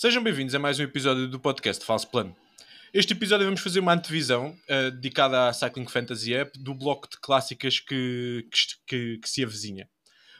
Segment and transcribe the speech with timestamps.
[0.00, 2.36] Sejam bem-vindos a mais um episódio do podcast Falso Plano.
[2.94, 7.18] Este episódio vamos fazer uma antevisão uh, dedicada à Cycling Fantasy App do bloco de
[7.20, 8.46] clássicas que,
[8.86, 9.88] que, que, se avizinha.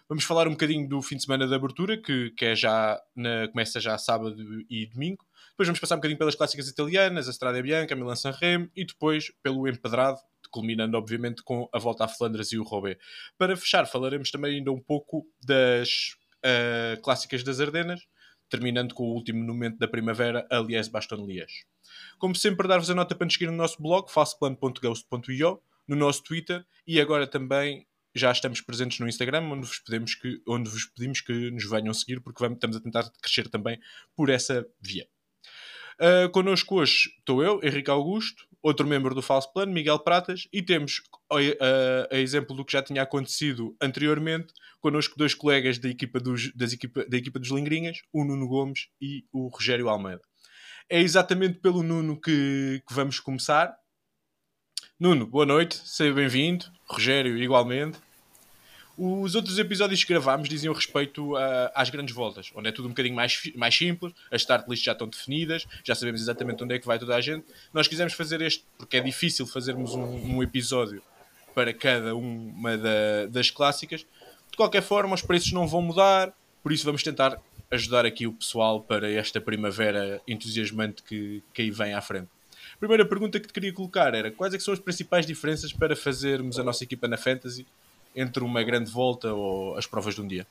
[0.09, 3.49] Vamos falar um bocadinho do fim de semana de abertura, que, que é já na,
[3.49, 4.37] começa já sábado
[4.71, 5.27] e domingo.
[5.51, 8.71] Depois vamos passar um bocadinho pelas clássicas italianas, a Strada Bianca, a Milan San Remo
[8.77, 10.21] e depois pelo Empedrado,
[10.53, 12.97] culminando obviamente com a volta à Flandres e o Roubaix.
[13.37, 16.13] Para fechar, falaremos também ainda um pouco das
[16.45, 18.07] uh, clássicas das Ardenas,
[18.49, 21.65] terminando com o último momento da primavera, a Liège-Baston-Liège.
[22.19, 26.65] Como sempre, dar-vos a nota para nos seguir no nosso blog, falsoplano.ghost.io, no nosso Twitter
[26.87, 31.21] e agora também já estamos presentes no Instagram, onde vos pedimos que, onde vos pedimos
[31.21, 33.79] que nos venham seguir, porque vamos, estamos a tentar crescer também
[34.15, 35.07] por essa via.
[36.01, 40.63] Uh, connosco hoje estou eu, Henrique Augusto, outro membro do Falso Plano, Miguel Pratas, e
[40.63, 45.89] temos, a, a, a, exemplo do que já tinha acontecido anteriormente, connosco dois colegas da
[45.89, 50.23] equipa dos, das equipa, da equipa dos Lingrinhas, o Nuno Gomes e o Rogério Almeida.
[50.91, 53.77] É exatamente pelo Nuno que, que vamos começar.
[54.99, 56.65] Nuno, boa noite, seja bem-vindo.
[56.89, 57.99] Rogério, igualmente.
[59.01, 62.89] Os outros episódios que gravámos diziam respeito a, às grandes voltas, onde é tudo um
[62.89, 66.81] bocadinho mais, mais simples, as start lists já estão definidas, já sabemos exatamente onde é
[66.81, 67.47] que vai toda a gente.
[67.73, 71.01] Nós quisemos fazer este, porque é difícil fazermos um, um episódio
[71.55, 74.05] para cada uma da, das clássicas.
[74.51, 77.41] De qualquer forma, os preços não vão mudar, por isso vamos tentar
[77.71, 82.31] ajudar aqui o pessoal para esta primavera entusiasmante que, que aí vem à frente.
[82.75, 85.95] A primeira pergunta que te queria colocar era quais é são as principais diferenças para
[85.95, 87.65] fazermos a nossa equipa na Fantasy
[88.15, 90.47] entre uma grande volta ou as provas de um dia?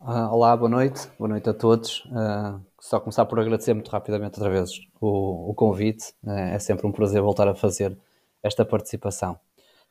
[0.00, 2.04] Uh, olá, boa noite, boa noite a todos.
[2.06, 4.70] Uh, só começar por agradecer muito rapidamente outra vez
[5.00, 6.12] o, o convite.
[6.22, 7.96] Uh, é sempre um prazer voltar a fazer
[8.42, 9.38] esta participação.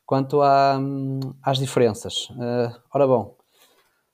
[0.06, 0.80] Quanto à,
[1.42, 2.28] às diferenças,
[2.94, 3.36] ora bom,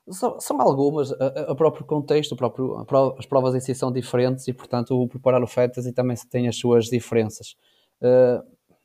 [0.08, 2.86] são, são algumas, o próprio contexto, o próprio,
[3.19, 6.56] as provas em si são diferentes e, portanto, o preparar o fantasy também tem as
[6.56, 7.56] suas diferenças.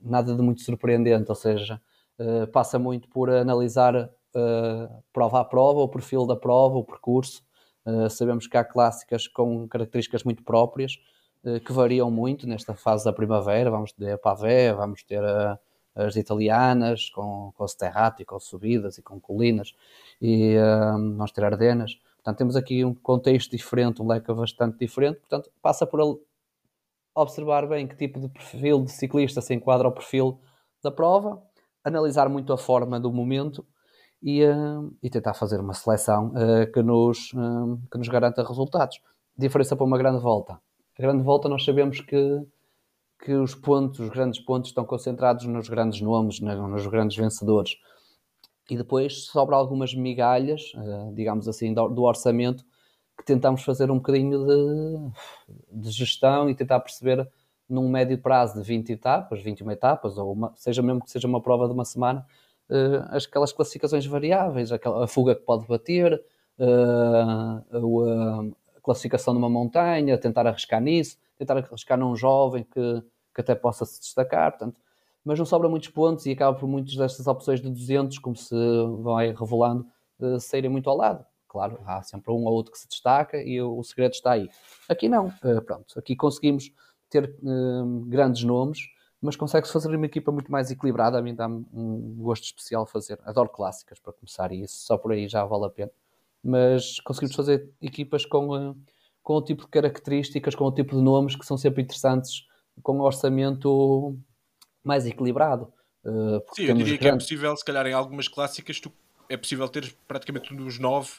[0.01, 1.81] nada de muito surpreendente, ou seja,
[2.19, 7.43] eh, passa muito por analisar uh, prova a prova, o perfil da prova, o percurso.
[7.85, 10.97] Uh, sabemos que há clássicas com características muito próprias,
[11.65, 13.71] que variam muito nesta fase da primavera.
[13.71, 15.57] Vamos ter a Pavé, vamos ter a,
[15.95, 19.73] as italianas, com, com Sterrati, com subidas e com colinas,
[20.21, 20.55] e
[21.15, 21.95] vamos ter Ardenas.
[22.17, 25.19] Portanto, temos aqui um contexto diferente, um leque bastante diferente.
[25.19, 26.19] Portanto, passa por
[27.15, 30.41] observar bem que tipo de perfil de ciclista se enquadra ao perfil
[30.83, 31.41] da prova,
[31.87, 33.65] analisar muito a forma do momento
[34.21, 39.01] e, uh, e tentar fazer uma seleção uh, que, nos, uh, que nos garanta resultados.
[39.37, 40.53] Diferença para uma grande volta.
[40.97, 42.41] A grande volta nós sabemos que,
[43.23, 47.77] que os pontos, os grandes pontos estão concentrados nos grandes nomes, nos grandes vencedores.
[48.69, 50.73] E depois sobra algumas migalhas,
[51.13, 52.65] digamos assim, do, do orçamento
[53.17, 57.27] que tentamos fazer um bocadinho de, de gestão e tentar perceber
[57.69, 61.41] num médio prazo de 20 etapas, 21 etapas, ou uma, seja mesmo que seja uma
[61.41, 62.25] prova de uma semana,
[62.69, 66.21] uh, aquelas classificações variáveis, aquela, a fuga que pode bater,
[66.59, 73.03] uh, a classificação numa montanha, tentar arriscar nisso, tentar arriscar num jovem que,
[73.35, 74.79] que até possa se destacar, portanto,
[75.23, 78.55] mas não sobra muitos pontos e acaba por muitas destas opções de 200, como se
[79.01, 79.85] vai revelando,
[80.19, 81.25] uh, saírem muito ao lado.
[81.49, 84.49] Claro, há sempre um ou outro que se destaca e o, segredo está aí.
[84.87, 85.31] Aqui não,
[85.65, 86.71] pronto, aqui conseguimos
[87.09, 88.79] ter uh, grandes nomes,
[89.21, 91.17] mas consegue-se fazer uma equipa muito mais equilibrada.
[91.17, 93.19] A mim dá-me um gosto especial fazer.
[93.23, 95.91] Adoro clássicas para começar, e isso só por aí já vale a pena.
[96.43, 98.77] Mas conseguimos fazer equipas com, uh,
[99.23, 102.45] com o tipo de características, com o tipo de nomes que são sempre interessantes,
[102.83, 104.17] com um orçamento
[104.83, 105.71] mais equilibrado.
[106.05, 108.91] Uh, Sim, eu diria que é possível, se calhar em algumas clássicas, tu,
[109.29, 111.11] é possível ter praticamente um dos nove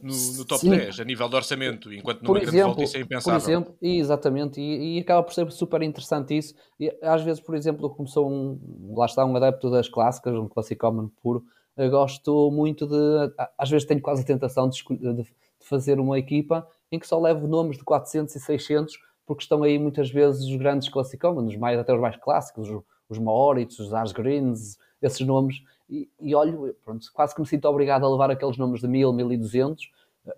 [0.00, 0.70] no, no top Sim.
[0.70, 3.40] 10, a nível de orçamento, enquanto numa por grande exemplo, volta isso é impensável.
[3.40, 6.54] Por exemplo, exatamente, e, e, acaba por ser super interessante isso.
[6.78, 10.48] E, às vezes, por exemplo, como sou um, lá está, um adepto das clássicas, um
[10.48, 11.44] classicómano puro,
[11.90, 15.26] gosto muito de, às vezes tenho quase a tentação de, de,
[15.60, 19.78] fazer uma equipa em que só levo nomes de 400 e 600, porque estão aí
[19.78, 24.76] muitas vezes os grandes classicómanos, mais, até os mais clássicos, os, os os Ars Greens,
[25.00, 25.56] esses nomes,
[25.88, 29.12] e, e olho, pronto, quase que me sinto obrigado a levar aqueles números de 1000,
[29.12, 29.90] 1200,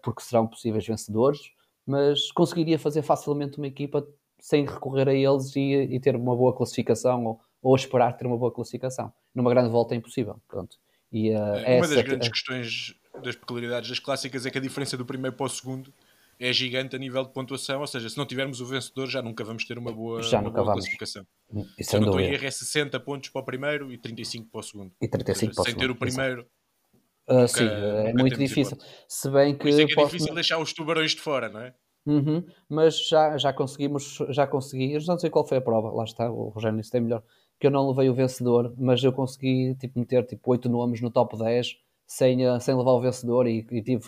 [0.03, 1.53] porque serão possíveis vencedores,
[1.87, 4.07] mas conseguiria fazer facilmente uma equipa
[4.41, 8.37] sem recorrer a eles e, e ter uma boa classificação ou, ou, esperar ter uma
[8.37, 9.13] boa classificação.
[9.35, 10.41] Numa grande volta é impossível.
[10.49, 10.77] Pronto.
[11.13, 15.07] E, uh, uma das grandes questões das peculiaridades das clássicas é que a diferença do
[15.07, 15.93] primeiro para o segundo
[16.39, 19.43] é gigante a nível de pontuação, ou seja, se não tivermos o vencedor já nunca
[19.43, 21.27] vamos ter uma boa, já uma boa classificação.
[21.79, 24.61] Isso se não estou em erro é 60 pontos para o primeiro e 35 para
[24.61, 24.93] o segundo.
[25.01, 25.87] E 35 seja, para o sem segundo.
[25.87, 26.47] ter o primeiro...
[27.29, 28.79] Uh, nunca, sim, é muito difícil.
[29.09, 29.69] Se bem que...
[29.69, 30.13] Isso é que é posso...
[30.13, 31.75] difícil deixar os tubarões de fora, não é?
[32.07, 36.31] Uhum, mas já, já conseguimos, já consegui, não sei qual foi a prova, lá está,
[36.31, 37.21] o Rogério isso tem melhor,
[37.59, 41.11] que eu não levei o vencedor, mas eu consegui tipo, meter tipo, 8 nomes no
[41.11, 44.05] top 10 sem, eh, sem levar o vencedor e, e tive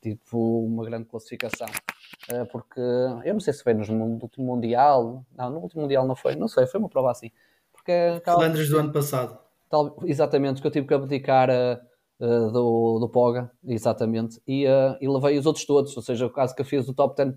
[0.00, 1.68] tipo, uma grande classificação.
[2.30, 6.06] Uh, porque eu não sei se foi no, no último Mundial, não, no último Mundial
[6.06, 7.30] não foi, não sei, foi uma prova assim.
[7.72, 9.38] Porque, Flandres do ano passado.
[9.68, 15.08] Tal, exatamente, que eu tive que abdicar uh, do, do Poga, exatamente, e, uh, e
[15.08, 17.34] levei os outros todos, ou seja, o caso que eu fiz o top 10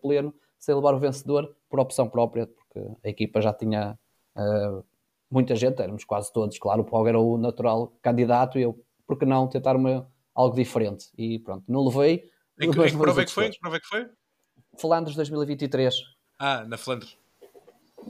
[0.00, 3.98] pleno sem levar o vencedor por opção própria, porque a equipa já tinha
[5.30, 9.18] muita gente, éramos quase todos, claro, o Poga era o natural candidato e eu, por
[9.18, 11.06] que não tentar uma, algo diferente?
[11.16, 12.30] E pronto, não levei.
[12.60, 13.50] Em que, em que prova é que foi?
[13.50, 14.06] Que prova é que foi?
[14.78, 15.94] Flandres 2023.
[16.38, 17.16] Ah, na Flandres.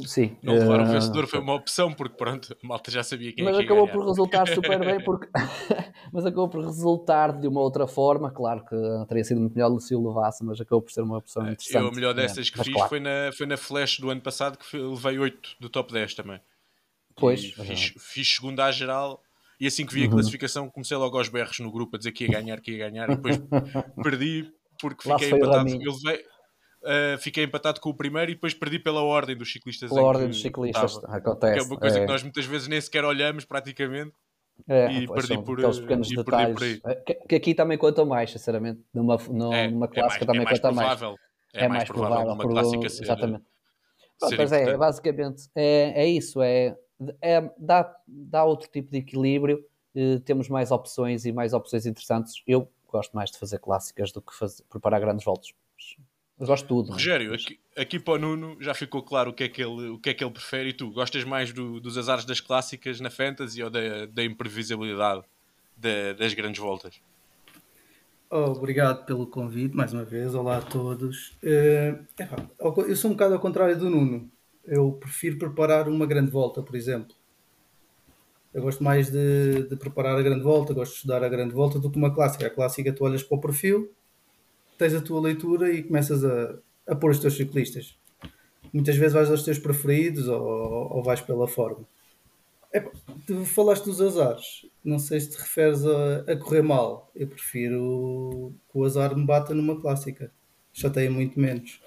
[0.07, 0.37] Sim.
[0.43, 0.87] Não levar o uh...
[0.87, 4.05] vencedor foi uma opção, porque pronto, a malta já sabia quem Mas é acabou por
[4.07, 5.29] resultar super bem, porque...
[6.13, 8.31] mas acabou por resultar de uma outra forma.
[8.31, 8.77] Claro que
[9.09, 11.83] teria sido muito melhor se o levasse, mas acabou por ser uma opção é, interessante.
[11.83, 12.89] Eu, a melhor dessas que mas fiz claro.
[12.89, 16.41] foi, na, foi na Flash do ano passado, que levei 8 do top 10 também.
[17.17, 17.45] Pois.
[17.53, 19.23] Fiz, fiz segunda à geral.
[19.61, 20.13] E assim que vi a uhum.
[20.13, 23.11] classificação, comecei logo aos berros no grupo a dizer que ia ganhar, que ia ganhar,
[23.11, 23.37] e depois
[24.03, 25.69] perdi porque fiquei empatado.
[25.71, 26.25] Eu levei,
[26.81, 29.91] Uh, fiquei empatado com o primeiro e depois perdi pela ordem dos ciclistas.
[29.91, 31.17] Pela ordem dos ciclistas, estava.
[31.17, 31.53] acontece.
[31.55, 32.01] Que é uma coisa é.
[32.01, 34.13] que nós muitas vezes nem sequer olhamos praticamente.
[34.67, 38.31] É, e perdi por aqueles pequenos detalhes por é, que, que, aqui também conta mais,
[38.31, 38.81] sinceramente.
[38.95, 41.21] Numa, numa, é, numa clássica é mais, também mais conta provável, mais.
[41.55, 43.45] É, é mais, provável, provável numa clássica ser, Exatamente.
[44.19, 46.43] Pronto, mas é, basicamente é, é isso.
[46.43, 46.77] É,
[47.21, 49.65] é, dá, dá outro tipo de equilíbrio.
[49.95, 52.43] Eh, temos mais opções e mais opções interessantes.
[52.47, 55.53] Eu gosto mais de fazer clássicas do que fazer, preparar grandes voltas.
[56.39, 56.93] Eu gosto de tudo.
[56.93, 59.99] Rogério, aqui, aqui para o Nuno já ficou claro o que é que ele, o
[59.99, 60.69] que é que ele prefere.
[60.69, 65.25] E tu, gostas mais do, dos azares das clássicas na Fantasy ou da, da imprevisibilidade
[65.77, 67.01] de, das grandes voltas?
[68.31, 70.35] Oh, obrigado pelo convite, mais uma vez.
[70.35, 71.37] Olá a todos.
[71.43, 72.07] Uh,
[72.87, 74.31] eu sou um bocado ao contrário do Nuno.
[74.69, 77.17] Eu prefiro preparar uma grande volta, por exemplo.
[78.53, 81.79] Eu gosto mais de, de preparar a grande volta, gosto de estudar a grande volta
[81.79, 82.47] do que uma clássica.
[82.47, 83.91] A clássica tu olhas para o perfil,
[84.77, 87.97] tens a tua leitura e começas a, a pôr os teus ciclistas.
[88.71, 91.87] Muitas vezes vais aos teus preferidos ou, ou vais pela forma.
[92.71, 92.81] É,
[93.27, 94.67] tu falaste dos azares.
[94.85, 97.11] Não sei se te referes a, a correr mal.
[97.17, 100.31] Eu prefiro que o azar me bata numa clássica.
[100.75, 101.81] Chateia muito menos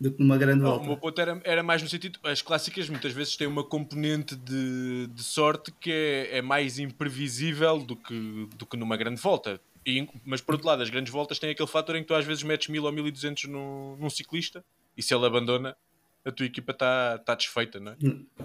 [0.00, 0.84] do que numa grande volta.
[0.84, 4.36] o meu ponto era, era mais no sentido, as clássicas muitas vezes têm uma componente
[4.36, 9.60] de, de sorte que é, é mais imprevisível do que, do que numa grande volta.
[9.84, 12.24] E, mas por outro lado, as grandes voltas têm aquele fator em que tu às
[12.24, 14.64] vezes metes 1000 ou 1200 num, num ciclista
[14.96, 15.76] e se ele abandona,
[16.24, 17.96] a tua equipa está tá desfeita, não é?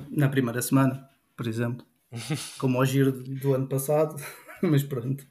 [0.09, 1.85] Na primeira semana, por exemplo.
[2.57, 4.15] Como ao giro do ano passado,
[4.61, 5.25] mas pronto.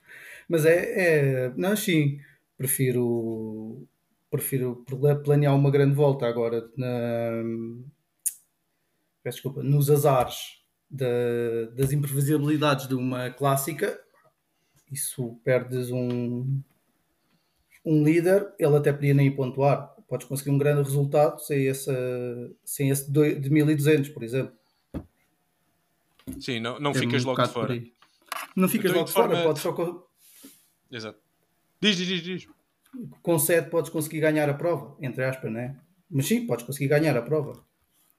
[0.48, 2.20] Mas é, é não, sim,
[2.58, 3.86] prefiro
[4.32, 4.84] prefiro
[5.22, 7.42] planear uma grande volta agora na,
[9.24, 13.98] desculpa, nos azares das imprevisibilidades de uma clássica
[14.92, 16.60] isso perdes um,
[17.84, 19.90] um líder, ele até podia nem pontuar.
[20.06, 21.90] Podes conseguir um grande resultado sem esse,
[22.62, 24.54] sem esse de 1200, por exemplo.
[26.38, 27.82] Sim, não, não ficas um logo de fora.
[28.54, 29.42] Não ficas logo de fora, forma...
[29.42, 30.08] podes só.
[30.90, 31.18] Exato.
[31.80, 32.48] Diz, diz, diz, diz.
[33.22, 35.76] Com 7 podes conseguir ganhar a prova, entre aspas, né?
[36.10, 37.64] Mas sim, podes conseguir ganhar a prova.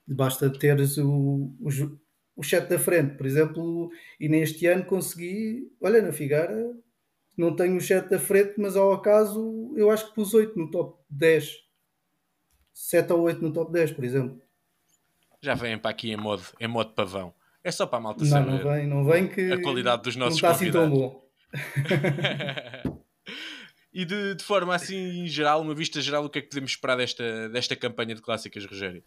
[0.08, 1.70] Basta teres o, o,
[2.36, 3.90] o chat da frente, por exemplo,
[4.20, 6.74] e neste ano consegui, olha, na Figara
[7.38, 10.70] não tenho o chat da frente, mas ao acaso eu acho que pus 8 no
[10.70, 11.64] top 10.
[12.74, 14.42] 7 ou 8 no top 10, por exemplo.
[15.42, 17.34] Já vêm para aqui em modo, em modo pavão.
[17.64, 20.16] É só para a malta não, saber não vem, não vem que a qualidade dos
[20.16, 20.92] nossos não está convidados.
[20.92, 21.24] assim tão bom.
[23.94, 26.98] e de, de, forma assim geral, uma vista geral, o que é que podemos esperar
[26.98, 29.04] desta, desta campanha de clássicas, Rogério?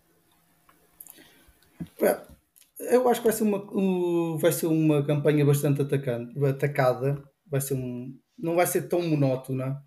[2.79, 7.23] Eu acho que vai ser uma, um, vai ser uma campanha bastante atacante, atacada.
[7.47, 9.83] Vai ser um, não vai ser tão monótona.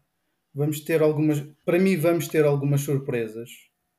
[0.54, 3.50] Vamos ter algumas, para mim, vamos ter algumas surpresas.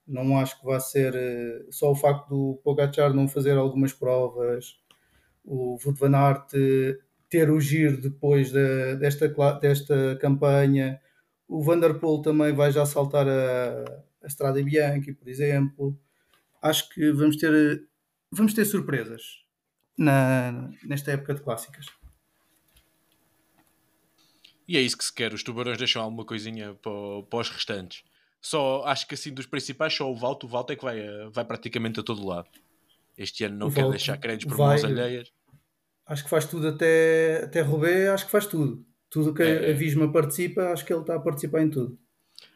[0.07, 4.75] Não acho que vai ser uh, só o facto do Pogacar não fazer algumas provas,
[5.45, 6.53] o Wout van Aert
[7.31, 9.29] ter o giro depois de, desta,
[9.61, 11.01] desta campanha,
[11.49, 15.99] o Vanderpool também vai já saltar a, a Estrada Bianchi, por exemplo.
[16.61, 17.89] Acho que vamos ter
[18.31, 19.23] vamos ter surpresas
[19.97, 21.87] na, nesta época de clássicas.
[24.67, 25.33] E é isso que se quer.
[25.33, 26.93] Os tubarões deixam alguma coisinha para,
[27.29, 28.05] para os restantes.
[28.41, 30.47] Só acho que assim dos principais, só o Valto.
[30.47, 32.49] O Valto é que vai, vai praticamente a todo lado.
[33.19, 35.33] Este ano não o quer Valto deixar créditos por vai, mãos alheias.
[36.11, 38.85] Acho que faz tudo até, até Roubaix, acho que faz tudo.
[39.09, 41.97] Tudo que é, a Visma participa, acho que ele está a participar em tudo.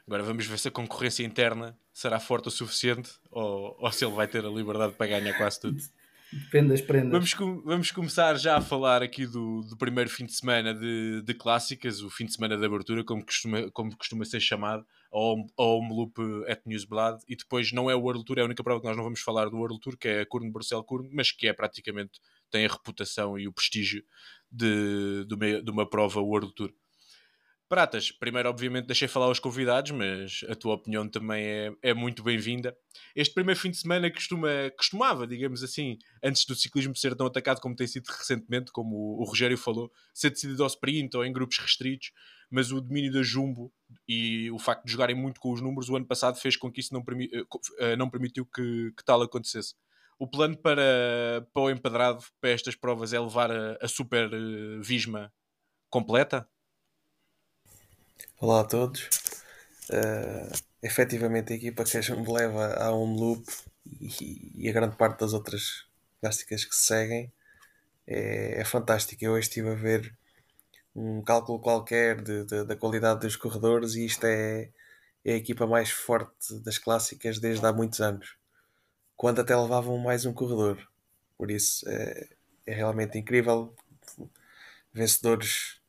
[0.05, 4.13] Agora vamos ver se a concorrência interna será forte o suficiente ou, ou se ele
[4.13, 5.81] vai ter a liberdade para ganhar quase tudo.
[6.33, 7.13] Depende das prendas.
[7.13, 11.33] Vamos, vamos começar já a falar aqui do, do primeiro fim de semana de, de
[11.33, 15.95] clássicas, o fim de semana de abertura, como costuma, como costuma ser chamado, ao, Home
[15.95, 16.19] Loop
[16.49, 17.21] at Newsblad.
[17.29, 19.21] E depois não é o World Tour, é a única prova que nós não vamos
[19.21, 22.19] falar do World Tour, que é a Kurn Bruxelles Kurn, mas que é praticamente,
[22.55, 24.05] tem a reputação e o prestígio
[24.49, 26.73] de, de, uma, de uma prova World Tour.
[27.69, 32.23] Pratas, primeiro, obviamente, deixei falar aos convidados, mas a tua opinião também é, é muito
[32.23, 32.77] bem-vinda.
[33.17, 37.61] Este primeiro fim de semana costuma, costumava, digamos assim, antes do ciclismo ser tão atacado
[37.61, 41.33] como tem sido recentemente, como o, o Rogério falou, ser decidido ao sprint ou em
[41.33, 42.13] grupos restritos,
[42.49, 43.73] mas o domínio da Jumbo
[44.07, 46.81] e o facto de jogarem muito com os números o ano passado fez com que
[46.81, 47.45] isso não, permi eh,
[47.79, 49.75] eh, não permitiu que, que, tal acontecesse.
[50.18, 54.83] O plano para, para o empedrado, para estas provas, é levar a, a Super uh,
[54.83, 55.33] Visma
[55.90, 56.49] completa?
[58.40, 59.09] Olá a todos.
[59.90, 60.52] Uh,
[60.83, 63.44] efetivamente, a equipa que gente leva a um loop
[64.00, 65.85] e, e, a grande parte das outras
[66.21, 67.33] plásticas que se seguem
[68.06, 69.25] é, é fantástica.
[69.25, 70.16] Eu hoje estive a ver
[70.94, 74.71] um cálculo qualquer de, de, da qualidade dos corredores e isto é,
[75.25, 78.37] é a equipa mais forte das clássicas desde há muitos anos,
[79.16, 80.78] quando até levavam mais um corredor.
[81.37, 82.28] Por isso é,
[82.66, 83.75] é realmente incrível.
[84.92, 85.80] Vencedores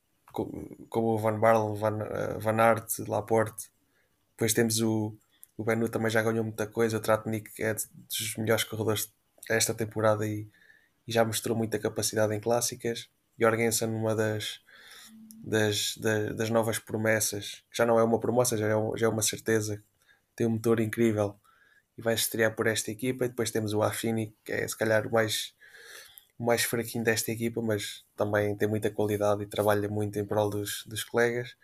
[0.90, 3.70] como o Van Barle, Van, uh, Van Aert, Laporte.
[4.32, 5.18] Depois temos o,
[5.58, 6.98] o Benu também já ganhou muita coisa.
[6.98, 9.12] O Tratnik é dos melhores corredores
[9.50, 10.48] esta temporada e,
[11.08, 13.10] e já mostrou muita capacidade em clássicas.
[13.40, 14.60] Jorgensen, uma das,
[15.44, 19.22] das, das, das, novas promessas, já não é uma promessa, já é, já é uma
[19.22, 19.82] certeza.
[20.36, 21.40] Tem um motor incrível
[21.98, 23.26] e vai estrear por esta equipa.
[23.26, 25.54] E depois temos o Affini, que é se calhar o mais
[26.38, 30.50] o mais fraquinho desta equipa, mas também tem muita qualidade e trabalha muito em prol
[30.50, 31.56] dos, dos colegas.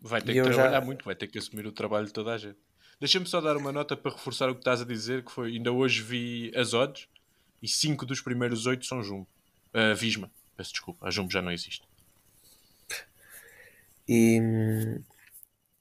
[0.00, 0.80] Vai ter e que trabalhar já...
[0.80, 2.58] muito, vai ter que assumir o trabalho de toda a gente.
[2.98, 5.70] Deixa-me só dar uma nota para reforçar o que estás a dizer, que foi, ainda
[5.70, 7.08] hoje vi as odds
[7.62, 9.28] e 5 dos primeiros 8 são Jumbo.
[9.72, 11.86] Uh, Visma, peço desculpa, a Jumbo já não existe.
[14.08, 14.40] E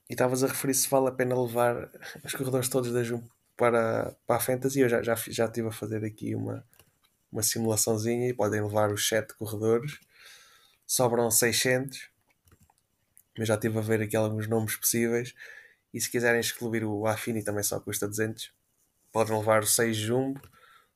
[0.10, 1.90] estavas a referir se vale a pena levar
[2.24, 4.80] os corredores todos da Jumbo para, para a Fantasy.
[4.80, 6.66] Eu já, já, já estive a fazer aqui uma,
[7.32, 10.00] uma simulaçãozinha e podem levar os 7 corredores.
[10.86, 12.10] Sobram 600,
[13.38, 15.34] mas já estive a ver aqui alguns nomes possíveis.
[15.94, 18.52] E se quiserem excluir o Affini, também só custa 200.
[19.12, 20.42] Podem levar o 6 Jumbo,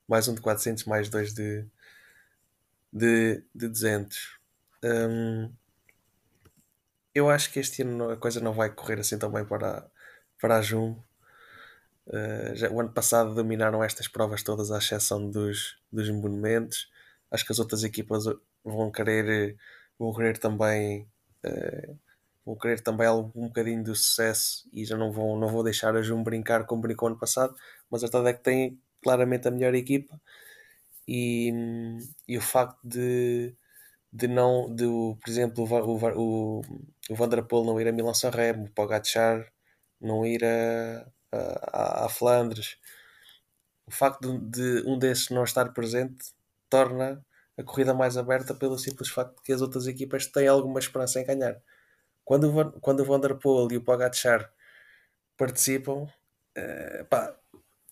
[0.08, 1.66] mais um de 400, mais dois de,
[2.92, 4.40] de, de 200.
[4.84, 5.52] Hum,
[7.14, 9.90] eu acho que este ano a coisa não vai correr assim tão bem para,
[10.40, 11.04] para a Jumbo.
[12.10, 16.90] Uh, já, o ano passado dominaram estas provas todas, à exceção dos, dos monumentos.
[17.32, 18.26] Acho que as outras equipas
[18.64, 19.56] vão querer,
[19.98, 21.08] vão querer também
[21.46, 22.00] uh,
[22.50, 26.02] vão querer também um bocadinho do sucesso e já não vão, não vou deixar a
[26.02, 27.56] Jum brincar como brincou ano passado,
[27.92, 30.20] mas a verdade é que tem claramente a melhor equipa
[31.08, 31.52] e,
[32.28, 33.56] e o facto de,
[34.12, 36.62] de não, de, por exemplo, o, o,
[37.10, 39.46] o Vanderpool não ir a Milan-San Remo, o Pogacar
[40.02, 42.78] não ir a, à, à Flandres.
[43.86, 46.32] O facto de, de um desses não estar presente
[46.70, 47.24] torna
[47.58, 51.20] a corrida mais aberta pelo simples facto de que as outras equipas têm alguma esperança
[51.20, 51.62] em ganhar.
[52.24, 54.52] Quando o, quando o Van Der Poel e o Pogacar
[55.36, 57.36] participam, uh, pá,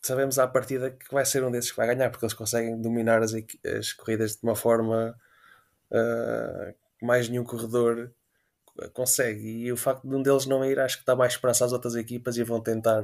[0.01, 3.22] sabemos à partida que vai ser um desses que vai ganhar, porque eles conseguem dominar
[3.22, 3.34] as,
[3.65, 5.17] as corridas de uma forma
[5.91, 8.13] uh, que mais nenhum corredor
[8.93, 9.41] consegue.
[9.41, 11.96] E o facto de um deles não ir, acho que dá mais esperança às outras
[11.96, 13.03] equipas e vão tentar,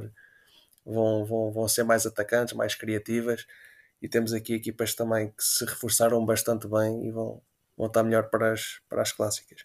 [0.85, 3.45] vão, vão, vão ser mais atacantes, mais criativas.
[4.01, 7.41] E temos aqui equipas também que se reforçaram bastante bem e vão,
[7.77, 9.61] vão estar melhor para as, para as clássicas.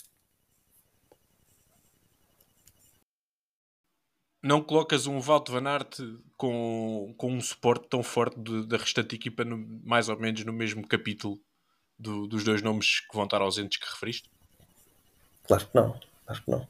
[4.40, 5.98] Não colocas um Valto Van Aert
[6.36, 10.86] com, com um suporte tão forte da restante equipa, no, mais ou menos no mesmo
[10.86, 11.40] capítulo
[11.98, 14.30] do, dos dois nomes que vão estar ausentes que referiste?
[15.48, 16.68] Claro que não, claro que não.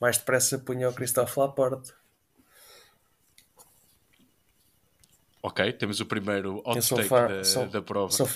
[0.00, 1.94] Mais depressa punha o Christophe Laporte.
[5.40, 8.10] Ok, temos o primeiro outtake fã, da, sou, da prova.
[8.10, 8.28] Sou,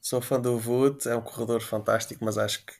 [0.00, 2.72] sou fã do Wood, é um corredor fantástico, mas acho que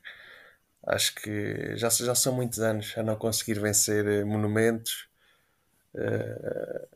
[0.87, 5.09] acho que já, já são muitos anos a não conseguir vencer eh, monumentos.
[5.95, 6.89] Uh,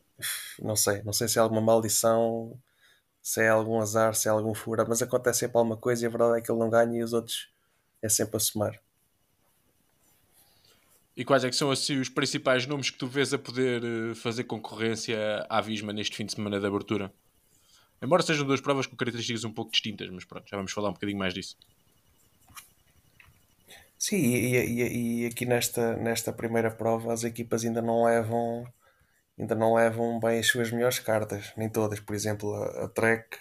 [0.59, 2.57] não sei, não sei se é alguma maldição,
[3.21, 6.09] se é algum azar, se é algum fura, mas acontece sempre alguma coisa e a
[6.09, 7.49] verdade é que ele não ganha e os outros
[8.01, 8.84] é sempre a somar.
[11.17, 14.15] E quais é que são assim os principais nomes que tu vês a poder eh,
[14.15, 17.11] fazer concorrência à Visma neste fim de semana de abertura?
[18.01, 20.93] Embora sejam duas provas com características um pouco distintas, mas pronto, já vamos falar um
[20.93, 21.57] bocadinho mais disso.
[23.97, 28.67] Sim, e, e, e, aqui nesta, nesta primeira prova as equipas ainda não levam
[29.39, 31.99] ainda não levam bem as suas melhores cartas, nem todas.
[31.99, 33.37] Por exemplo, a, a Trek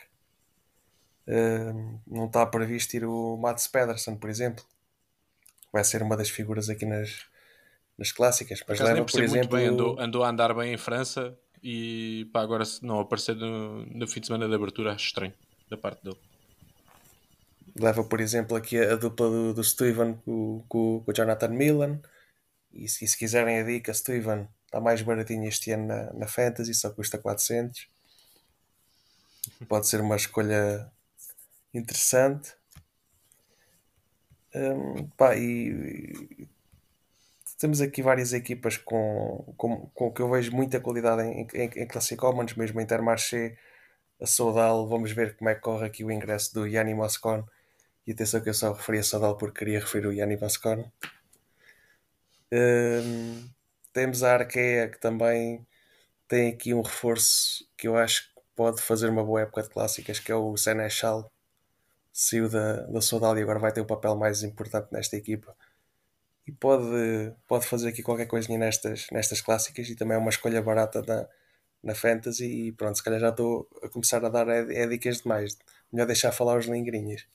[1.28, 4.64] uh, não está previsto ir o Mats Pedersen, por exemplo.
[5.72, 7.26] Vai ser uma das figuras aqui nas,
[7.98, 8.62] nas clássicas.
[8.66, 9.56] Mas leva, por exemplo.
[9.56, 13.86] Bem, andou, andou a andar bem em França e pá, agora se não aparecer no,
[13.86, 15.32] no fim de semana de abertura, acho estranho
[15.70, 16.18] da parte dele.
[17.76, 21.48] Leva, por exemplo, aqui a, a dupla do, do Steven com, com, com o Jonathan
[21.48, 22.00] Milan.
[22.72, 26.74] E, e se quiserem a dica, Steven está mais baratinho este ano na, na Fantasy,
[26.74, 27.88] só custa 400.
[29.68, 30.90] Pode ser uma escolha
[31.72, 32.52] interessante.
[34.54, 36.48] Um, pá, e,
[37.64, 41.86] temos aqui várias equipas com, com, com que eu vejo muita qualidade em, em, em
[41.86, 43.56] Classic Commons, mesmo Intermarché,
[44.20, 44.86] a Soudal.
[44.86, 47.42] Vamos ver como é que corre aqui o ingresso do Yanni Moscon.
[48.06, 50.92] E atenção que eu só referi a Soudal porque queria referir o Yanni Moscon.
[52.52, 53.48] Um,
[53.94, 55.66] temos a Arkea que também
[56.28, 60.18] tem aqui um reforço que eu acho que pode fazer uma boa época de clássicas,
[60.18, 61.32] que é o Senechal
[62.12, 65.56] saiu da, da Sodal e agora vai ter um papel mais importante nesta equipa.
[66.46, 70.60] E pode, pode fazer aqui qualquer coisinha nestas, nestas clássicas e também é uma escolha
[70.60, 71.26] barata na,
[71.82, 72.44] na Fantasy.
[72.44, 75.58] E pronto, se calhar já estou a começar a dar é, é demais.
[75.92, 77.26] Melhor deixar falar os lingrinhas.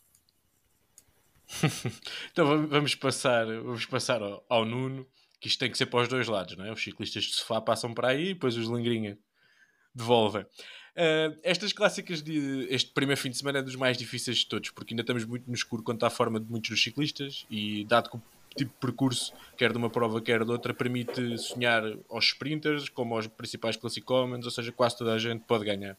[2.32, 5.08] então vamos passar, vamos passar ao, ao, Nuno,
[5.40, 6.72] que isto tem que ser para os dois lados, não é?
[6.72, 9.18] Os ciclistas de sofá passam para aí e depois os lingrinhas
[9.94, 10.44] devolvem.
[10.44, 14.70] Uh, estas clássicas de este primeiro fim de semana é dos mais difíceis de todos,
[14.70, 18.10] porque ainda estamos muito no escuro quanto à forma de muitos dos ciclistas e dado
[18.10, 18.22] que o
[18.56, 23.16] tipo de percurso, quer de uma prova, quer de outra, permite sonhar aos sprinters, como
[23.16, 25.98] aos principais Classic ou seja, quase toda a gente pode ganhar.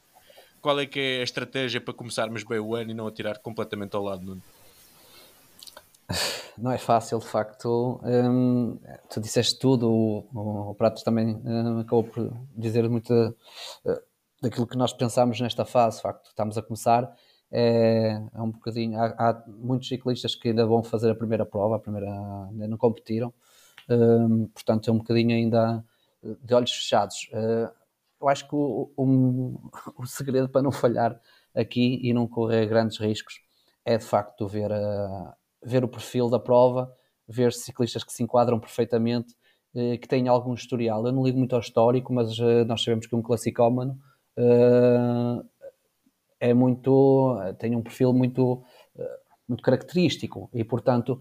[0.60, 3.96] Qual é que é a estratégia para começarmos bem o ano e não atirar completamente
[3.96, 4.42] ao lado, Nuno?
[6.58, 8.00] Não é fácil, de facto.
[8.04, 8.78] Hum,
[9.08, 14.00] tu disseste tudo, o, o Pratos também hum, acabou por dizer muito uh,
[14.42, 16.26] daquilo que nós pensamos nesta fase, de facto.
[16.28, 17.10] Estamos a começar,
[17.50, 18.98] é, é um bocadinho.
[18.98, 22.08] Há, há, muitos ciclistas que ainda vão fazer a primeira prova, a primeira
[22.50, 23.32] ainda não competiram,
[23.88, 25.84] hum, portanto é um bocadinho ainda
[26.42, 27.28] de olhos fechados.
[27.32, 27.70] Uh,
[28.20, 31.18] eu acho que o, o, o, segredo para não falhar
[31.54, 33.40] aqui e não correr grandes riscos
[33.84, 35.32] é de facto ver, uh,
[35.62, 36.92] ver o perfil da prova,
[37.26, 39.34] ver ciclistas que se enquadram perfeitamente,
[39.74, 41.06] uh, que têm algum historial.
[41.06, 43.98] Eu não ligo muito ao histórico, mas nós sabemos que um classicómano
[46.40, 48.62] é muito, tem um perfil muito,
[49.46, 51.20] muito característico e, portanto,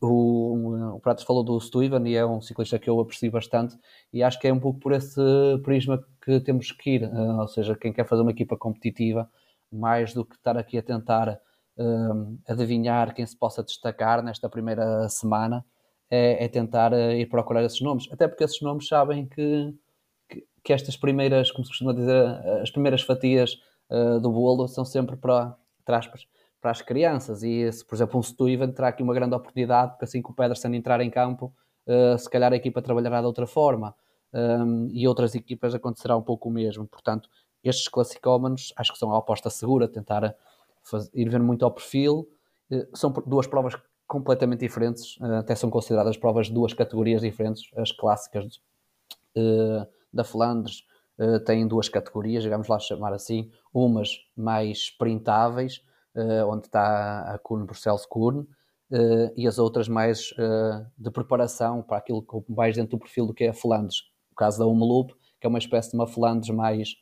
[0.00, 3.76] o, o Pratos falou do Stuyven e é um ciclista que eu aprecio bastante
[4.12, 5.20] e acho que é um pouco por esse
[5.62, 9.28] prisma que temos que ir, ou seja, quem quer fazer uma equipa competitiva,
[9.70, 11.40] mais do que estar aqui a tentar
[12.46, 15.64] adivinhar quem se possa destacar nesta primeira semana,
[16.10, 19.74] é, é tentar ir procurar esses nomes, até porque esses nomes sabem que
[20.62, 22.24] que estas primeiras, como se costuma dizer,
[22.60, 23.58] as primeiras fatias
[23.90, 26.00] uh, do bolo são sempre para, para
[26.70, 27.42] as crianças.
[27.42, 30.34] E se, por exemplo, um Stuyven terá aqui uma grande oportunidade, porque assim que o
[30.34, 31.52] Pedersen entrar em campo,
[31.86, 33.94] uh, se calhar a equipa trabalhará de outra forma.
[34.32, 36.86] Um, e outras equipas acontecerá um pouco o mesmo.
[36.86, 37.28] Portanto,
[37.64, 40.36] estes classicómanos acho que são a aposta segura, tentar
[40.84, 42.28] fazer, ir ver muito ao perfil.
[42.70, 43.74] Uh, são duas provas
[44.06, 48.60] completamente diferentes, até são consideradas provas de duas categorias diferentes, as clássicas.
[49.36, 50.84] Uh, da Flandres
[51.18, 55.82] uh, têm duas categorias, digamos lá chamar assim, umas mais sprintáveis,
[56.14, 58.46] uh, onde está a Kuhn Bruxelles Kuhn, uh,
[59.36, 60.32] e as outras mais
[60.98, 64.02] de preparação para aquilo que mais dentro do perfil do que é a Flandres.
[64.32, 66.94] O caso da Umloop, que é uma espécie de uma Flandres mais,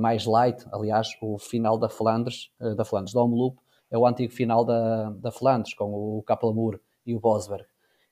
[0.00, 3.58] mais light, aliás, o final da Flandres, da Flandres, da Umloop,
[3.90, 7.66] é o antigo final da, da Flandres, com o Kappelmoor e o Bosberg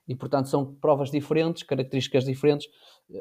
[0.07, 2.69] e portanto são provas diferentes, características diferentes.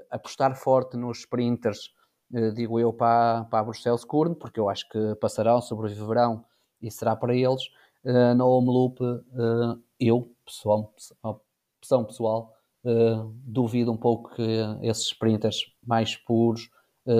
[0.09, 1.91] Apostar forte nos sprinters,
[2.33, 6.43] eh, digo eu, para, para a Bruxelles Kurn, porque eu acho que passarão, sobreviverão
[6.81, 7.63] e será para eles.
[8.03, 10.93] Eh, na home loop, eh, eu, pessoal,
[11.79, 12.53] opção pessoal,
[13.45, 14.41] duvido um pouco que
[14.81, 16.69] esses sprinters mais puros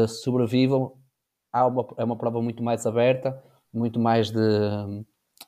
[0.10, 0.97] sobrevivam.
[1.54, 3.41] Há uma, é uma prova muito mais aberta,
[3.73, 4.39] muito mais de,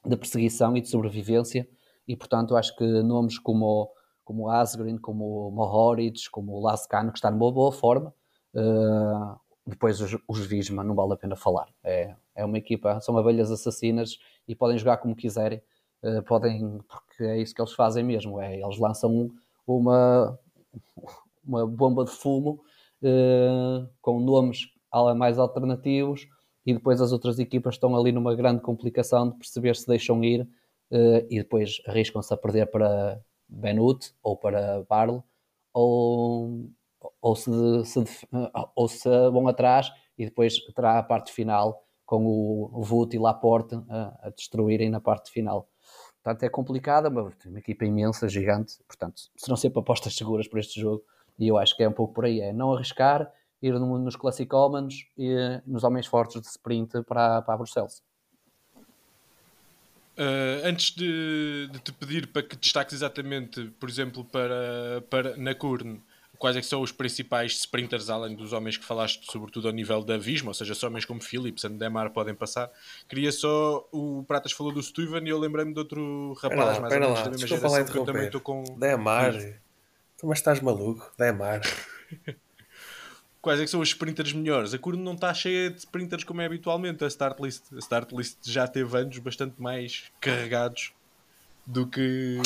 [0.05, 1.67] de perseguição e de sobrevivência,
[2.07, 3.91] e portanto acho que nomes como
[4.25, 8.13] como o Asgreen, como o Mohoric, como o Lascano, que está numa boa forma.
[8.53, 11.69] Uh, depois os, os Visma, não vale a pena falar.
[11.83, 15.61] É, é uma equipa, são abelhas assassinas e podem jogar como quiserem.
[16.03, 18.41] Uh, podem, porque é isso que eles fazem mesmo.
[18.41, 19.31] É, eles lançam
[19.65, 20.37] uma,
[21.45, 22.61] uma bomba de fumo
[23.01, 24.73] uh, com nomes
[25.17, 26.27] mais alternativos
[26.65, 30.41] e depois as outras equipas estão ali numa grande complicação de perceber se deixam ir
[30.41, 35.21] uh, e depois arriscam-se a perder para Benut ou para Barle,
[35.73, 36.69] ou,
[37.21, 37.51] ou, se,
[37.85, 38.03] se,
[38.75, 43.75] ou se vão atrás e depois terá a parte final com o, Vut e Laporte
[43.89, 45.67] a, a destruírem na parte final.
[46.23, 48.75] Portanto, é complicada, mas uma equipa imensa, gigante.
[48.87, 51.03] Portanto, serão sempre apostas seguras para este jogo.
[51.37, 53.31] E eu acho que é um pouco por aí: é não arriscar,
[53.61, 58.01] ir nos Classic Commons e nos homens fortes de sprint para, para Bruxelas.
[60.17, 65.53] Uh, antes de, de, te pedir para que destaques exatamente, por exemplo, para, para na
[65.53, 66.01] Kurn,
[66.37, 70.17] quais é são os principais sprinters, além dos homens que falaste, sobretudo ao nível da
[70.17, 72.71] Visma, ou seja, só homens como Phillips e Demar podem passar.
[73.09, 76.99] Queria só, o Pratas falou do Steven e eu lembrei-me de outro rapaz, mais ou
[76.99, 78.63] menos da mesma geração, que eu também estou com...
[78.77, 79.33] Demar,
[80.17, 81.61] tu mas estás maluco, Demar.
[83.45, 84.73] quais é que são os sprinters melhores.
[84.73, 87.65] A Kurn não está cheia de sprinters como é habitualmente a start list.
[87.71, 90.91] A já teve anos bastante mais carregados
[91.63, 92.39] do que,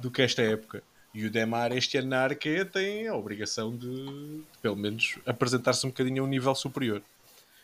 [0.00, 0.82] do que esta época.
[1.12, 5.86] E o Demar este ano na Arqueia tem a obrigação de, de pelo menos, apresentar-se
[5.86, 7.02] um bocadinho a um nível superior.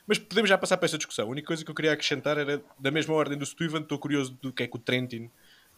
[0.06, 1.28] Mas podemos já passar para essa discussão.
[1.28, 4.36] A única coisa que eu queria acrescentar era, da mesma ordem do Stuyven, estou curioso
[4.42, 5.30] do que é que o Trentin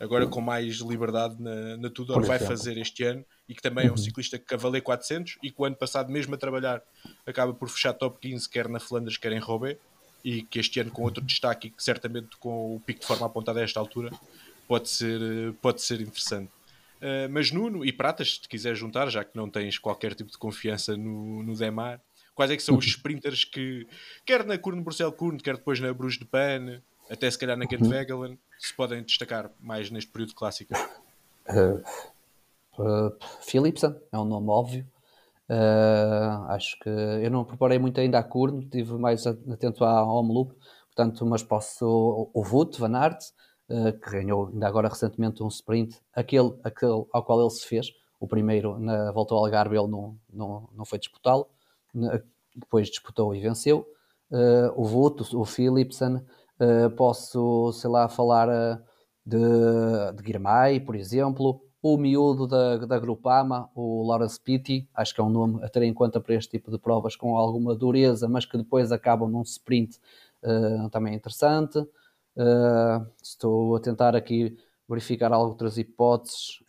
[0.02, 3.88] agora com mais liberdade na, na Tudor, vai fazer este ano e que também é
[3.88, 3.96] um uhum.
[3.98, 6.82] ciclista que cavale 400 e que o ano passado, mesmo a trabalhar,
[7.26, 9.78] acaba por fechar top 15, quer na Flandres, quer em Roubaix,
[10.24, 13.26] e que este ano, com outro destaque, e que certamente com o pico de forma
[13.26, 14.10] apontado a esta altura,
[14.66, 15.20] pode ser,
[15.60, 16.50] pode ser interessante.
[16.96, 20.30] Uh, mas Nuno e Pratas, se te quiser juntar, já que não tens qualquer tipo
[20.30, 22.00] de confiança no, no Demar,
[22.34, 23.86] quais é que são os sprinters que,
[24.24, 27.66] quer na Kurn Bruxelles Kurn, quer depois na Bruges de Pan, até se calhar na
[27.66, 30.72] Kent Wegelen, se podem destacar mais neste período clássico?
[31.48, 31.82] Uh,
[32.78, 34.86] uh, Philipsen é um nome óbvio.
[35.48, 40.54] Uh, acho que eu não preparei muito ainda a Kurn, estive mais atento à Omloop,
[40.86, 41.86] portanto, mas posso.
[41.86, 43.20] O, o Wout Van Aert,
[43.68, 47.92] uh, que ganhou ainda agora recentemente um sprint, aquele, aquele ao qual ele se fez,
[48.18, 51.48] o primeiro na volta ao Algarve, ele não, não, não foi disputá-lo,
[52.54, 53.86] depois disputou e venceu.
[54.30, 56.24] Uh, o Wout, o Philipsen,
[56.62, 58.46] Uh, posso, sei lá, falar
[59.26, 59.36] de,
[60.14, 65.24] de Guirmay, por exemplo, o miúdo da, da Grupama, o Lawrence Pitti, acho que é
[65.24, 68.44] um nome a ter em conta para este tipo de provas com alguma dureza, mas
[68.44, 69.98] que depois acabam num sprint
[70.42, 71.84] uh, também interessante.
[73.22, 74.56] estou a tentar aqui
[74.88, 76.62] verificar outras hipóteses.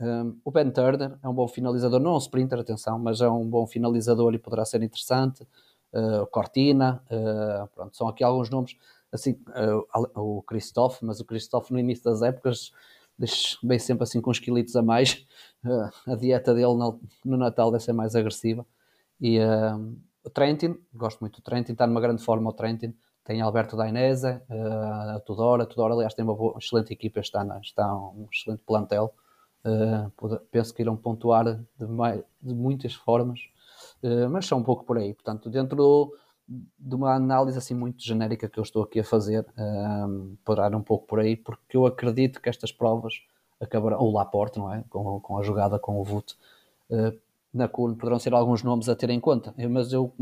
[0.43, 3.47] o Ben Turner é um bom finalizador, não é um sprinter, atenção, mas é um
[3.47, 5.45] bom finalizador e poderá ser interessante.
[6.32, 7.04] Cortina,
[7.76, 8.78] pronto, são aqui alguns nomes
[9.13, 12.71] assim, uh, o Christophe, mas o Christophe no início das épocas
[13.63, 15.26] bem sempre assim com uns quilitos a mais.
[15.63, 18.65] Uh, a dieta dele no, no, Natal deve ser mais agressiva.
[19.19, 22.93] E uh, o Trentin, gosto muito do Trentin, está numa grande forma o Trentin.
[23.23, 25.62] Tem Alberto Dainese, a Tudor.
[25.62, 29.13] A Tudor, aliás, tem uma, boa, excelente equipa ano, está um excelente plantel.
[30.52, 31.45] penso que irão pontuar
[31.80, 33.39] de, mais, de muitas formas,
[34.30, 35.13] mas são um pouco por aí.
[35.13, 36.13] Portanto, dentro do,
[36.80, 40.82] de uma análise assim muito genérica que eu estou aqui a fazer, um, parar um
[40.82, 43.22] pouco por aí, porque eu acredito que estas provas
[43.60, 44.84] acabarão, ou Laporte, não é?
[44.89, 46.36] Com, com a jogada com o VUT,
[46.89, 47.18] uh,
[47.54, 50.13] na Kuhn poderão ser alguns nomes a ter em conta, eu, mas eu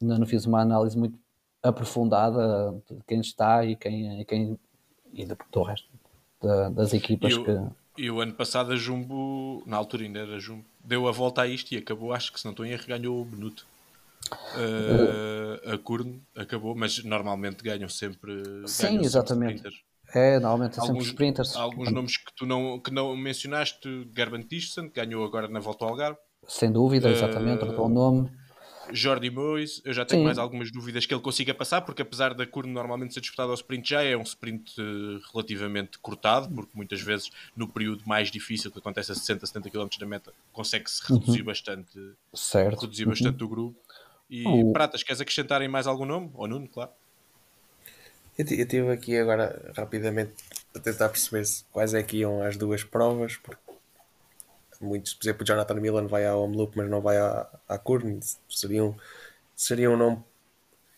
[0.00, 1.18] não fiz uma análise muito
[1.62, 4.58] aprofundada de quem está e quem, e quem
[5.12, 5.88] e do, do resto
[6.42, 7.50] da, das equipas eu, que.
[7.96, 11.46] E o ano passado a Jumbo, na altura ainda era Jumbo, deu a volta a
[11.46, 13.66] isto e acabou, acho que se não estou em erro, ganhou o Benuto.
[14.32, 18.42] Uh, a Kurn acabou, mas normalmente ganham sempre.
[18.66, 19.62] Sim, ganham exatamente.
[19.62, 19.84] Sempre
[20.14, 21.56] é, normalmente é alguns, sempre sprinters.
[21.56, 25.84] alguns nomes que tu não, que não mencionaste, Gerben Thyssen, que ganhou agora na volta
[25.84, 26.18] ao Algarve.
[26.46, 28.30] Sem dúvida, exatamente, uh, bom nome.
[28.92, 30.26] Jordi Mois, eu já tenho Sim.
[30.26, 33.54] mais algumas dúvidas que ele consiga passar, porque apesar da Kurn normalmente ser disputada ao
[33.54, 38.70] sprint, já é um sprint uh, relativamente cortado, porque muitas vezes no período mais difícil,
[38.70, 41.46] que acontece a 60, 70 km da meta, consegue-se reduzir uhum.
[41.46, 42.82] bastante, certo.
[42.82, 43.10] reduzir uhum.
[43.10, 43.80] bastante o grupo.
[44.34, 44.72] E oh.
[44.72, 46.28] Pratas, queres acrescentar em mais algum nome?
[46.34, 46.90] Ou Nuno, claro.
[48.36, 50.32] Eu estive aqui agora rapidamente
[50.74, 53.62] a tentar perceber quais é que iam as duas provas, porque
[54.80, 58.18] muitos, por exemplo, o Jonathan Milan vai à Omloop, mas não vai à, à Kurn.
[58.48, 58.96] Seria um,
[59.54, 60.20] seria um nome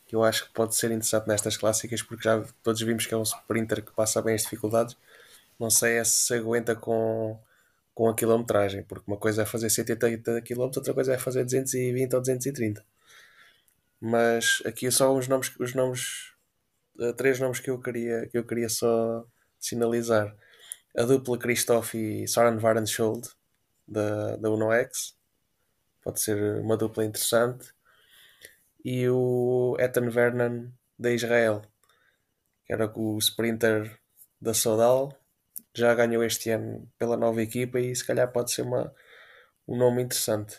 [0.06, 3.18] que eu acho que pode ser interessante nestas clássicas, porque já todos vimos que é
[3.18, 4.96] um sprinter que passa bem as dificuldades.
[5.60, 7.38] Não sei é se aguenta com,
[7.94, 12.14] com a quilometragem, porque uma coisa é fazer 180 km, outra coisa é fazer 220
[12.14, 12.95] ou 230
[14.00, 16.32] mas aqui é só os nomes, os nomes,
[16.98, 19.26] uh, três nomes que eu queria, que eu queria só
[19.58, 20.36] sinalizar.
[20.96, 23.28] A dupla Christoph e Soren Varenschold
[23.86, 25.16] da, da Uno X
[26.02, 27.74] pode ser uma dupla interessante.
[28.84, 31.62] E o Ethan Vernon da Israel,
[32.64, 33.98] que era o sprinter
[34.40, 35.12] da Sodal,
[35.74, 38.94] já ganhou este ano pela nova equipa e se calhar pode ser uma,
[39.66, 40.58] um nome interessante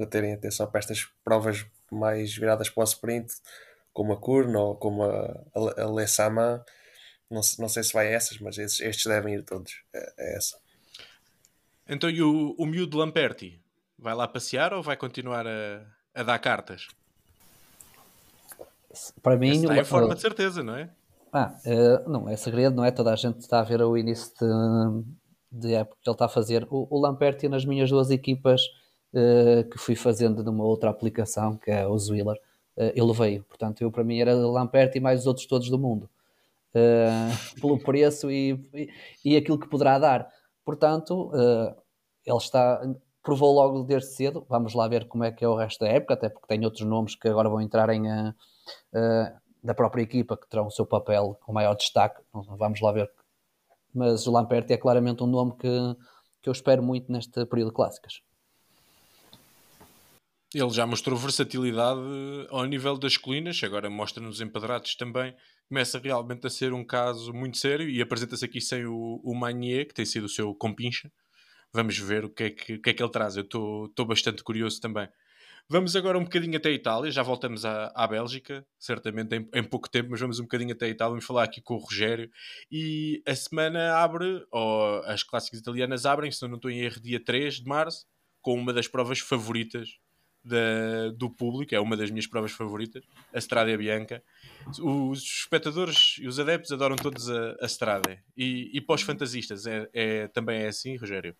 [0.00, 3.32] a terem atenção para estas provas mais viradas para o sprint,
[3.92, 6.64] como a Kurno ou como a, a, a Lessama.
[7.30, 10.24] Não, não sei se vai a essas, mas estes, estes devem ir todos a, a
[10.36, 10.58] essa.
[11.88, 13.60] Então, e o, o miúdo Lamperti?
[13.98, 16.88] Vai lá passear ou vai continuar a, a dar cartas?
[19.22, 20.90] Para mim, está em forma de certeza, não é?
[21.32, 22.90] Ah, uh, não é segredo, não é?
[22.90, 26.28] Toda a gente está a ver o início de, de época que ele está a
[26.28, 26.66] fazer.
[26.70, 28.60] O, o Lamperti nas minhas duas equipas
[29.70, 32.36] que fui fazendo numa outra aplicação, que é o Zwiller,
[32.76, 33.44] uh, ele veio.
[33.44, 36.08] Portanto, eu para mim era Lamperti mais os outros todos do mundo.
[37.60, 38.88] pelo preço e, e,
[39.24, 40.28] e, aquilo que poderá dar.
[40.64, 41.30] Portanto,
[42.26, 42.80] ele está
[43.22, 44.44] provou logo desde cedo.
[44.48, 46.86] Vamos lá ver como é que é o resto da época, até porque tem outros
[46.86, 48.34] nomes que agora vão entrar em, uh,
[49.62, 52.20] da própria equipa que terão o seu papel com maior destaque.
[52.32, 53.10] Vamos lá ver.
[53.94, 55.68] Mas o Lamperti é claramente um nome que,
[56.42, 58.22] que eu espero muito neste período de clássicas.
[60.54, 62.00] Ele já mostrou versatilidade
[62.50, 65.34] ao nível das colinas, agora mostra nos empadrados também.
[65.66, 69.88] Começa realmente a ser um caso muito sério e apresenta-se aqui sem o, o Magnier,
[69.88, 71.10] que tem sido o seu compincha.
[71.72, 73.34] Vamos ver o que é que, que, é que ele traz.
[73.34, 75.08] Eu estou bastante curioso também.
[75.70, 79.64] Vamos agora um bocadinho até a Itália, já voltamos à, à Bélgica, certamente em, em,
[79.64, 82.28] pouco tempo, mas vamos um bocadinho até a Itália, vamos falar aqui com o Rogério.
[82.70, 87.24] E a semana abre, ou as clássicas italianas abrem, se não estou em erro, dia
[87.24, 88.04] 3 de março,
[88.42, 90.01] com uma das provas favoritas
[90.44, 94.22] da, do público, é uma das minhas provas favoritas, a Strada Bianca.
[94.80, 98.18] Os espectadores e os adeptos adoram todos a, a.
[98.36, 101.34] E, e para os fantasistas, é, é, também é assim, Rogério?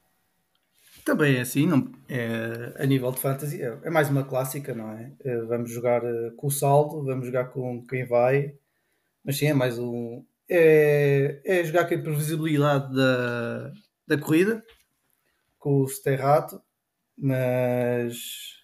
[1.05, 4.93] Também é assim, não, é, a nível de fantasy, é, é, mais uma clássica, não
[4.93, 5.11] é?
[5.25, 8.55] é vamos jogar uh, com o saldo, vamos jogar com quem vai,
[9.25, 10.25] mas sim, é mais um.
[10.49, 13.73] É, é jogar com a previsibilidade da,
[14.07, 14.63] da corrida,
[15.59, 16.63] com o Sterrato,
[17.19, 18.62] mas.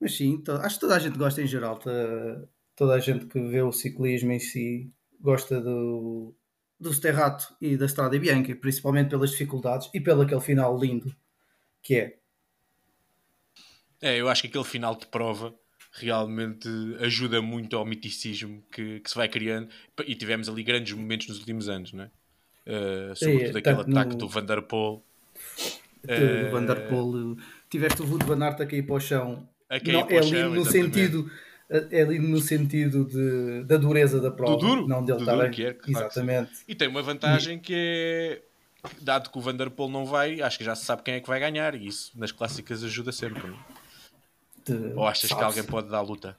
[0.00, 3.40] Mas sim, acho que toda a gente gosta em geral, toda, toda a gente que
[3.40, 6.34] vê o ciclismo em si gosta do,
[6.78, 11.14] do Sterrato e da Strada Bianca, principalmente pelas dificuldades e pelo aquele final lindo
[11.82, 12.16] que é.
[14.00, 15.54] É, eu acho que aquele final de prova
[15.92, 16.68] realmente
[17.00, 19.68] ajuda muito ao miticismo que, que se vai criando
[20.06, 22.10] e tivemos ali grandes momentos nos últimos anos, não é?
[22.66, 24.18] Uh, sobretudo é, aquele ataque no...
[24.18, 25.02] do Van Der Poel.
[26.04, 27.36] Uh, o Van Der Poel,
[27.68, 29.48] tiveste o Wood Van Aert a cair para o chão.
[29.70, 31.30] Não, é ali chão, no sentido
[31.70, 35.66] é ali no sentido de, da dureza da prova, do duro, não dele estar bem.
[35.66, 36.50] É, exatamente.
[36.66, 38.42] E tem uma vantagem que é
[39.00, 41.38] dado que o Vanderpool não vai, acho que já se sabe quem é que vai
[41.38, 43.54] ganhar e isso nas clássicas ajuda sempre.
[44.64, 44.92] De...
[44.96, 46.36] Ou achas que alguém pode dar a luta?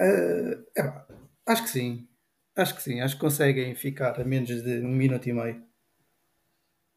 [0.00, 1.04] Uh, é,
[1.46, 2.06] acho que sim.
[2.54, 3.00] Acho que sim.
[3.00, 5.65] Acho que conseguem ficar a menos de um minuto e meio.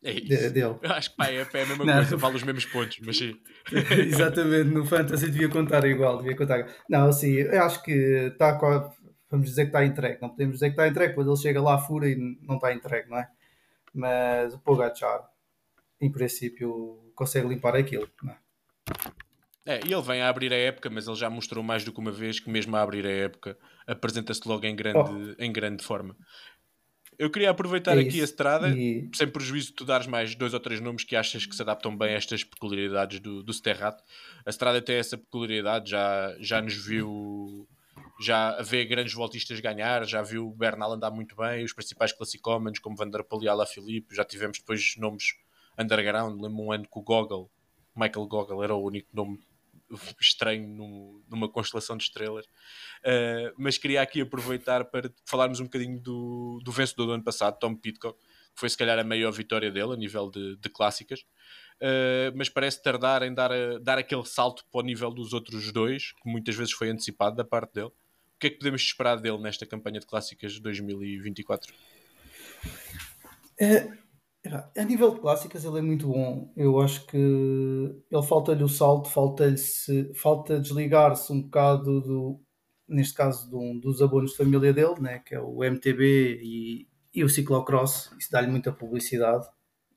[0.03, 0.27] É isso.
[0.27, 0.75] De, dele.
[0.81, 1.93] Eu acho que pá, é, é a mesma não.
[1.95, 3.38] coisa, vale os mesmos pontos, mas sim.
[4.07, 6.67] Exatamente, no Fantasy devia contar igual, devia contar.
[6.89, 8.57] Não, sim, eu acho que está
[9.29, 11.77] vamos dizer que está entregue, não podemos dizer que está entregue, quando ele chega lá
[11.77, 13.29] fura e não está entregue, não é?
[13.93, 15.29] mas o Pogacar,
[15.99, 18.09] em princípio, consegue limpar aquilo.
[18.23, 18.38] Não é?
[19.65, 21.99] É, e ele vem a abrir a época, mas ele já mostrou mais do que
[21.99, 25.43] uma vez que mesmo a abrir a época apresenta-se logo em grande, oh.
[25.43, 26.15] em grande forma.
[27.19, 29.10] Eu queria aproveitar é aqui a estrada, e...
[29.13, 31.95] sem prejuízo de tu dares mais dois ou três nomes que achas que se adaptam
[31.95, 34.01] bem a estas peculiaridades do, do Sterrato.
[34.45, 37.67] A estrada tem essa peculiaridade, já, já nos viu
[38.21, 42.79] já vê grandes voltistas ganhar, já viu o Bernal andar muito bem, os principais classicómanos
[42.79, 45.36] como Van der Poel e Alaphilippe, já tivemos depois nomes
[45.77, 47.49] underground, lembro um ano que o Gogol,
[47.95, 49.39] Michael Gogol era o único nome
[50.19, 55.99] estranho no, numa constelação de estrelas, uh, mas queria aqui aproveitar para falarmos um bocadinho
[55.99, 59.71] do, do vencedor do ano passado, Tom Pitcock, que foi se calhar a maior vitória
[59.71, 61.21] dele a nível de, de clássicas,
[61.82, 65.71] uh, mas parece tardar em dar, a, dar aquele salto para o nível dos outros
[65.71, 67.91] dois, que muitas vezes foi antecipado da parte dele.
[68.39, 71.73] Que é que podemos esperar dele nesta campanha de clássicas de 2024?
[73.60, 73.91] É,
[74.45, 76.52] a nível de clássicas ele é muito bom.
[76.56, 79.58] Eu acho que ele falta-lhe o salto, falta-lhe
[80.15, 82.39] falta desligar-se um bocado do,
[82.88, 87.23] neste caso do, dos abonos de família dele, né, que é o MTB e, e
[87.23, 88.12] o ciclocross.
[88.17, 89.45] Isso dá-lhe muita publicidade.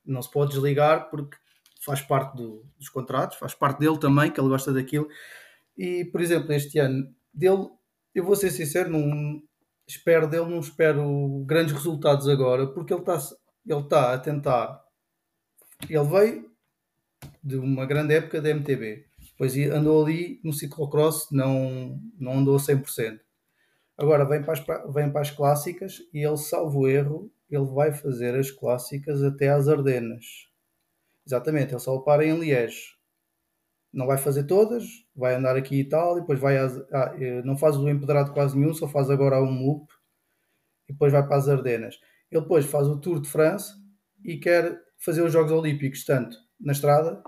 [0.04, 1.36] Não se pode desligar porque
[1.84, 5.08] faz parte do, dos contratos, faz parte dele também, que ele gosta daquilo.
[5.76, 7.68] E, por exemplo, este ano dele
[8.14, 9.42] eu vou ser sincero, não
[9.86, 13.18] espero dele, não espero grandes resultados agora, porque ele está
[13.66, 14.82] ele tá a tentar.
[15.88, 16.50] Ele veio
[17.42, 22.60] de uma grande época da MTB, depois andou ali no ciclocross, não, não andou a
[22.60, 23.18] 100%.
[23.96, 28.34] Agora vem para, as, vem para as clássicas e ele, salvo erro, ele vai fazer
[28.34, 30.24] as clássicas até às Ardenas.
[31.26, 32.96] Exatamente, ele só para em Liège.
[33.92, 37.58] Não vai fazer todas, vai andar aqui e tal, e depois vai às, ah, não
[37.58, 39.86] faz o empedrado quase nenhum, só faz agora um loop,
[40.88, 41.98] e depois vai para as Ardenas.
[42.32, 43.74] Ele depois faz o Tour de France
[44.24, 47.22] e quer fazer os Jogos Olímpicos, tanto na estrada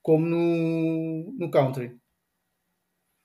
[0.00, 1.98] como no, no country.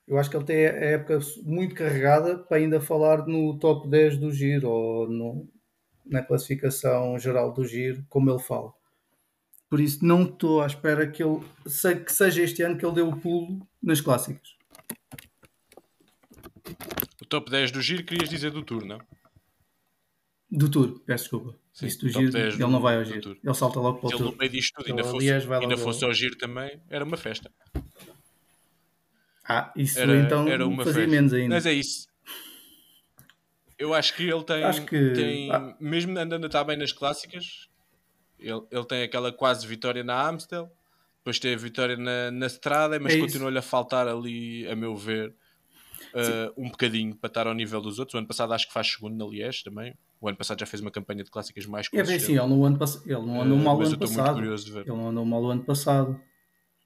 [0.08, 4.18] Eu acho que ele tem a época muito carregada para ainda falar no top 10
[4.18, 5.48] do giro ou no,
[6.04, 8.72] na classificação geral do giro, como ele fala.
[9.70, 11.40] Por isso não estou à espera que ele
[12.04, 14.56] que seja este ano que ele dê o pulo nas clássicas.
[17.22, 18.98] O top 10 do giro querias dizer do tour, não?
[20.56, 21.58] Do tour, peço desculpa.
[21.72, 23.36] Sim, Isso do giro, ele do, não vai ao giro.
[23.42, 24.26] Ele salta logo para o ele tour.
[24.26, 27.50] Ele no meio disto tudo, ainda, fosse, ainda fosse ao giro também, era uma festa.
[29.46, 31.10] Ah, isso era, então era uma fazia festa.
[31.10, 31.56] menos ainda.
[31.56, 32.06] Mas é isso.
[33.76, 35.10] Eu acho que ele tem, acho que...
[35.10, 35.74] tem ah.
[35.80, 37.68] mesmo andando a estar bem nas clássicas,
[38.38, 40.70] ele, ele tem aquela quase vitória na Amstel,
[41.18, 44.94] depois tem a vitória na, na Strada, mas é continua-lhe a faltar ali, a meu
[44.94, 45.34] ver,
[46.14, 48.14] uh, um bocadinho para estar ao nível dos outros.
[48.14, 49.94] O ano passado acho que faz segundo na Liège também.
[50.24, 52.64] O ano passado já fez uma campanha de clássicas mais É bem sim, ele, no
[52.64, 53.04] ano pass...
[53.04, 54.42] ele não andou uh, mal o ano passado.
[54.42, 56.18] Ele não andou mal o ano passado.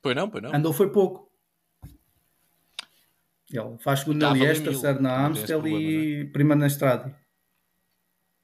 [0.02, 0.52] Pois não, pois não.
[0.52, 1.30] Andou foi pouco.
[3.48, 6.24] Ele faz segundo na Liège, terceiro na Amstel e é?
[6.24, 7.16] primeiro na Estrada.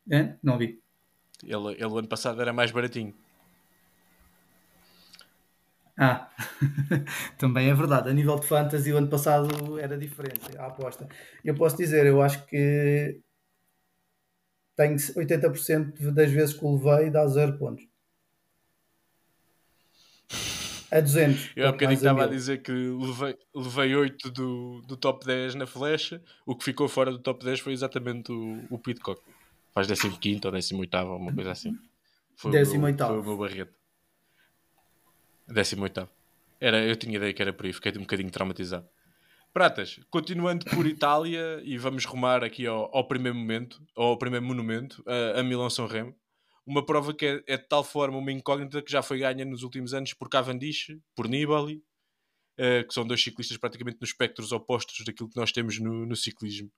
[0.09, 0.37] É?
[0.41, 0.81] Não vi.
[1.43, 3.13] Ele, ele o ano passado era mais baratinho.
[5.99, 6.29] Ah,
[7.37, 8.11] também é verdade.
[8.11, 11.09] A nível de fantasy, o ano passado era diferente a aposta.
[11.45, 13.24] Eu posso dizer, eu acho que
[14.77, 17.87] tenho 80% das vezes que o levei dá 0 pontos
[20.95, 21.51] a 200.
[21.57, 25.67] Eu há bocadinho estava a, dizer que levei, levei 8 do, do top 10 na
[25.67, 26.23] flecha.
[26.47, 29.21] O que ficou fora do top 10 foi exatamente o, o Pitcock.
[29.73, 31.77] Faz 15 ou 18, uma coisa assim.
[32.37, 33.05] Foi 18.
[33.05, 33.75] Foi o meu barreto.
[35.49, 36.09] 18.
[36.61, 38.89] Era, eu tinha ideia que era por aí, fiquei um bocadinho traumatizado.
[39.55, 45.03] Pratas, continuando por Itália e vamos rumar aqui ao, ao primeiro momento, ao primeiro monumento,
[45.07, 46.15] a, a Milão-São Remo
[46.67, 49.63] uma prova que é, é, de tal forma uma incógnita que já foi ganha nos
[49.63, 51.83] últimos anos por Cavendish, por Nibali,
[52.59, 56.17] uh, que são dois ciclistas praticamente nos espectros opostos daquilo que nós temos no, no
[56.17, 56.71] ciclismo.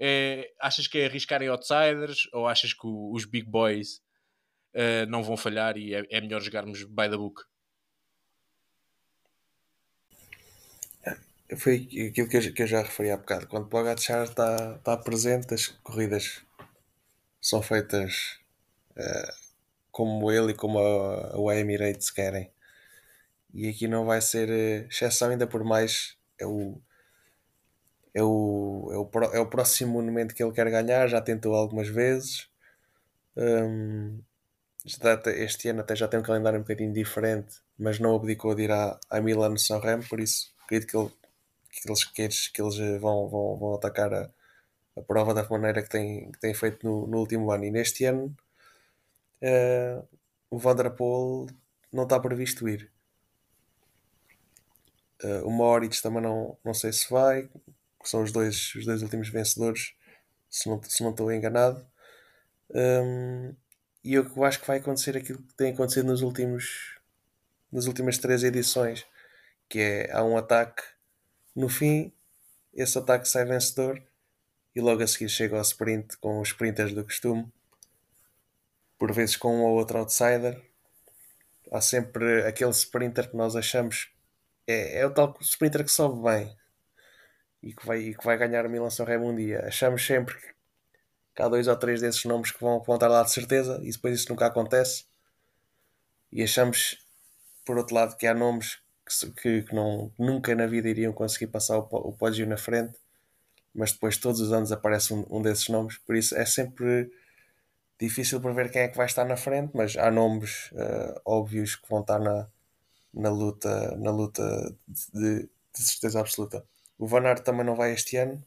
[0.00, 4.00] É, achas que é arriscar em outsiders ou achas que o, os big boys
[4.74, 7.42] uh, não vão falhar e é, é, melhor jogarmos by the book?
[11.56, 13.46] Foi aquilo que eu, que eu já referi há bocado.
[13.46, 16.42] Quando o Pogacar está, presente, as corridas
[17.40, 18.38] são feitas
[18.92, 19.32] uh,
[19.90, 22.50] como ele e como a, a Emirates querem.
[23.54, 26.80] E aqui não vai ser uh, exceção, ainda por mais é o,
[28.14, 31.88] é o, é o, é o próximo monumento que ele quer ganhar, já tentou algumas
[31.88, 32.48] vezes.
[33.36, 34.20] Um,
[34.84, 38.70] este ano até já tem um calendário um bocadinho diferente, mas não abdicou de ir
[38.70, 41.10] à, à Milano São Remo, por isso acredito que, ele,
[41.70, 44.30] que, eles, que, que eles eh, vão, vão, vão atacar a,
[44.96, 47.64] a prova da maneira que têm, que têm feito no, no último ano.
[47.64, 48.36] E neste ano
[49.42, 50.08] uh,
[50.50, 51.46] o Vanderpool
[51.92, 52.90] não está previsto ir.
[55.22, 59.02] Uh, o Moritz também não, não sei se vai, que são os dois, os dois
[59.02, 59.94] últimos vencedores,
[60.48, 61.84] se não, se não estou enganado.
[62.70, 63.54] Um,
[64.04, 66.98] e eu acho que vai acontecer aquilo que tem acontecido nos últimos
[67.70, 69.06] nas últimas três edições,
[69.68, 70.82] que é há um ataque
[71.58, 72.12] no fim,
[72.72, 74.00] esse ataque sai vencedor
[74.76, 77.50] e logo a seguir chega ao sprint com os sprinters do costume
[78.96, 80.62] por vezes com um ou outro outsider.
[81.72, 84.08] Há sempre aquele sprinter que nós achamos
[84.68, 86.56] é, é o tal sprinter que sobe bem
[87.60, 89.64] e que vai, e que vai ganhar a Milan São Remo um dia.
[89.66, 90.36] Achamos sempre
[91.34, 94.14] que há dois ou três desses nomes que vão, estar lá de certeza e depois
[94.14, 95.06] isso nunca acontece.
[96.30, 97.04] E achamos,
[97.64, 101.78] por outro lado, que há nomes que, que, não, nunca na vida iriam conseguir passar
[101.78, 102.98] o, o pódio na frente,
[103.74, 105.98] mas depois todos os anos aparece um, um desses nomes.
[105.98, 107.10] Por isso é sempre
[107.98, 111.88] difícil prever quem é que vai estar na frente, mas há nomes uh, óbvios que
[111.88, 112.48] vão estar na,
[113.12, 114.74] na luta, na luta
[115.12, 116.64] de, de certeza absoluta.
[116.98, 118.42] O Van Aert também não vai este ano.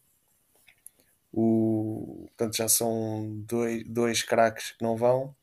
[1.34, 5.34] O, portanto, já são dois, dois craques que não vão.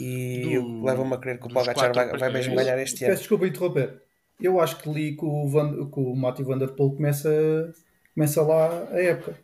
[0.00, 3.12] E leva-me a crer que o Pogacar vai, vai mesmo ganhar este ano.
[3.12, 4.02] Peço desculpa interromper.
[4.40, 7.74] Eu acho que li que o, Van, que o Matthew Van Der Poel começa,
[8.14, 9.36] começa lá a época.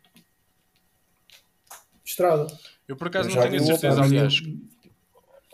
[2.05, 2.47] Estrada.
[2.87, 4.43] Eu por acaso eu não tenho a certeza, aliás.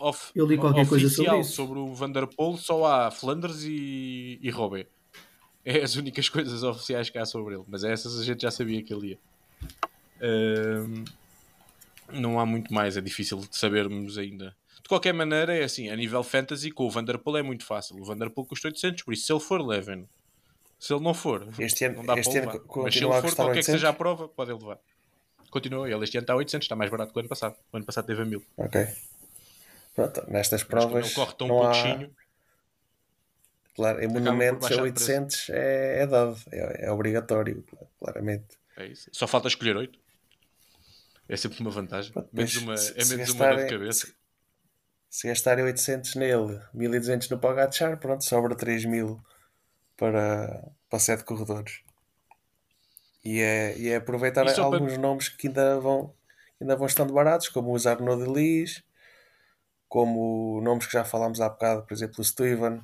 [0.00, 1.52] Off, eu li qualquer coisa sobre isso.
[1.52, 4.86] sobre o Vanderpool só há Flanders e, e Robé.
[5.62, 7.64] É as únicas coisas oficiais que há sobre ele.
[7.68, 9.18] Mas essas a gente já sabia que ele ia.
[10.22, 11.04] Um,
[12.12, 14.56] Não há muito mais, é difícil de sabermos ainda.
[14.82, 17.96] De qualquer maneira, é assim, a nível fantasy, com o Vanderpool é muito fácil.
[17.96, 20.08] O Vanderpool custa 800, por isso se ele for, levem
[20.78, 22.64] Se ele não for, este ano, não dá este para levar.
[22.82, 24.78] Mas se ele for, qualquer que seja a prova, pode levar.
[25.50, 27.56] Continua, ele este ano está a 800, está mais barato que o ano passado.
[27.72, 28.42] O ano passado teve a 1000.
[28.56, 28.88] Ok.
[29.94, 31.08] Pronto, nestas provas.
[31.08, 32.10] Não corre tão não pouquinho.
[32.16, 32.20] Há...
[33.74, 37.64] Claro, em monumentos a 800 é, é dado, é, é, obrigatório,
[37.98, 38.58] claramente.
[38.76, 39.08] É isso.
[39.12, 39.98] Só falta escolher 8.
[41.28, 42.12] É sempre uma vantagem.
[42.12, 44.12] Pronto, menos uma, é menos uma dor de cabeça.
[45.10, 49.20] Se, gastarem 800 nele, 1200 no Pagachar, pronto, sobra 3000
[49.96, 51.82] para, para 7 corredores.
[53.24, 55.02] E é, e é aproveitar e alguns para...
[55.02, 56.14] nomes que ainda vão,
[56.60, 58.84] ainda vão estando baratos, como os Arnaud de Lis,
[59.88, 62.80] como nomes que já falámos há bocado, por exemplo, o Steven,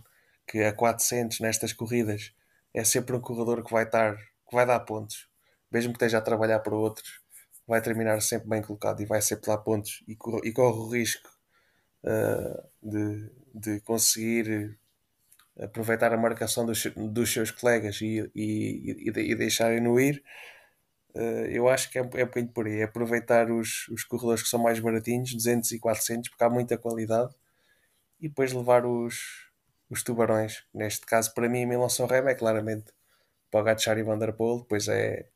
[0.48, 2.34] que a 400 nestas corridas
[2.74, 5.28] é sempre um corredor que vai estar, que vai dar pontos,
[5.70, 7.20] mesmo que esteja a trabalhar para outros,
[7.68, 10.88] vai terminar sempre bem colocado e vai sempre lá pontos e, corre, e corre o
[10.88, 11.35] risco
[12.82, 14.78] de, de conseguir
[15.58, 20.22] aproveitar a marcação dos, dos seus colegas e, e, e, deixarem-no ir.
[21.14, 24.42] Uh, eu acho que é, é um bocadinho por aí, é aproveitar os, os corredores
[24.42, 27.34] que são mais baratinhos, 200 e 400, porque há muita qualidade,
[28.20, 29.48] e depois levar os,
[29.88, 30.64] os tubarões.
[30.74, 32.92] Neste caso, para mim, Milan São é claramente
[33.50, 35.26] Pogacar e Vanderpool, depois é,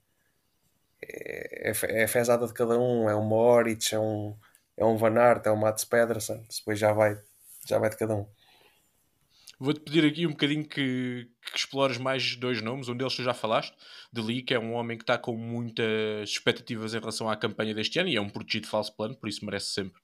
[1.02, 4.36] é, é, é fezada de cada um, é um Moritz, é um,
[4.80, 7.20] é um Van Aert, é um Mats Pedersen, depois já vai,
[7.68, 8.26] já vai de cada um.
[9.58, 12.88] Vou-te pedir aqui um bocadinho que, que, explores mais dois nomes.
[12.88, 13.76] Um deles tu já falaste,
[14.10, 17.74] de Lee, que é um homem que está com muitas expectativas em relação à campanha
[17.74, 20.00] deste ano e é um protegido falso plano, por isso merece sempre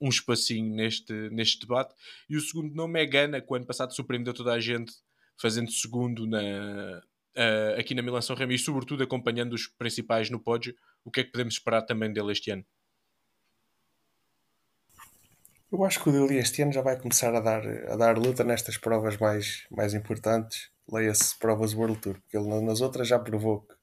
[0.00, 1.92] um espacinho neste, neste debate.
[2.28, 4.92] E o segundo nome é Gana, que o ano passado surpreendeu toda a gente,
[5.36, 7.02] fazendo segundo na,
[7.36, 10.74] uh, aqui na Milan São Remo e, sobretudo, acompanhando os principais no pódio.
[11.04, 12.64] O que é que podemos esperar também dele este ano?
[15.72, 18.42] Eu acho que o Dili este ano já vai começar a dar, a dar luta
[18.42, 20.68] nestas provas mais, mais importantes.
[20.90, 23.74] Leia-se provas World Tour, porque ele nas outras já provou que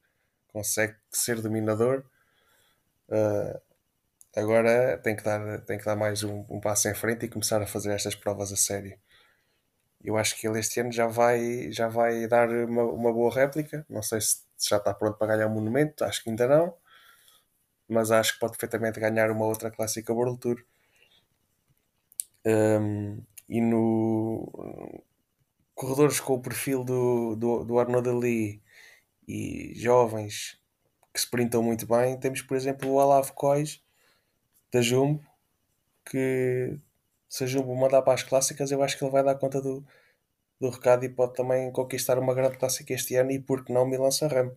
[0.51, 2.03] consegue ser dominador.
[3.07, 3.61] Uh,
[4.35, 7.61] agora tem que dar, tem que dar mais um, um, passo em frente e começar
[7.61, 8.99] a fazer estas provas a sério.
[10.03, 13.85] Eu acho que ele este ano já vai, já vai dar uma, uma boa réplica.
[13.89, 16.75] Não sei se já está pronto para ganhar um monumento, acho que ainda não.
[17.88, 20.57] Mas acho que pode perfeitamente ganhar uma outra clássica World Tour
[22.47, 25.03] um, e no
[25.75, 28.61] corredores com o perfil do, do, do Arnaud Ali
[29.27, 30.59] e jovens
[31.13, 33.83] que se printam muito bem, temos por exemplo o Olav Cois
[34.71, 35.23] da Jumbo
[36.05, 36.79] que
[37.27, 39.85] se a Jumbo mandar para as clássicas eu acho que ele vai dar conta do,
[40.59, 44.11] do recado e pode também conquistar uma grande clássica este ano e porque não Milan
[44.11, 44.55] Sanremo.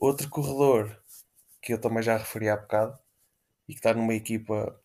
[0.00, 1.00] Outro corredor
[1.62, 2.98] que eu também já referi há bocado
[3.68, 4.80] e que está numa equipa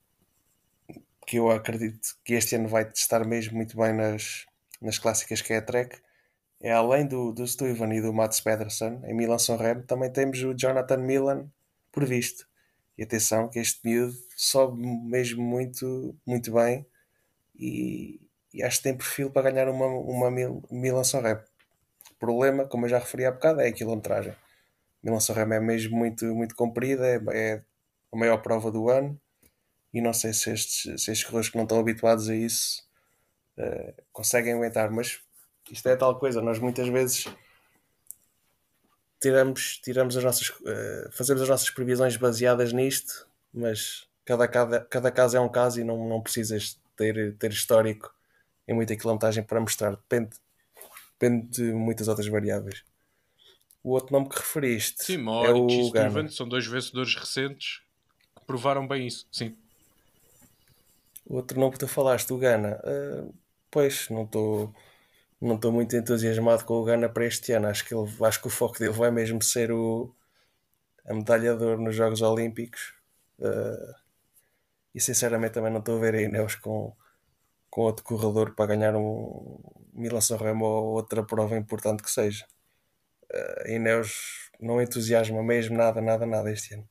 [1.25, 4.45] que eu acredito que este ano vai estar mesmo muito bem nas,
[4.81, 5.99] nas clássicas que é a Trek,
[6.61, 10.41] é além do, do Stuyven e do Mats Pedersen, em Milan São Remo, também temos
[10.43, 11.49] o Jonathan Milan
[11.91, 12.47] previsto.
[12.97, 16.85] E atenção que este miúdo sobe mesmo muito, muito bem
[17.55, 18.21] e,
[18.53, 21.41] e acho que tem perfil para ganhar uma, uma Mil, Milan São Remo.
[22.11, 24.33] O problema, como eu já referi há bocado, é a quilometragem.
[25.03, 27.63] Milan São Remo é mesmo muito, muito comprida, é, é
[28.13, 29.19] a maior prova do ano
[29.95, 32.83] e não sei se estes, se estes corredores que não estão habituados a isso
[33.57, 35.21] uh, conseguem aguentar, mas
[35.71, 37.33] isto é tal coisa, nós muitas vezes
[39.21, 45.09] tiramos, tiramos as nossas, uh, fazemos as nossas previsões baseadas nisto, mas cada, cada, cada
[45.09, 48.13] caso é um caso e não, não precisas ter, ter histórico
[48.67, 50.31] em muita quilometragem para mostrar, depende,
[51.17, 52.83] depende de muitas outras variáveis.
[53.81, 57.81] O outro nome que referiste sim, é o e Steven, são dois vencedores recentes
[58.35, 59.55] que provaram bem isso, sim.
[61.25, 63.33] Outro nome que tu falaste, o Gana, uh,
[63.71, 64.73] pois não estou
[65.41, 67.67] não estou muito entusiasmado com o Gana para este ano.
[67.67, 70.13] Acho que, ele, acho que o foco dele vai mesmo ser o,
[71.05, 72.93] a medalha de ouro nos Jogos Olímpicos.
[73.39, 73.93] Uh,
[74.93, 76.95] e sinceramente também não estou a ver a Ineos com,
[77.69, 79.59] com outro corredor para ganhar um
[79.93, 82.45] Milan San Remo ou outra prova importante que seja.
[83.31, 86.89] Uh, a Ineos não entusiasma mesmo nada, nada, nada este ano.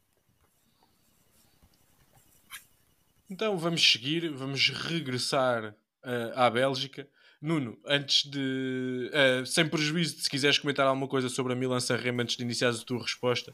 [3.28, 7.06] Então vamos seguir, vamos regressar uh, à Bélgica.
[7.40, 9.10] Nuno, antes de.
[9.12, 12.42] Uh, sem prejuízo de se quiseres comentar alguma coisa sobre a Milan Sanremo antes de
[12.42, 13.52] iniciares a tua resposta,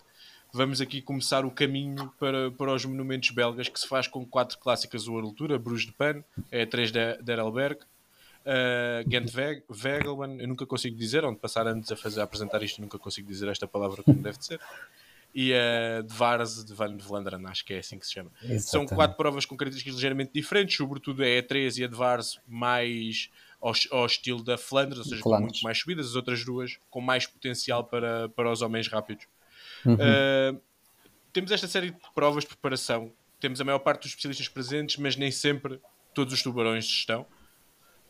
[0.53, 4.59] vamos aqui começar o caminho para, para os monumentos belgas que se faz com quatro
[4.59, 9.33] clássicas do altura: Bruges de Pan, é 3 de Derelberg, uh, Gent
[9.69, 13.29] Wegelman, eu nunca consigo dizer, onde passar antes a fazer a apresentar isto, nunca consigo
[13.29, 14.61] dizer esta palavra como deve ser.
[15.35, 18.31] E a de Vars de Van Vlanderen, acho que é assim que se chama.
[18.43, 18.63] Exatamente.
[18.63, 23.31] São quatro provas com características ligeiramente diferentes, sobretudo a E3 e a de Vars mais
[23.61, 25.39] ao, ao estilo da Flandres, ou seja, Flandres.
[25.39, 29.27] com muito mais subidas, as outras duas com mais potencial para, para os homens rápidos.
[29.85, 29.95] Uhum.
[29.95, 30.61] Uh,
[31.33, 35.17] temos esta série de provas de preparação, temos a maior parte dos especialistas presentes, mas
[35.17, 35.81] nem sempre
[36.15, 37.25] todos os tubarões estão.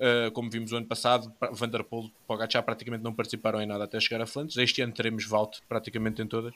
[0.01, 4.01] Uh, como vimos o ano passado, Vanderpool e Pogacar praticamente não participaram em nada até
[4.01, 4.57] chegar a Flandres.
[4.57, 6.55] Este ano teremos Valt praticamente em todas.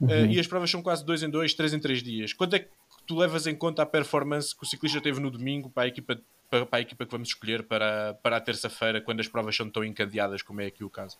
[0.00, 2.32] Uh, e as provas são quase 2 em 2, 3 em 3 dias.
[2.32, 2.68] Quando é que
[3.06, 6.18] tu levas em conta a performance que o ciclista teve no domingo para a equipa,
[6.48, 9.68] para, para a, equipa que vamos escolher para, para a terça-feira, quando as provas são
[9.68, 11.16] tão encadeadas como é aqui o caso?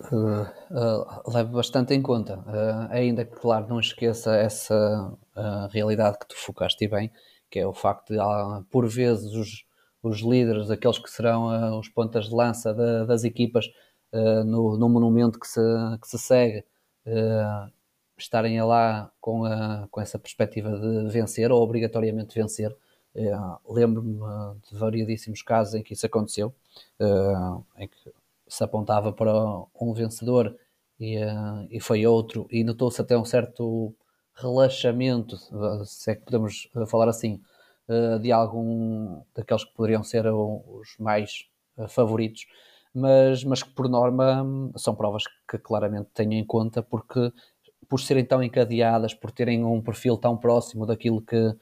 [0.00, 2.38] Uh, uh, levo bastante em conta.
[2.38, 5.12] Uh, ainda que, claro, não esqueça essa
[5.70, 7.10] realidade que tu focaste bem,
[7.50, 8.18] que é o facto de,
[8.70, 9.64] por vezes, os,
[10.02, 12.74] os líderes, aqueles que serão os pontas de lança
[13.06, 13.66] das equipas
[14.12, 15.60] no, no, monumento que se,
[16.00, 16.64] que se segue,
[18.22, 22.74] estarem lá com, a, com essa perspectiva de vencer ou obrigatoriamente vencer.
[23.68, 24.20] Lembro-me
[24.70, 26.54] de variedíssimos casos em que isso aconteceu,
[27.76, 27.96] em que
[28.46, 29.32] se apontava para
[29.80, 30.56] um vencedor
[30.98, 33.94] e, uh, e foi outro, e notou-se até um certo
[34.34, 35.36] relaxamento,
[35.86, 37.40] se é que podemos falar assim,
[38.20, 41.46] de algum daqueles que poderiam ser os mais
[41.88, 42.46] favoritos,
[42.94, 44.44] mas, mas que por norma
[44.76, 47.32] são provas que claramente tenho em conta porque
[47.88, 51.52] por serem tão encadeadas, por terem um perfil tão próximo daquilo que,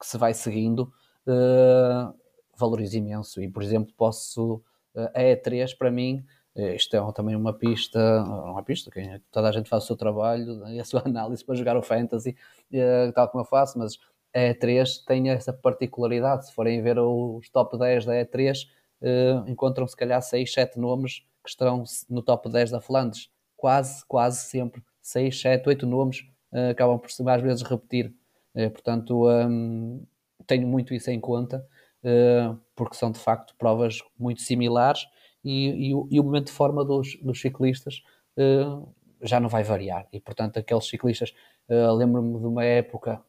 [0.00, 0.92] que se vai seguindo,
[2.56, 4.62] valorizo imenso e por exemplo posso
[5.14, 6.24] a E3 para mim
[6.74, 10.66] isto é também uma pista, uma pista que toda a gente faz o seu trabalho
[10.68, 12.36] e a sua análise para jogar o Fantasy,
[13.14, 13.96] tal como eu faço, mas
[14.34, 16.46] a E3 tem essa particularidade.
[16.46, 18.66] Se forem ver os top 10 da E3,
[19.46, 23.30] encontram se calhar 6, 7 nomes que estarão no top 10 da Flandres.
[23.58, 26.24] Quase, quase sempre 6, 7, 8 nomes
[26.70, 28.14] acabam por se mais vezes repetir.
[28.72, 29.26] Portanto,
[30.46, 31.62] tenho muito isso em conta
[32.74, 35.06] porque são de facto provas muito similares
[35.44, 38.02] e, e, e o, momento de forma dos, dos ciclistas
[38.36, 38.88] uh,
[39.22, 40.06] já não vai variar.
[40.12, 41.34] E portanto, aqueles ciclistas,
[41.68, 43.20] uh, lembro-me de uma época,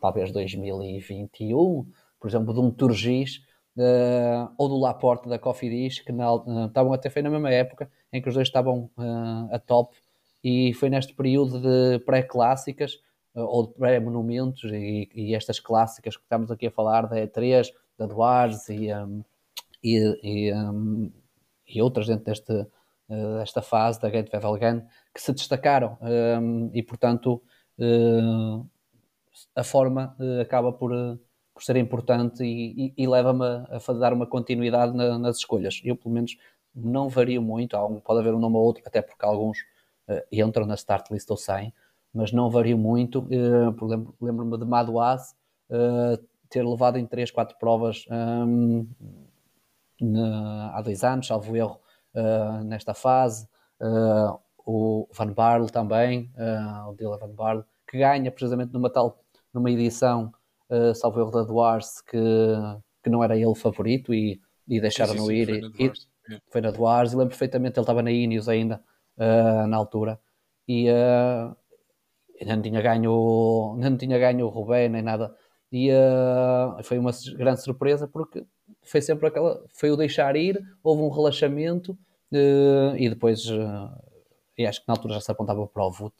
[0.00, 1.86] talvez 2021,
[2.20, 3.42] por exemplo, de um Turgis
[3.76, 6.26] uh, ou do Laporte da Cofidis, que na,
[6.66, 8.90] estavam até foi na mesma época em que os dois estavam
[9.50, 9.96] a top.
[10.44, 12.98] E foi neste período de pré-clássicas
[13.34, 18.06] ou de pré-monumentos e, e, estas clássicas que estamos aqui a falar da E3, da
[18.06, 19.24] Duars e, um,
[19.82, 21.10] e, e, um,
[21.66, 26.82] e, outras dentro deste, uh, desta fase da Gate Vevelgan que se destacaram um, e
[26.82, 27.42] portanto
[27.78, 28.66] uh,
[29.56, 30.92] a forma uh, acaba por,
[31.54, 35.80] por ser importante e, e leva-me a, a, dar uma continuidade na, nas escolhas.
[35.84, 36.36] Eu pelo menos
[36.74, 39.58] não vario muito, um, pode haver um nome ou outro, até porque alguns
[40.30, 41.72] entram na start list ou saem,
[42.12, 43.26] mas não vario muito.
[44.20, 45.34] Lembro-me de Madouaz,
[46.52, 48.86] ter levado em 3, 4 provas um,
[50.00, 51.80] na, há dois anos, salvo erro,
[52.14, 53.48] uh, nesta fase.
[53.80, 59.18] Uh, o Van Barle também, uh, o Dylan Van Barle, que ganha precisamente numa tal
[59.52, 60.32] numa edição,
[60.72, 62.18] uh, salvo erro da Duarte, que,
[63.02, 65.46] que não era ele favorito e, e deixaram-no ir.
[65.46, 68.82] Foi na, e, e, foi na Duarte, e lembro perfeitamente, ele estava na Ineos ainda,
[69.16, 70.18] na altura,
[70.66, 70.86] e
[72.46, 75.34] não tinha ganho, não tinha ganho o Rubén nem nada.
[75.70, 78.44] E uh, foi uma grande surpresa porque
[78.82, 81.92] foi sempre aquela, foi o deixar ir, houve um relaxamento
[82.30, 83.90] uh, e depois, uh,
[84.58, 86.14] e acho que na altura já se apontava para o VUT,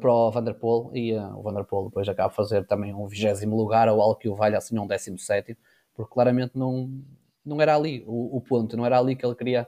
[0.00, 4.00] para o Vanderpool e o Vanderpool depois acaba a fazer também um vigésimo lugar ou
[4.00, 5.56] algo que o valha assim um décimo sétimo,
[5.94, 6.90] porque claramente não,
[7.44, 9.66] não era ali o, o ponto, não era ali que ele queria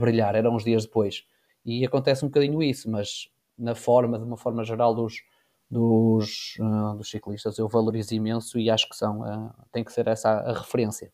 [0.00, 1.24] brilhar, eram uns dias depois.
[1.64, 5.22] E acontece um bocadinho isso, mas na forma, de uma forma geral, dos,
[5.70, 10.06] dos, uh, dos ciclistas eu valorizo imenso e acho que são, uh, tem que ser
[10.06, 11.12] essa a, a referência.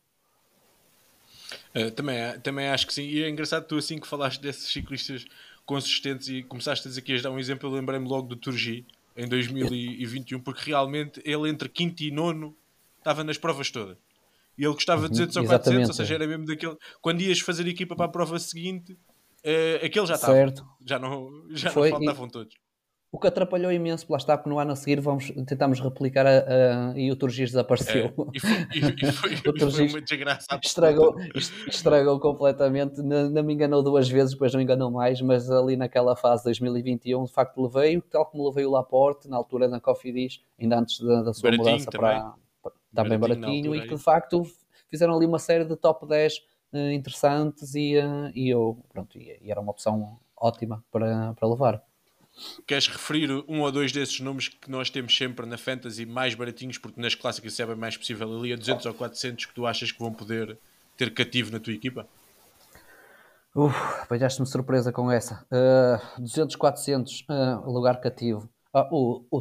[1.74, 5.24] Uh, também, também acho que sim, e é engraçado tu assim que falaste desses ciclistas
[5.71, 8.85] consistentes e começaste a dizer que ias dar um exemplo, eu lembrei-me logo do Turgi
[9.16, 12.57] em 2021, porque realmente ele entre quinto e nono
[12.99, 13.97] estava nas provas todas.
[14.59, 16.77] E ele gostava de 200 uhum, ou 400, ou seja, era mesmo daquele.
[17.01, 20.33] Quando ias fazer equipa para a prova seguinte, uh, aquele já estava.
[20.33, 20.66] Certo.
[20.85, 22.55] Já não, já Foi, não faltavam e, todos.
[23.12, 26.92] O que atrapalhou imenso, lá está, porque no ano a seguir vamos, tentamos replicar a,
[26.92, 28.06] a, e o Turgis desapareceu.
[28.06, 30.61] É, e foi, e foi, o Turgis uma desgraça.
[30.62, 31.16] Estragou,
[31.66, 36.14] estragou completamente, não, não, me enganou duas vezes, depois não enganou mais, mas ali naquela
[36.14, 40.12] fase de 2021, de facto levei, tal como levei o Laporte, na altura na Coffee
[40.12, 42.11] Dish, ainda antes da, da sua baratinho mudança também.
[42.11, 44.46] para, para também baratinho, baratinho e que de facto
[44.88, 46.40] fizeram ali uma série de top 10 uh,
[46.74, 51.48] eh, interessantes e, uh, e eu, pronto, e, e era uma opção ótima para, para
[51.48, 51.89] levar.
[52.66, 56.78] Queres referir um ou dois desses nomes que nós temos sempre na Fantasy mais baratinhos,
[56.78, 59.93] porque nas clássicas é bem mais possível ali a 200 ou 400 que tu achas
[59.93, 60.57] que vão poder
[60.97, 62.07] ter cativo na tua equipa?
[63.55, 65.45] Uf, apanhaste-me surpresa com essa.
[65.51, 68.49] Uh, 200, 400, uh, lugar cativo.
[68.72, 69.41] Ah, o, o,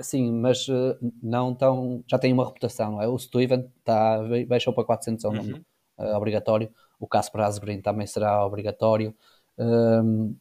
[0.00, 2.04] sim, mas uh, não tão.
[2.06, 3.08] Já tem uma reputação, não é?
[3.08, 5.64] O Steven tá, baixou para 400 é um nome
[5.98, 6.70] uh, obrigatório.
[7.00, 9.12] O Casper Asgreen também será obrigatório.
[9.58, 10.36] Uh,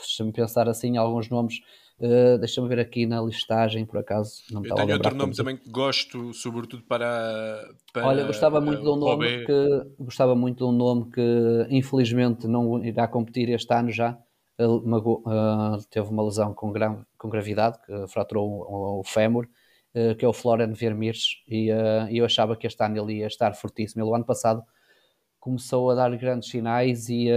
[0.00, 1.60] Deixa-me pensar assim alguns nomes.
[1.98, 4.42] Uh, Deixa-me ver aqui na listagem, por acaso.
[4.50, 7.62] Não Eu tenho outro nome também que gosto, sobretudo para.
[7.92, 12.48] para Olha, gostava muito de um nome que gostava muito de um nome que infelizmente
[12.48, 14.18] não irá competir este ano já.
[14.58, 19.48] Ele uh, teve uma lesão com, gra com gravidade, que fraturou o, o fémur,
[19.94, 21.68] uh, que é o Florian Vermeers, e
[22.10, 24.02] eu achava que este ano ele ia estar fortíssimo.
[24.02, 24.62] Ele, o ano passado,
[25.38, 27.28] começou a dar grandes sinais e,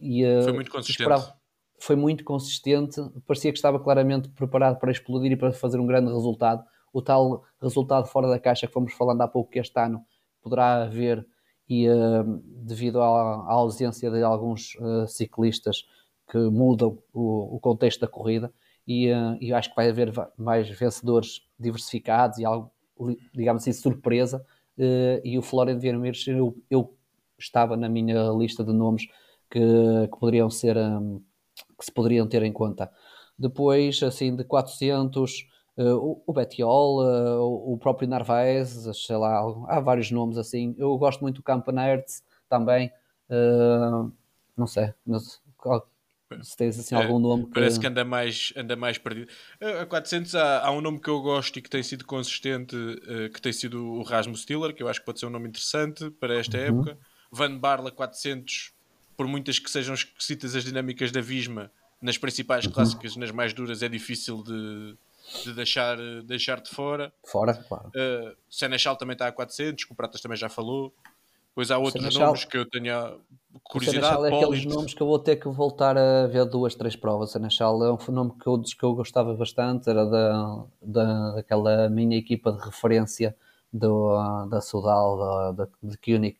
[0.00, 1.02] e foi muito consistente.
[1.02, 1.40] Esperava,
[1.80, 6.12] foi muito consistente, parecia que estava claramente preparado para explodir e para fazer um grande
[6.12, 6.62] resultado.
[6.92, 10.04] O tal resultado fora da caixa que fomos falando há pouco que este ano
[10.42, 11.26] poderá haver
[11.68, 15.86] e uh, devido à, à, ausência de alguns uh, ciclistas
[16.28, 18.52] que mudam o, o, contexto da corrida
[18.86, 22.72] e uh, eu acho que vai haver mais vencedores diversificados e algo,
[23.32, 24.44] digamos assim, surpresa
[25.22, 26.96] e o Florian Vermeers eu, eu
[27.38, 29.06] estava na minha lista de nomes
[29.50, 29.60] que,
[30.10, 31.20] que poderiam ser um,
[31.78, 32.90] que se poderiam ter em conta.
[33.38, 35.46] Depois, assim, de 400,
[35.78, 40.74] uh, o, o Betiol, uh, o próprio Narvaez, sei lá, há vários nomes assim.
[40.78, 42.04] Eu gosto muito do Campanert
[42.48, 42.92] também.
[43.30, 44.12] Uh,
[44.56, 44.92] não sei,
[46.42, 47.52] se tens assim algum é, nome que...
[47.52, 49.32] Parece que anda mais, anda mais perdido.
[49.80, 52.76] A 400 há, há, um nome que eu gosto e que tem sido consistente,
[53.32, 56.08] que tem sido o Rasmus Stiller, que eu acho que pode ser um nome interessante
[56.10, 56.64] para esta uhum.
[56.64, 56.98] época.
[57.32, 58.72] Van Barla 400
[59.20, 62.72] por muitas que sejam esquisitas as dinâmicas da Visma, nas principais uhum.
[62.72, 64.96] clássicas, nas mais duras, é difícil de,
[65.44, 67.12] de deixar, deixar de fora.
[67.26, 67.88] Fora, claro.
[67.88, 70.90] Uh, Senechal também está a 400, o Pratas também já falou.
[71.50, 73.20] Depois há outros Senechal, nomes que eu tenho
[73.62, 74.06] curiosidade.
[74.06, 77.32] Senechal é aqueles nomes que eu vou ter que voltar a ver duas, três provas.
[77.32, 82.16] Senechal é um nome que eu, que eu gostava bastante, era da, da, daquela minha
[82.16, 83.36] equipa de referência
[83.70, 86.38] do, da Sudal, da, da, de Koenig.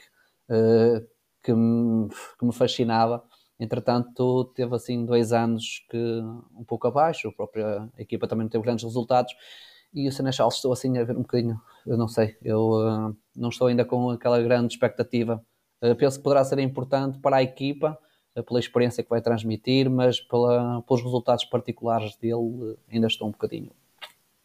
[0.48, 1.06] Uh,
[1.42, 3.22] que me, que me fascinava.
[3.58, 5.98] Entretanto, teve assim dois anos que
[6.56, 9.34] um pouco abaixo, a própria equipa também não teve grandes resultados
[9.92, 13.48] e o Senechal estou assim a ver um bocadinho, eu não sei, eu uh, não
[13.48, 15.44] estou ainda com aquela grande expectativa.
[15.82, 17.98] Uh, penso que poderá ser importante para a equipa,
[18.36, 23.32] uh, pela experiência que vai transmitir, mas pela, pelos resultados particulares dele, ainda estou um
[23.32, 23.72] bocadinho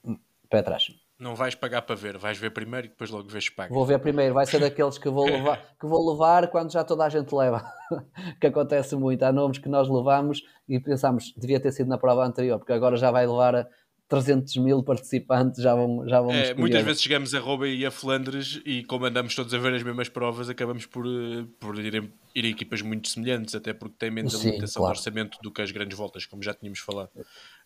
[0.04, 0.18] hum,
[0.50, 1.05] pé atrás.
[1.18, 3.74] Não vais pagar para ver, vais ver primeiro e depois logo vês paga.
[3.74, 7.05] Vou ver primeiro, vai ser daqueles que vou levar, que vou levar quando já toda
[7.05, 7.66] a gente leva.
[8.39, 9.24] que acontece muito.
[9.24, 12.97] Há nomes que nós levamos e pensamos, devia ter sido na prova anterior, porque agora
[12.97, 13.66] já vai levar
[14.07, 17.89] 300 mil participantes já vão, já vão é, Muitas vezes chegamos a Roma e a
[17.89, 21.95] Flandres e como andamos todos a ver as mesmas provas, acabamos por, eh, por ir,
[21.95, 24.93] em, ir equipas muito semelhantes, até porque tem menos Sim, a limitação claro.
[24.93, 27.09] de orçamento do que as grandes voltas, como já tínhamos falado.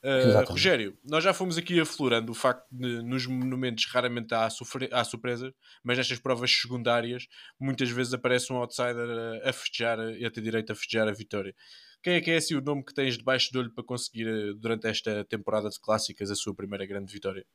[0.02, 5.04] Uh, Rogério, nós já fomos aqui aflorando o facto de nos monumentos raramente há, há
[5.04, 5.52] surpresas,
[5.84, 7.28] mas nestas provas secundárias
[7.60, 11.12] muitas vezes aparece um outsider a, a festejar e a ter direito a festejar a
[11.12, 11.54] vitória.
[12.02, 14.54] Quem é que é assim o nome que tens debaixo do olho para conseguir eh,
[14.58, 17.45] durante esta temporada de clássicas a sua primeira grande vitória?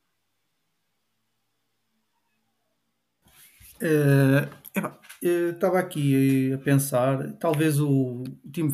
[5.21, 8.69] Estava aqui a pensar, talvez o, o Tim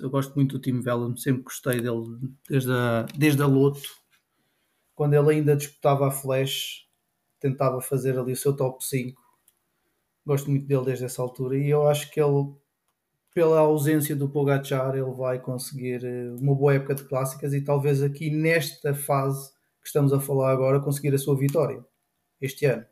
[0.00, 2.04] eu gosto muito do Tim Valens, sempre gostei dele
[2.48, 3.80] desde a, desde a Loto,
[4.94, 6.86] quando ele ainda disputava a Flash,
[7.38, 9.20] tentava fazer ali o seu top 5.
[10.24, 12.54] Gosto muito dele desde essa altura e eu acho que ele
[13.36, 18.02] pela ausência do Pogacar, ele vai conseguir eh, uma boa época de clássicas e talvez
[18.02, 21.84] aqui nesta fase que estamos a falar agora conseguir a sua vitória
[22.40, 22.86] este ano.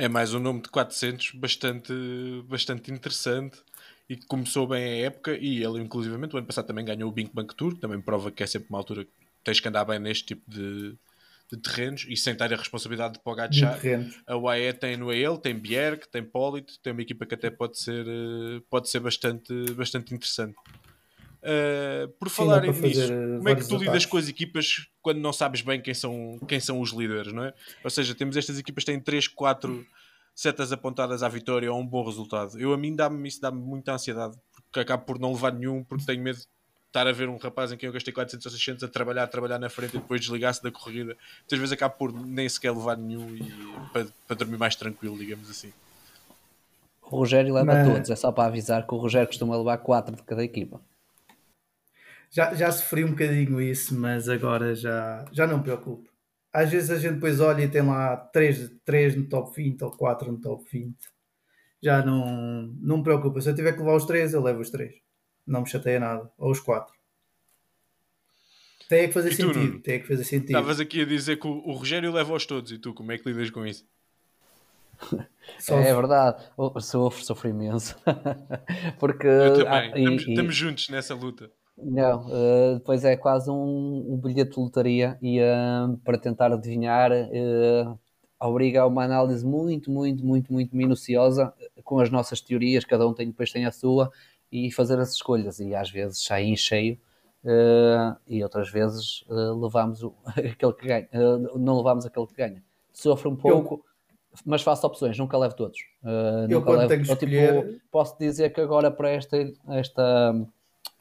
[0.00, 1.92] É mais um nome de 400 bastante,
[2.48, 3.58] bastante interessante
[4.08, 7.12] e que começou bem a época e ele inclusivamente o ano passado também ganhou o
[7.12, 9.10] Bink Bank Tour, também prova que é sempre uma altura que
[9.44, 10.94] tens que andar bem neste tipo de,
[11.52, 13.78] de terrenos e sem ter a responsabilidade de Pogacar.
[14.26, 17.78] A UAE tem no ele, tem Bjerg, tem Polito, tem uma equipa que até pode
[17.78, 20.56] ser, eh, pode ser bastante, bastante interessante.
[21.42, 22.80] Uh, por Sim, falar nisso,
[23.38, 26.60] como é que tu lidas com as equipas quando não sabes bem quem são, quem
[26.60, 27.54] são os líderes, não é?
[27.82, 29.86] Ou seja, temos estas equipas que têm 3, 4
[30.34, 32.58] setas apontadas à vitória ou um bom resultado.
[32.58, 34.36] Eu a mim dá-me isso dá-me muita ansiedade,
[34.66, 36.38] porque acabo por não levar nenhum, porque tenho medo
[36.86, 39.26] estar a ver um rapaz em quem eu gastei 400 ou 600 a trabalhar, a
[39.26, 41.16] trabalhar na frente e depois desligar-se da corrida.
[41.40, 43.44] Muitas vezes acabo por nem sequer levar nenhum e
[43.92, 45.72] para, para dormir mais tranquilo, digamos assim.
[47.02, 50.14] O Rogério leva Mas- todos, é só para avisar que o Rogério costuma levar 4
[50.14, 50.80] de cada equipa.
[52.30, 56.08] Já, já sofri um bocadinho isso, mas agora já, já não me preocupo.
[56.52, 59.90] Às vezes a gente depois olha e tem lá 3, três no top 20 ou
[59.90, 60.96] 4 no top 20.
[61.82, 63.40] Já não, não me preocupa.
[63.40, 64.94] Se eu tiver que levar os 3, eu levo os 3.
[65.46, 66.30] Não me chateia nada.
[66.38, 66.94] Ou os 4.
[68.88, 69.58] Tem é que fazer E tu, sentido.
[69.58, 69.80] Nuno?
[69.80, 70.50] Tem é que fazer sentido.
[70.56, 73.28] Estavas aqui a dizer que o, o Rogério leva-os todos e tu, como é que
[73.28, 73.86] lidas com isso?
[75.58, 76.44] Só- É verdade,
[76.80, 77.96] sofro, sofro imenso.
[78.98, 79.26] Porque.
[79.26, 79.66] Eu também.
[79.68, 81.50] ah, e- estamos, e- estamos juntos nessa luta.
[81.82, 85.46] Não, eh, depois é quase um, um bilhete de lotaria e eh,
[86.04, 87.86] para tentar adivinhar eh,
[88.38, 91.52] obriga a uma análise muito, muito, muito, muito minuciosa
[91.84, 94.10] com as nossas teorias, cada um tem, depois tem a sua
[94.52, 96.98] e fazer as escolhas e às vezes sai em cheio
[97.44, 101.08] eh, e outras vezes levamos o, aquele que ganha,
[101.56, 102.62] não levamos aquele que ganha.
[102.92, 103.84] Sofro um pouco,
[104.44, 105.78] mas faço opções, nunca levo todos.
[106.02, 109.36] Eu, nunca quando levo, tenho que eu, tipo, escolher- posso dizer que agora para esta,
[109.68, 110.34] esta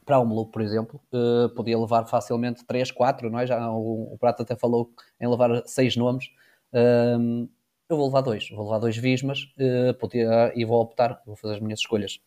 [0.10, 3.46] para a Umlu, por exemplo, eh, podia levar facilmente 3, 4, não é?
[3.46, 4.92] Já, o, o Prato até falou
[5.22, 6.32] em levar 6 nomes.
[6.74, 7.48] Ahm,
[7.88, 11.56] eu vou levar dois, vou levar dois Vismas eh, podia, e vou optar, vou fazer
[11.56, 12.20] as minhas escolhas.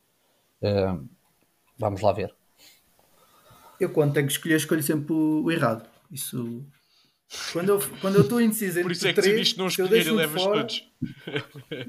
[0.62, 1.08] Ahm,
[1.76, 2.32] vamos lá ver.
[3.80, 5.84] Eu quando tenho que escolher, escolho sempre o, o errado.
[6.08, 6.64] Isso.
[7.52, 9.80] Quando eu quando eu estou indeciso entre Por isso é que três, decidiste não se
[9.80, 10.92] eu escolher e um levas fora, todos.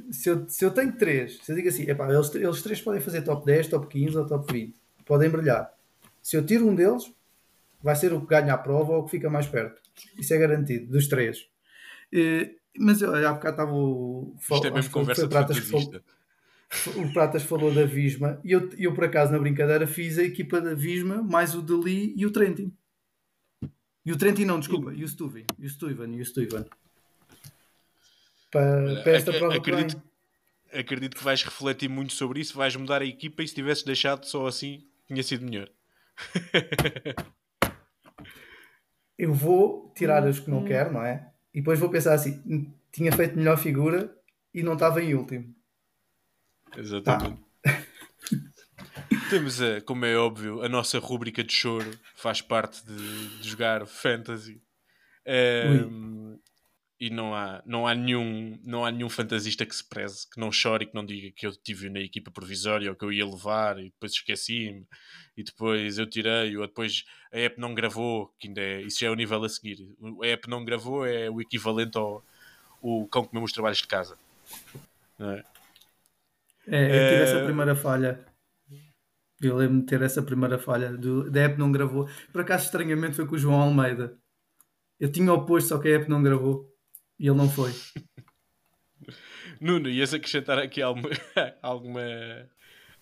[0.10, 3.00] Se eu, se eu tenho três, se eu digo assim, epá, eles, eles três podem
[3.00, 4.74] fazer top 10, top 15 ou top 20,
[5.06, 5.72] podem brilhar.
[6.24, 7.14] Se eu tiro um deles,
[7.84, 9.80] vai ser o que ganha a prova ou o que fica mais perto.
[10.18, 11.46] Isso é garantido, dos três.
[12.80, 14.36] Mas eu, há bocado estava o.
[14.40, 16.02] Isto é mesmo que conversa Pratas que falou-
[17.06, 20.60] o Pratas falou da Visma e eu, eu, por acaso, na brincadeira, fiz a equipa
[20.60, 22.74] da Visma mais o Dali e o Trentin.
[24.06, 25.46] E o Trentin não, desculpa, e o Stuyven.
[25.60, 26.66] E o Stuyven, e o Stuyven.
[28.52, 30.02] Para, para esta ac- prova que acredito,
[30.74, 34.26] acredito que vais refletir muito sobre isso, vais mudar a equipa e se tivesses deixado
[34.26, 35.70] só assim, tinha sido melhor.
[39.18, 41.32] Eu vou tirar os que não quero, não é?
[41.54, 44.16] E depois vou pensar assim: "Hum, tinha feito melhor figura
[44.54, 45.54] e não estava em último.
[46.78, 47.42] Exatamente.
[49.30, 53.86] Temos, a, como é óbvio, a nossa rúbrica de choro faz parte de, de jogar
[53.88, 54.62] fantasy.
[55.26, 56.33] Ehm,
[57.06, 60.54] e não há, não, há nenhum, não há nenhum fantasista que se preze, que não
[60.54, 63.26] chore e que não diga que eu tive na equipa provisória ou que eu ia
[63.26, 64.88] levar e depois esqueci-me
[65.36, 69.08] e depois eu tirei ou depois a app não gravou, que ainda é, isso já
[69.08, 69.86] é o nível a seguir.
[70.22, 72.24] A app não gravou é o equivalente ao
[72.82, 74.18] o cão comeu os trabalhos de casa.
[75.20, 75.44] Não é?
[76.68, 78.26] É, eu tive Eh, essa primeira falha.
[79.42, 80.92] Eu lembro-me de ter essa primeira falha.
[80.94, 82.08] Do, da app não gravou.
[82.32, 84.18] Por acaso, estranhamente, foi com o João Almeida.
[85.00, 86.73] Eu tinha oposto, só que a app não gravou.
[87.20, 87.72] E ele não foi.
[89.60, 91.10] Nuno, ias acrescentar aqui alguma,
[91.62, 92.02] alguma,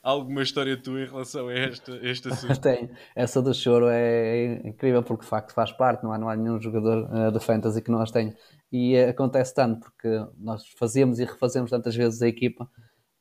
[0.01, 2.59] alguma história tua em relação a esta, este assunto?
[2.62, 2.89] Tem.
[3.16, 6.59] Essa do choro é incrível porque de facto faz parte, não há, não há nenhum
[6.59, 8.36] jogador eh, de fantasy que não as tenha.
[8.72, 10.07] E eh, acontece tanto porque
[10.38, 12.70] nós fazemos e refazemos tantas vezes a equipa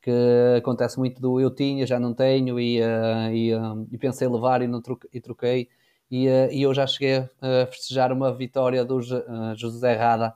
[0.03, 0.11] que
[0.57, 3.51] acontece muito do eu tinha, já não tenho e, eh, e,
[3.93, 5.68] e pensei levar e, não troque- e troquei.
[6.11, 9.22] E, e eu já cheguei a festejar uma vitória do Jo-
[9.55, 10.34] José Rada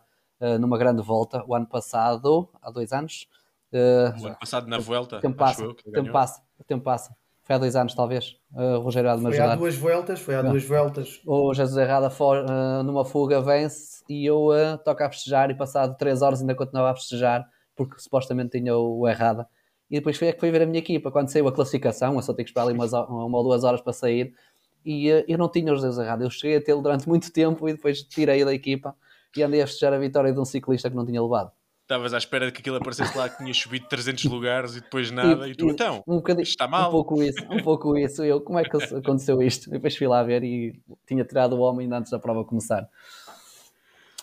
[0.59, 3.27] numa grande volta o ano passado, há dois anos.
[3.73, 6.85] Eh, O ano passado na Vuelta, o tempo acho passa, eu, que tempo passa, tempo
[6.85, 7.17] passa.
[7.43, 8.37] Foi há dois anos, talvez.
[8.55, 9.57] Uh, Rogério há de me Foi há ajudar.
[9.57, 10.21] duas voltas.
[10.21, 11.21] Foi há duas voltas.
[11.27, 15.55] O Jesus Errada for, uh, numa fuga vence e eu uh, toco a festejar e
[15.55, 19.47] passado três horas ainda continuava a festejar porque supostamente tinha o, o Errada.
[19.91, 21.11] E depois foi, foi ver a minha equipa.
[21.11, 23.83] Quando saiu a classificação, eu só tenho que esperar ali umas, uma ou duas horas
[23.83, 24.33] para sair.
[24.83, 26.25] E uh, eu não tinha o Jesus Errada.
[26.25, 28.97] Eu cheguei a tê-lo durante muito tempo e depois tirei da equipa
[29.37, 31.51] e andei a festejar a vitória de um ciclista que não tinha levado.
[31.83, 35.11] Estavas à espera de que aquilo aparecesse lá que tinha subido 300 lugares e depois
[35.11, 35.47] nada.
[35.47, 36.89] E, tu, então, um está mal.
[36.89, 38.25] Um pouco isso, um pouco isso.
[38.25, 39.69] Eu, como é que aconteceu isto?
[39.69, 42.89] E depois fui lá ver e tinha tirado o homem ainda antes da prova começar.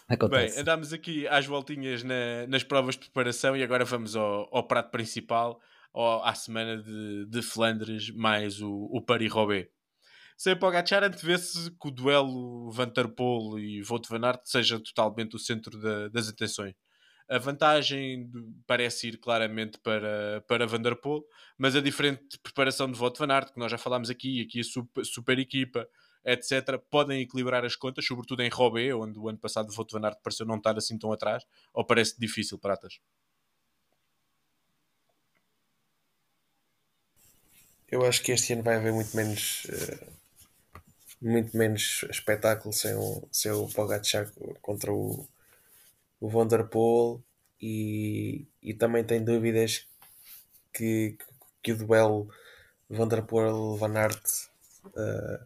[0.10, 0.54] Acontece.
[0.56, 4.64] Bem, andámos aqui às voltinhas na- nas provas de preparação e agora vamos ao, ao
[4.64, 5.60] prato principal,
[5.94, 9.70] ao- à semana de, de Flandres, mais o, o Paris-Roubaix.
[10.42, 15.36] Sem Pogacar, antevê-se que o duelo Van der Poel e Wout van Aert seja totalmente
[15.36, 16.74] o centro da- das atenções.
[17.30, 18.28] A vantagem
[18.66, 21.24] parece ir claramente para, para Van der Poel,
[21.60, 24.64] mas a diferente preparação de Wout van Aert, que nós já falámos aqui, aqui a
[24.64, 25.88] super, super equipa,
[26.26, 30.18] etc., podem equilibrar as contas, sobretudo em Roubaix, onde o ano passado o van Aert
[30.24, 33.00] pareceu não estar assim tão atrás, ou parece difícil, Pratas?
[37.88, 40.21] Eu acho que este ano vai haver muito menos eh,
[41.22, 45.28] muito menos espetáculo sem o, sem o Pogacar contra o,
[46.20, 47.24] o Van der Poel.
[47.62, 49.88] E, e também tenho dúvidas
[50.74, 51.16] que,
[51.62, 52.28] que o duelo
[52.90, 54.26] Vanderpool-Van Aert
[54.88, 55.46] uh,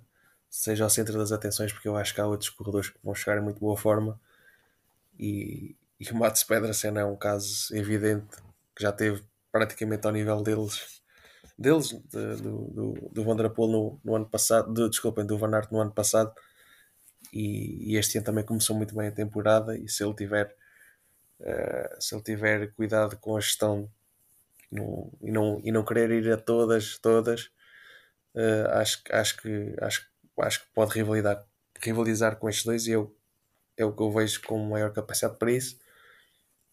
[0.50, 3.38] seja ao centro das atenções, porque eu acho que há outros corredores que vão chegar
[3.38, 4.20] em muito boa forma.
[5.20, 8.38] E, e o Mats Pedersen é um caso evidente
[8.76, 11.02] que já teve praticamente ao nível deles
[11.58, 15.72] deles, de, do, do, do Vanderpool no, no ano passado, de, desculpem, do Van Aert
[15.72, 16.34] no ano passado
[17.32, 20.56] e, e, este ano também começou muito bem a temporada e se ele tiver
[21.40, 23.90] uh, se ele tiver cuidado com a gestão
[24.72, 27.50] no, e, não, e não querer ir a todas, todas
[28.36, 31.46] uh, acho, acho, que, acho, acho que pode rivalizar,
[31.80, 33.16] rivalizar com estes dois e eu,
[33.78, 35.80] é o que eu vejo com maior capacidade para isso.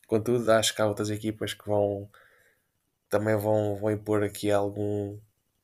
[0.07, 2.09] Contudo acho que há outras equipas que vão
[3.13, 5.19] também vão, vão impor aqui algum,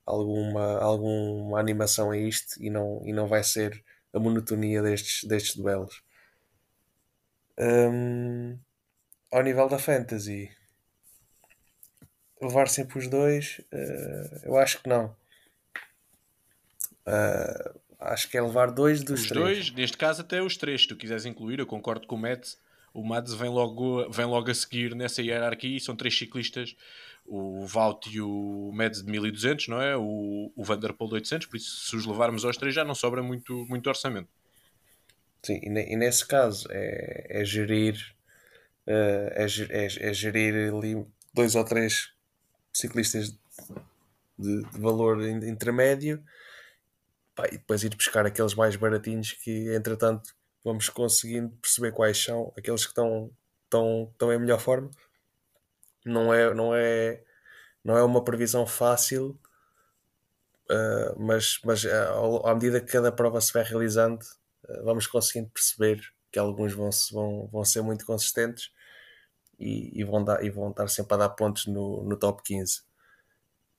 [0.05, 3.83] alguma, alguma animação a isto e não, e não vai ser
[4.13, 6.03] a monotonia destes, destes duelos.
[7.59, 8.59] Um,
[9.33, 10.51] ao nível da fantasy,
[12.39, 15.17] levar sempre os dois, uh, eu acho que não.
[17.07, 19.43] Uh, acho que é levar dois dos os três.
[19.43, 22.57] dois, neste caso até os três, se tu quiseres incluir, eu concordo com o Matt.
[22.93, 26.77] O Mads vem logo, vem logo a seguir nessa hierarquia e são três ciclistas
[27.29, 29.97] o Vaut e o Meds de 1200, não é?
[29.97, 33.23] O, o Vanderpool de 800, por isso se os levarmos aos três já não sobra
[33.23, 34.29] muito, muito orçamento.
[35.43, 37.95] Sim, e, e nesse caso é, é gerir
[38.87, 42.13] uh, é, é, é, gerir ali dois ou três
[42.73, 43.31] ciclistas
[44.39, 46.25] de, de valor intermédio
[47.35, 52.53] pá, e depois ir buscar aqueles mais baratinhos que entretanto vamos conseguindo perceber quais são
[52.57, 53.31] aqueles que estão,
[53.65, 54.91] estão, estão em melhor forma
[56.09, 57.23] não é, não é,
[57.85, 59.39] não é uma previsão fácil,
[60.71, 64.23] uh, mas, mas uh, à medida que cada prova se vai realizando,
[64.69, 66.01] uh, vamos conseguindo perceber
[66.31, 68.71] que alguns vão, vão, vão ser muito consistentes
[69.59, 72.83] e, e, vão dar, e vão estar sempre a dar pontos no, no top 15.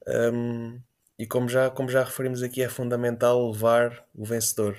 [0.08, 0.82] Um,
[1.18, 4.78] e como já, como já referimos aqui, é fundamental levar o vencedor.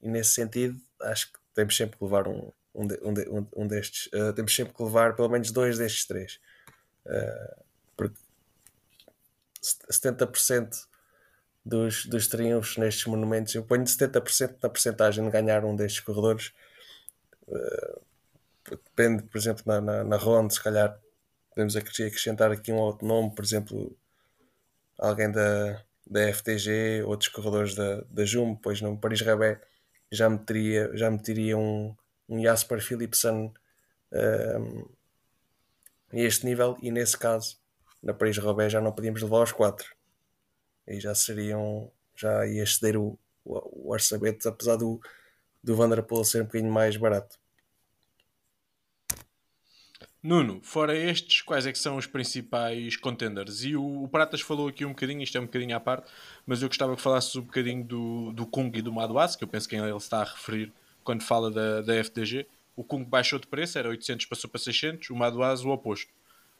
[0.00, 3.66] E nesse sentido, acho que temos sempre que levar um, um, de, um, de, um
[3.66, 4.06] destes.
[4.06, 6.40] Uh, temos sempre que levar pelo menos dois destes três.
[7.96, 8.18] Porque
[9.62, 10.86] 70%
[11.64, 16.52] dos, dos triunfos nestes monumentos, eu ponho 70% na porcentagem de ganhar um destes corredores.
[17.48, 18.00] Uh,
[18.68, 20.98] depende, por exemplo, na, na, na Ronde, se calhar
[21.50, 23.96] podemos acrescentar aqui um outro nome, por exemplo,
[24.98, 29.60] alguém da, da FTG, outros corredores da, da Jumbo, pois no Paris-Roubaix
[30.10, 31.94] já meteria, já meteria um,
[32.28, 33.52] um Jasper Philipsen
[34.12, 34.88] um,
[36.22, 37.56] este nível e nesse caso
[38.02, 39.94] na Paris-Roubaix já não podíamos levar os quatro
[40.86, 45.00] aí já seriam já ia exceder o, o, o orçamento apesar do,
[45.62, 47.38] do Vanderpool ser um bocadinho mais barato
[50.24, 53.62] Nuno, fora estes, quais é que são os principais contenders?
[53.62, 56.10] E o, o, Pratas falou aqui um bocadinho, isto é um bocadinho à parte,
[56.46, 59.48] mas eu gostava que falasses um bocadinho do, do Kung e do Madouas, que eu
[59.48, 60.72] penso que ele está a referir
[61.04, 62.46] quando fala da, da FDG.
[62.76, 65.10] O Kung baixou de preço, era 800, passou para 600.
[65.10, 66.12] O Madouas, o oposto.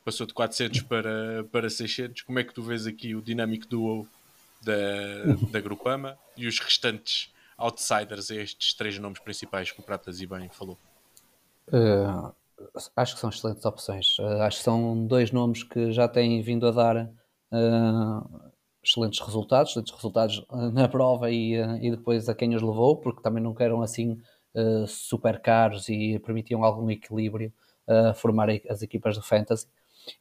[0.05, 2.23] Passou de 400 para, para 600.
[2.23, 4.07] Como é que tu vês aqui o dinâmico duo
[4.62, 4.75] da,
[5.51, 10.27] da Grupama e os restantes outsiders a estes três nomes principais que o Pratas e
[10.27, 10.79] bem falou?
[11.69, 12.33] Uh,
[12.97, 14.19] acho que são excelentes opções.
[14.19, 18.51] Uh, acho que são dois nomes que já têm vindo a dar uh,
[18.83, 23.43] excelentes resultados, excelentes resultados na prova e, e depois a quem os levou, porque também
[23.43, 24.21] não queiram assim
[24.55, 27.52] uh, super caros e permitiam algum equilíbrio
[27.88, 29.66] uh, formar as equipas de fantasy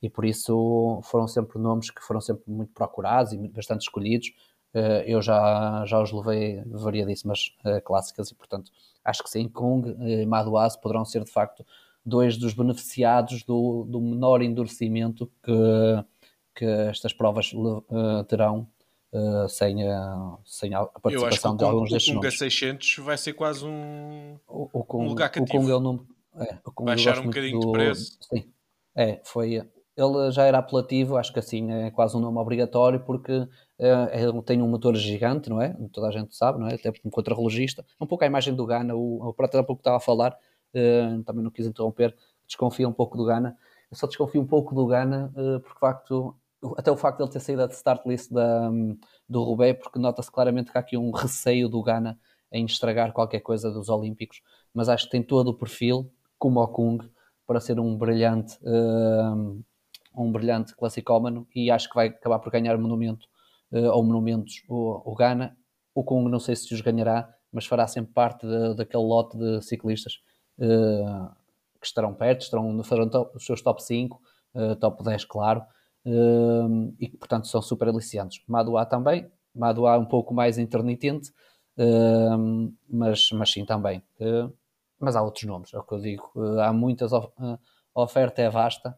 [0.01, 4.29] e por isso foram sempre nomes que foram sempre muito procurados e bastante escolhidos.
[4.73, 7.55] Uh, eu já, já os levei variadíssimas
[7.85, 8.71] clássicas e, portanto,
[9.03, 11.65] acho que sim, Kung e Madouas poderão ser de facto
[12.05, 16.05] dois dos beneficiados do, do menor endurecimento que,
[16.55, 17.51] que estas provas
[18.27, 18.67] terão
[19.13, 22.33] uh, sem, a, sem a participação de alguns destes nomes.
[22.33, 25.57] O Kung 600 vai ser quase um, o, o Kung, um lugar cativo.
[25.57, 26.01] O Kung é o nome...
[26.35, 28.17] É, o Baixar um bocadinho do, de preço.
[28.21, 28.45] Sim,
[28.95, 29.61] é, foi...
[29.95, 33.47] Ele já era apelativo, acho que assim é quase um nome obrigatório, porque
[33.77, 35.75] é, ele tem um motor gigante, não é?
[35.91, 36.73] Toda a gente sabe, não é?
[36.73, 37.85] Até um contra-relogista.
[38.01, 40.35] Um pouco a imagem do Gana, o, o Prata pouco estava a falar,
[40.73, 42.15] uh, também não quis interromper,
[42.47, 43.55] desconfia um pouco do Gana.
[43.91, 46.35] Eu só desconfio um pouco do Gana, uh, porque de facto
[46.77, 48.69] até o facto de ele ter saído da start list da,
[49.27, 52.19] do Roubaix, porque nota-se claramente que há aqui um receio do Ghana
[52.51, 54.41] em estragar qualquer coisa dos Olímpicos,
[54.73, 56.99] mas acho que tem todo o perfil, como o Kung,
[57.45, 59.63] para ser um brilhante, uh,
[60.15, 63.27] um brilhante classicómano e acho que vai acabar por ganhar monumento
[63.71, 65.57] uh, ou monumentos o, o Ghana.
[65.95, 69.61] O Kung não sei se os ganhará, mas fará sempre parte de, daquele lote de
[69.61, 70.19] ciclistas
[70.59, 71.29] uh,
[71.79, 74.21] que estarão perto, estarão, farão os seus top 5,
[74.55, 75.63] uh, top 10, claro,
[76.05, 78.43] uh, e que, portanto, são super aliciantes.
[78.47, 81.31] Madua também, Madua um pouco mais intermitente,
[81.77, 84.01] uh, mas, mas sim também.
[84.19, 84.51] Uh,
[84.99, 86.31] mas há outros nomes, é o que eu digo.
[86.61, 88.97] há muitas, of a oferta é vasta,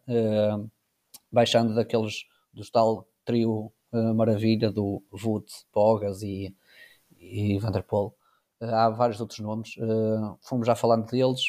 [1.32, 3.72] baixando daqueles, do tal trio
[4.14, 6.54] maravilha do Wood, Pogas e,
[7.18, 8.14] e Vanderpool.
[8.60, 9.74] há vários outros nomes,
[10.42, 11.40] fomos já falando deles.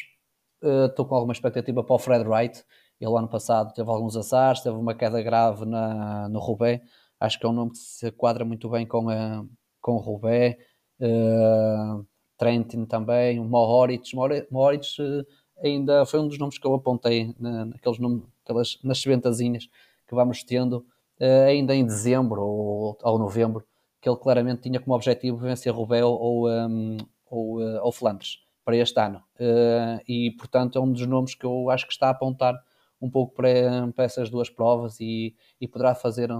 [0.60, 2.64] Estou com alguma expectativa para o Fred Wright,
[3.00, 6.82] ele ano passado teve alguns azares, teve uma queda grave na, no Roubaix.
[7.20, 9.44] Acho que é um nome que se quadra muito bem com, a,
[9.80, 10.56] com o Roubaix.
[11.00, 12.04] Uh,
[12.36, 14.14] Trentin também, o Mohoric.
[14.50, 15.26] Mohoric uh,
[15.62, 19.68] ainda foi um dos nomes que eu apontei na, naqueles nomes, aquelas, nas ventazinhas
[20.06, 20.86] que vamos tendo
[21.20, 23.64] uh, ainda em dezembro ou, ou novembro,
[24.00, 26.96] que ele claramente tinha como objetivo vencer Roubaix ou, um,
[27.26, 29.22] ou, uh, ou Flandres para este ano.
[29.38, 32.54] Uh, e portanto é um dos nomes que eu acho que está a apontar
[33.00, 36.30] um pouco para, para essas duas provas e, e poderá fazer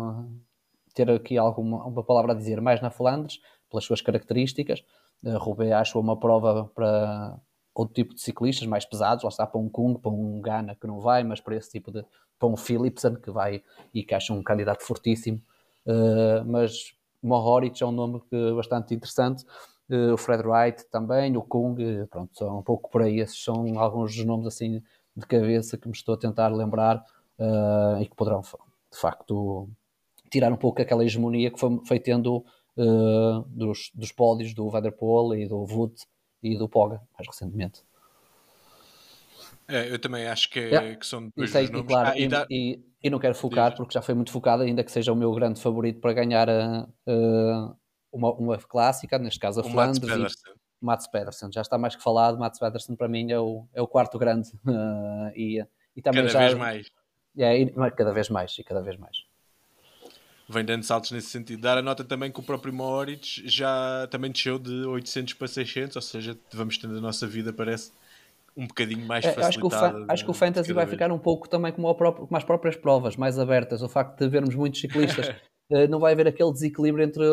[0.95, 3.41] ter aqui alguma uma palavra a dizer mais na Flandres,
[3.71, 4.83] pelas suas características.
[5.23, 7.39] Uh, Roubaix acho uma prova para
[7.75, 10.87] outro tipo de ciclistas mais pesados, lá está para um Kung, para um Gana que
[10.87, 12.05] não vai, mas para esse tipo de
[12.39, 15.41] para um Philipsen que vai e que acho um candidato fortíssimo.
[15.87, 16.93] Uh, mas
[17.23, 19.45] Mohoric é um nome que, bastante interessante.
[19.91, 21.77] Uh, o Fred Wright também, o Kung,
[22.11, 23.21] pronto, são um pouco por aí.
[23.21, 24.83] Esses são alguns dos nomes assim
[25.19, 27.05] de cabeça que me estou a tentar lembrar
[27.39, 29.69] uh, e que poderão, de facto,
[30.31, 32.45] tirar um pouco aquela hegemonia que foi, foi tendo
[32.77, 35.95] uh, dos, dos pódios do Vanderpool e do Wood
[36.43, 37.83] e do Poga, mais recentemente.
[39.67, 41.87] É, eu também acho que, é, que são dois sei, nomes.
[41.89, 42.47] Claro, ah, e, dá...
[42.49, 45.31] e, e, não quero focar, porque já foi muito focado, ainda que seja o meu
[45.33, 47.77] grande favorito para ganhar uh,
[48.11, 50.37] uma, uma clássica, neste caso a o Flandres.
[50.81, 52.39] Mats Pedersen, já está mais que falado.
[52.39, 55.65] Mats Pedersen para mim é o, é o quarto grande uh, e,
[55.97, 56.91] e também cada já, vez mais.
[57.37, 59.29] É, e, cada vez mais e cada vez mais.
[60.49, 61.61] Vem dando saltos nesse sentido.
[61.61, 65.97] Dar a nota também que o próprio Moritz já também desceu de 800 para 600,
[65.97, 67.93] ou seja, vamos tendo a nossa vida, parece
[68.57, 69.87] um bocadinho mais é, facilitada.
[69.87, 70.95] Acho que o, acho que o Fantasy vai vez.
[70.95, 73.83] ficar um pouco também como, próprio, como as próprias provas, mais abertas.
[73.83, 75.29] O facto de vermos muitos ciclistas,
[75.71, 77.25] eh, não vai haver aquele desequilíbrio entre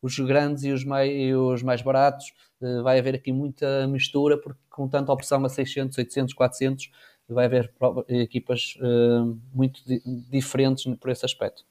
[0.00, 2.32] os grandes e os mais, e os mais baratos.
[2.60, 6.90] Uh, vai haver aqui muita mistura, porque com tanta opção a 600, 800, 400,
[7.28, 7.72] vai haver
[8.08, 11.64] equipas uh, muito di diferentes por esse aspecto.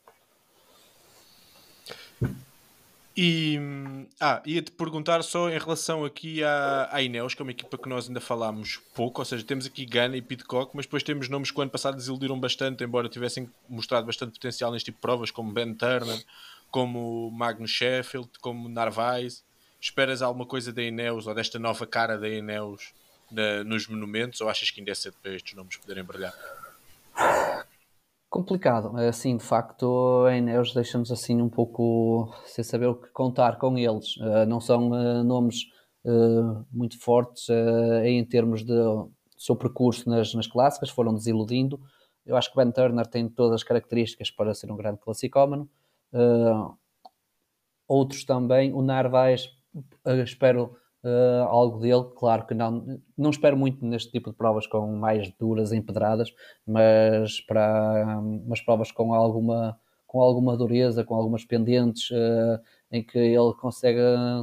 [3.21, 3.59] E
[4.21, 7.89] ah, ia-te perguntar só em relação aqui à, à Ineos, que é uma equipa que
[7.89, 11.51] nós ainda falámos pouco, ou seja, temos aqui Gana e Pitcock, mas depois temos nomes
[11.51, 15.31] que o ano passado desiludiram bastante, embora tivessem mostrado bastante potencial neste tipo de provas,
[15.31, 16.23] como Ben Turner,
[16.71, 19.43] como Magnus Sheffield, como Narvaez.
[19.79, 22.93] Esperas alguma coisa da Ineos ou desta nova cara da Ineos
[23.31, 26.33] na, nos monumentos ou achas que ainda é cedo para estes nomes poderem brilhar?
[28.29, 33.57] Complicado, assim, de facto, a Ineos deixa-nos assim um pouco sem saber o que contar
[33.57, 34.17] com eles.
[34.17, 35.63] Uh, não são uh, nomes
[36.05, 37.47] uh, muito fortes
[38.03, 38.73] em termos de
[39.39, 41.79] seu percurso nas, nas clássicas, foram desiludindo.
[42.25, 45.67] Eu acho que Ben Turner tem todas as características para ser um grande classicómano.
[46.13, 46.77] Uh,
[47.87, 49.49] outros também, o Narvaez,
[50.23, 54.95] espero uh, algo dele, claro que não, não espero muito neste tipo de provas com
[54.95, 56.33] mais duras empedradas,
[56.65, 62.09] mas para umas provas com alguma, com alguma dureza, com algumas pendentes,
[62.91, 63.99] em que ele consegue,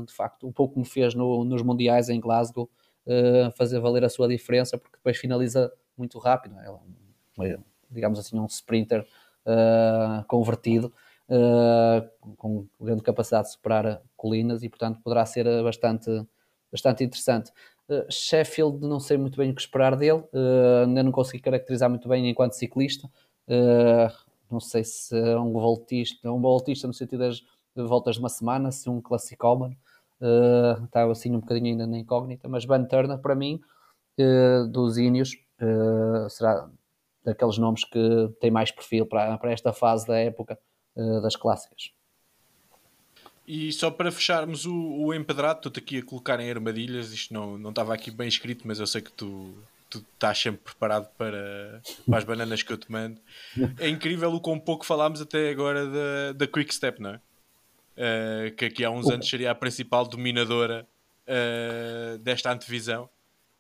[0.07, 2.71] de facto, um pouco como fez no, nos Mundiais em Glasgow,
[3.57, 7.59] fazer valer a sua diferença, porque depois finaliza muito rápido, é?
[7.91, 9.07] digamos assim, um sprinter
[10.27, 10.93] convertido
[11.29, 16.11] uh, com grande capacidade de superar colinas e, portanto, poderá ser bastante,
[16.71, 17.51] bastante interessante.
[17.89, 21.89] Uh, Sheffield, não sei muito bem o que esperar dele, uh, ainda não consegui caracterizar
[21.89, 23.09] muito bem enquanto ciclista.
[24.51, 27.43] não sei se é um voltista, um voltista no sentido das
[27.75, 29.77] voltas de uma semana, se um classicómano.
[30.21, 33.61] Uh, estava assim um bocadinho ainda na incógnita, mas Ben Turner, para mim,
[34.71, 36.71] dos uh, será
[37.23, 40.59] daqueles nomes que tem mais perfil para, para esta fase da época
[41.23, 41.91] das clássicas.
[43.47, 47.57] E só para fecharmos o, o empedrado, estou-te aqui a colocar em armadilhas, isto não,
[47.57, 49.55] não estava aqui bem escrito, mas eu sei que tu,
[49.89, 53.21] tu estás sempre preparado para, para as bananas que eu te mando.
[53.79, 57.21] É incrível o quão pouco falámos até agora da, da Quick Step, não é?
[57.97, 60.87] Uh, que aqui há uns anos seria a principal dominadora
[61.27, 63.09] uh, desta antevisão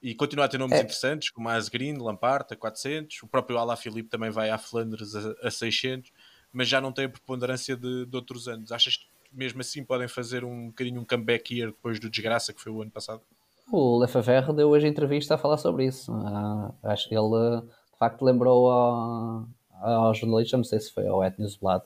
[0.02, 0.82] e continua a ter nomes é.
[0.82, 5.14] interessantes como a Asgreen, Lampard a 400, o próprio Ala Filipe também vai à Flandres
[5.14, 6.12] a, a 600
[6.56, 8.72] mas já não tem a preponderância de, de outros anos.
[8.72, 12.62] Achas que mesmo assim podem fazer um bocadinho um comeback here depois do desgraça que
[12.62, 13.20] foi o ano passado?
[13.70, 16.10] O Lefebvre deu hoje entrevista a falar sobre isso.
[16.10, 18.70] Uh, acho que ele de facto lembrou
[19.82, 21.82] aos jornalistas, não sei se foi ao Et Newsblad,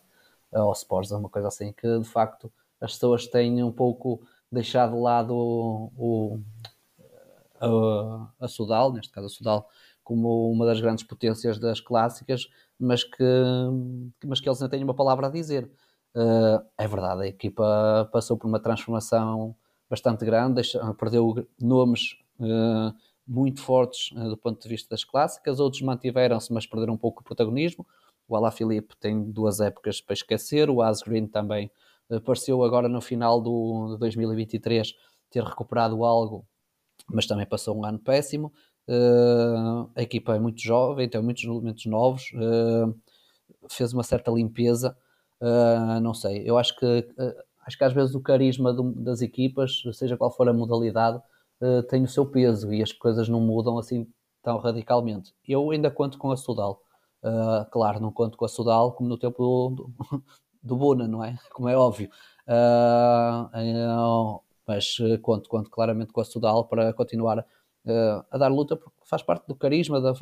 [0.53, 2.51] ao Sports, uma coisa assim, que de facto
[2.81, 6.41] as pessoas têm um pouco deixado de lado o, o
[7.61, 9.69] a, a Sudal, neste caso a Sudal,
[10.05, 12.49] como uma das grandes potências das clássicas,
[12.81, 13.25] mas que,
[14.25, 15.71] mas que eles ainda têm uma palavra a dizer.
[16.15, 19.55] Uh, é verdade, a equipa passou por uma transformação
[19.89, 22.93] bastante grande, deixa, perdeu nomes uh,
[23.27, 27.21] muito fortes uh, do ponto de vista das clássicas, outros mantiveram-se, mas perderam um pouco
[27.21, 27.87] o protagonismo.
[28.27, 31.71] O Alaphilippe tem duas épocas para esquecer, o Asgreen também
[32.09, 34.95] apareceu agora no final do, de 2023
[35.31, 36.45] ter recuperado algo,
[37.09, 38.53] mas também passou um ano péssimo.
[39.97, 42.33] A equipa é muito jovem, tem muitos elementos novos,
[43.69, 44.97] fez uma certa limpeza
[45.41, 47.35] Uh, não sei, eu acho que uh,
[47.67, 51.19] acho que às vezes o carisma das equipas, seja qual for a modalidade,
[51.63, 54.07] uh, tem o seu peso e as coisas não mudam assim
[54.43, 55.35] tão radicalmente.
[55.49, 56.83] Eu ainda conto com a Sudal.
[57.71, 60.25] claro, não conto com a Sudal como no tempo do, do,
[60.63, 61.39] do Bona, não é?
[61.53, 62.11] Como é óbvio.
[64.67, 67.45] mas conto, conto claramente com a Sudal para continuar
[68.31, 70.13] a dar luta, porque faz parte do carisma da,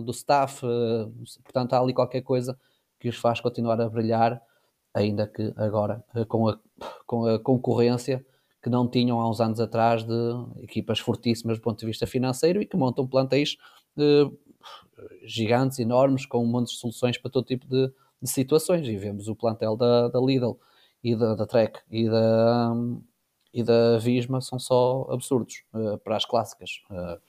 [0.00, 0.62] do staff,
[1.44, 2.58] portanto há ali qualquer coisa
[2.98, 4.40] que os faz continuar a brilhar,
[4.92, 6.58] ainda que agora eh, com a,
[7.06, 8.24] com a concorrência
[8.62, 10.14] que não tinham há uns anos atrás de
[10.62, 13.56] equipas fortíssimas do ponto de vista financeiro e que montam plantéis
[15.24, 18.86] gigantes, enormes, com um monte de soluções para todo tipo de, de situações.
[18.86, 20.58] E vemos o plantel da, da Lidl
[21.02, 22.74] e da, da Trek e da,
[23.52, 26.82] e da Visma são só absurdos uh, para as clássicas.
[26.90, 27.20] Uh,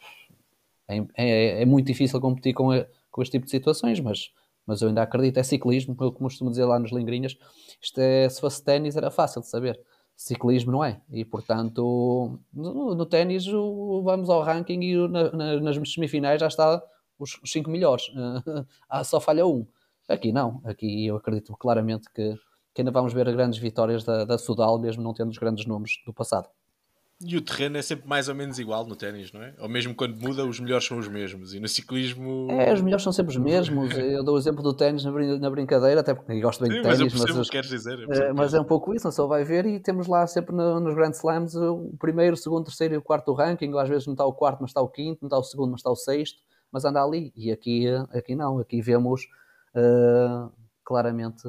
[0.87, 2.69] é, é, é, muito difícil competir com,
[3.11, 4.31] com este tipo de situações, mas
[4.69, 7.35] mas eu ainda acredito, é ciclismo, eu costumo dizer lá nos Lingrinhas,
[7.81, 9.79] isto é, se fosse ténis era fácil de saber,
[10.15, 15.91] ciclismo não é, e portanto no, no ténis vamos ao ranking e na, na, nas
[15.91, 16.83] semifinais já está
[17.17, 18.11] os 5 melhores,
[18.87, 19.65] ah, só falha um.
[20.07, 22.35] Aqui não, aqui eu acredito claramente que,
[22.73, 25.93] que ainda vamos ver grandes vitórias da, da Sudal, mesmo não tendo os grandes nomes
[26.05, 26.49] do passado.
[27.21, 29.53] E o terreno é sempre mais ou menos igual no ténis, não é?
[29.59, 31.53] Ou mesmo quando muda, os melhores são os mesmos.
[31.53, 32.47] E no ciclismo.
[32.49, 33.91] É, os melhores são sempre os mesmos.
[33.99, 37.13] Eu dou o exemplo do ténis na brincadeira, até porque gosto bem Sim, de ténis.
[37.13, 39.65] Mas, mas, queres dizer, é, mas é um pouco isso, não só vai ver.
[39.65, 42.97] E temos lá sempre no, nos Grand Slams o primeiro, o segundo, o terceiro e
[42.97, 43.77] o quarto ranking.
[43.77, 45.81] Às vezes não está o quarto, mas está o quinto, não está o segundo, mas
[45.81, 46.41] está o sexto.
[46.71, 47.33] Mas anda ali.
[47.35, 48.59] E aqui, aqui não.
[48.59, 49.27] Aqui vemos
[49.75, 50.49] uh,
[50.85, 51.43] claramente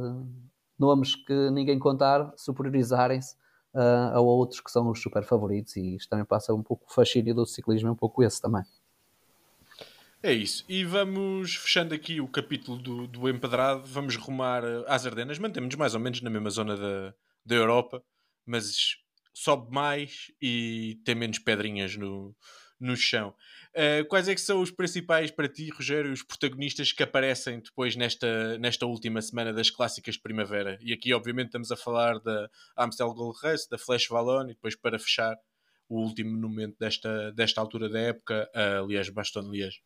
[0.80, 3.36] nomes que ninguém contar superiorizarem-se
[3.74, 6.92] uh, a outros que são os super favoritos e isto também passa um pouco o
[6.92, 8.62] fascínio do ciclismo, é um pouco esse também.
[10.22, 10.64] É isso.
[10.68, 15.94] E vamos fechando aqui o capítulo do, do Empedrado, vamos rumar às Ardenas, mantemos-nos mais
[15.94, 17.14] ou menos na mesma zona da,
[17.44, 18.02] da Europa,
[18.44, 18.96] mas
[19.32, 22.34] sobe mais e tem menos pedrinhas no,
[22.80, 23.34] no chão.
[23.70, 27.94] Uh, quais é que são os principais para ti, Rogério, os protagonistas que aparecem depois
[27.94, 30.78] nesta, nesta última semana das clássicas de primavera?
[30.80, 34.74] E aqui, obviamente, estamos a falar da Amstel Gold Race, da Flash Wallonne e depois
[34.74, 35.36] para fechar
[35.88, 39.82] o último momento desta, desta altura da época, a Liège-Bastogne-Liège.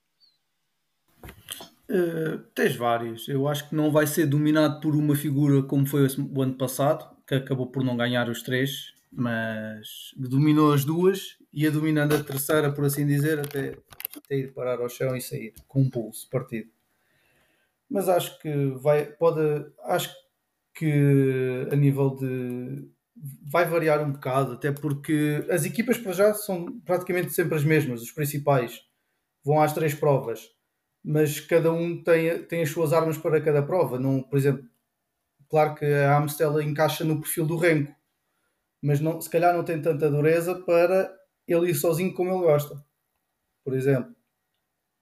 [1.91, 3.29] Uh, tens vários.
[3.29, 7.15] Eu acho que não vai ser dominado por uma figura como foi o ano passado,
[7.27, 12.73] que acabou por não ganhar os três, mas dominou as duas ia dominando a terceira,
[12.73, 13.77] por assim dizer, até,
[14.17, 16.71] até ir parar ao chão e sair com um pulso partido.
[17.89, 19.41] Mas acho que vai, pode,
[19.85, 20.13] acho
[20.75, 22.91] que a nível de
[23.49, 28.03] vai variar um bocado, até porque as equipas para já são praticamente sempre as mesmas,
[28.03, 28.83] os principais
[29.45, 30.51] vão às três provas,
[31.05, 34.01] mas cada um tem, tem as suas armas para cada prova.
[34.01, 34.65] Não, por exemplo,
[35.49, 37.95] claro que a Amstel encaixa no perfil do Renko,
[38.83, 41.15] mas não, se calhar não tem tanta dureza para
[41.47, 42.85] ele ir sozinho como ele gosta,
[43.65, 44.15] por exemplo.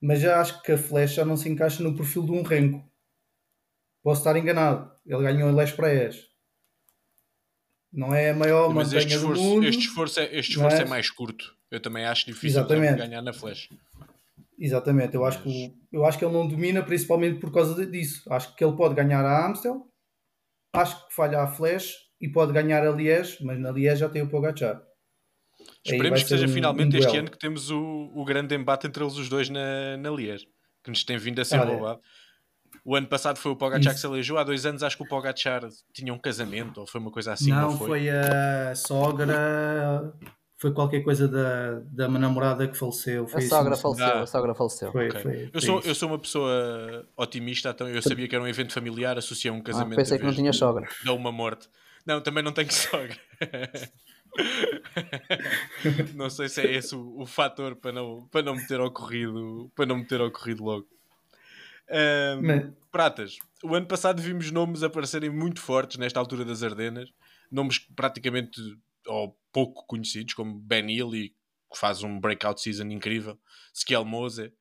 [0.01, 2.83] Mas já acho que a flecha não se encaixa no perfil de um renco.
[4.03, 4.91] Posso estar enganado.
[5.05, 6.27] Ele ganhou em Les Praias.
[7.91, 9.65] Não é a maior Mas este esforço, do mundo.
[9.65, 10.81] Este esforço, é, este esforço é?
[10.81, 10.85] é?
[10.85, 11.55] mais curto.
[11.71, 13.69] Eu também acho difícil ganhar na flecha.
[14.59, 15.15] Exatamente.
[15.15, 18.23] Eu acho, que, eu acho que ele não domina principalmente por causa disso.
[18.31, 19.87] Acho que ele pode ganhar a Amstel.
[20.75, 24.21] Acho que falha a Flash e pode ganhar a Liège, mas na Liège já tem
[24.21, 24.83] o Pogacar.
[25.85, 29.03] Esperemos que seja um, finalmente um este ano que temos o, o grande embate entre
[29.03, 30.39] eles os dois na, na Lier,
[30.83, 31.99] que nos tem vindo a ser roubado.
[32.85, 35.07] O ano passado foi o Pogacar que se elegeu, há dois anos acho que o
[35.07, 35.61] Pogacar
[35.93, 37.51] tinha um casamento ou foi uma coisa assim.
[37.51, 37.87] Não, foi?
[37.87, 38.09] foi?
[38.09, 40.13] a sogra,
[40.57, 43.27] foi qualquer coisa da, da namorada que faleceu.
[43.27, 44.91] Foi a sogra faleceu, ah, a sogra faleceu.
[44.91, 45.21] Foi, okay.
[45.21, 48.71] foi, eu, sou, eu sou uma pessoa otimista, então eu sabia que era um evento
[48.71, 49.93] familiar, associei um ah, casamento.
[49.93, 50.87] Ah, pensei que não tinha sogra.
[51.03, 51.67] Dá uma morte.
[52.05, 53.17] Não, também não tenho sogra.
[56.15, 59.71] não sei se é esse o, o fator para não, para não me ter ocorrido
[59.75, 60.87] para não me ter ocorrido logo.
[61.89, 67.09] Um, Pratas, o ano passado vimos nomes aparecerem muito fortes nesta altura das Ardenas,
[67.51, 68.59] nomes praticamente
[69.07, 71.35] ou pouco conhecidos, como Ben Healy,
[71.71, 73.37] que faz um breakout season incrível,
[73.73, 74.53] Skiel Mose,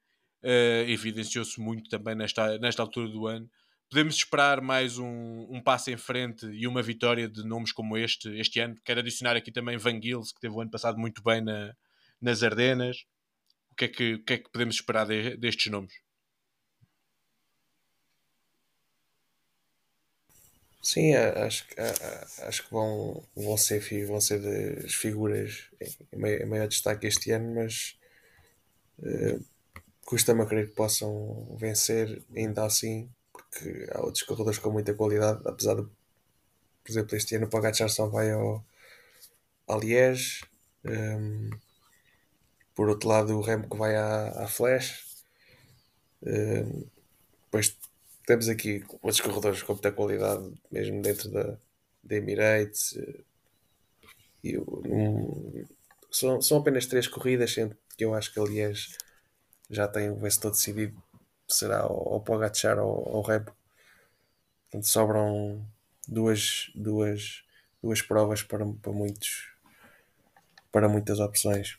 [0.42, 3.48] eh, evidenciou-se muito também nesta, nesta altura do ano.
[3.92, 8.26] Podemos esperar mais um, um passo em frente e uma vitória de nomes como este
[8.40, 8.74] este ano.
[8.82, 11.74] Quero adicionar aqui também Van Gils, que teve o ano passado muito bem na,
[12.18, 13.04] nas Ardenas.
[13.72, 15.94] O que é que, que, é que podemos esperar de- destes nomes?
[20.82, 21.64] Sim, acho,
[22.42, 25.68] acho que vão, vão, ser, vão ser as figuras
[26.12, 27.96] em mai- em maior destaque este ano, mas
[29.02, 29.38] eh,
[30.06, 35.40] custa-me a crer que possam vencer ainda assim, porque há outros corredores com muita qualidade,
[35.46, 38.64] apesar de, por exemplo, este ano o Pogacar só vai ao,
[39.80, 40.44] Liège,
[40.84, 41.50] ehm,
[42.74, 45.04] por outro lado o Remco vai à, à Flash,
[46.24, 46.84] ehm,
[47.44, 47.76] depois
[48.26, 51.58] temos aqui outros corredores com muita qualidade, mesmo dentro da,
[52.02, 52.98] da Emirates.
[54.42, 55.64] E um,
[56.10, 58.96] são, são apenas três corridas, sendo que eu acho que a Liège
[59.70, 61.02] já tem o vencedor decidido,
[61.54, 63.54] será ou o Pogacar ou ou o Remco.
[64.70, 65.66] Portanto, sobram
[66.08, 67.42] duas, duas,
[67.82, 69.52] duas provas para, para muitos
[70.70, 71.76] para muitas opções.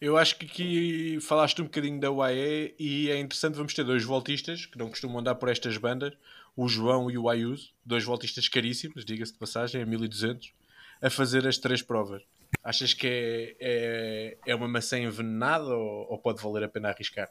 [0.00, 4.02] Eu acho que aqui falaste um bocadinho da UAE e é interessante, vamos ter dois
[4.02, 6.14] voltistas que não costumam andar por estas bandas,
[6.56, 10.54] o João e o Ayuso, dois voltistas caríssimos, diga-se de passagem, a 1200,
[11.02, 12.22] a fazer as três provas.
[12.62, 17.30] Achas que é, é, é uma maçã envenenada ou, ou pode valer a pena arriscar?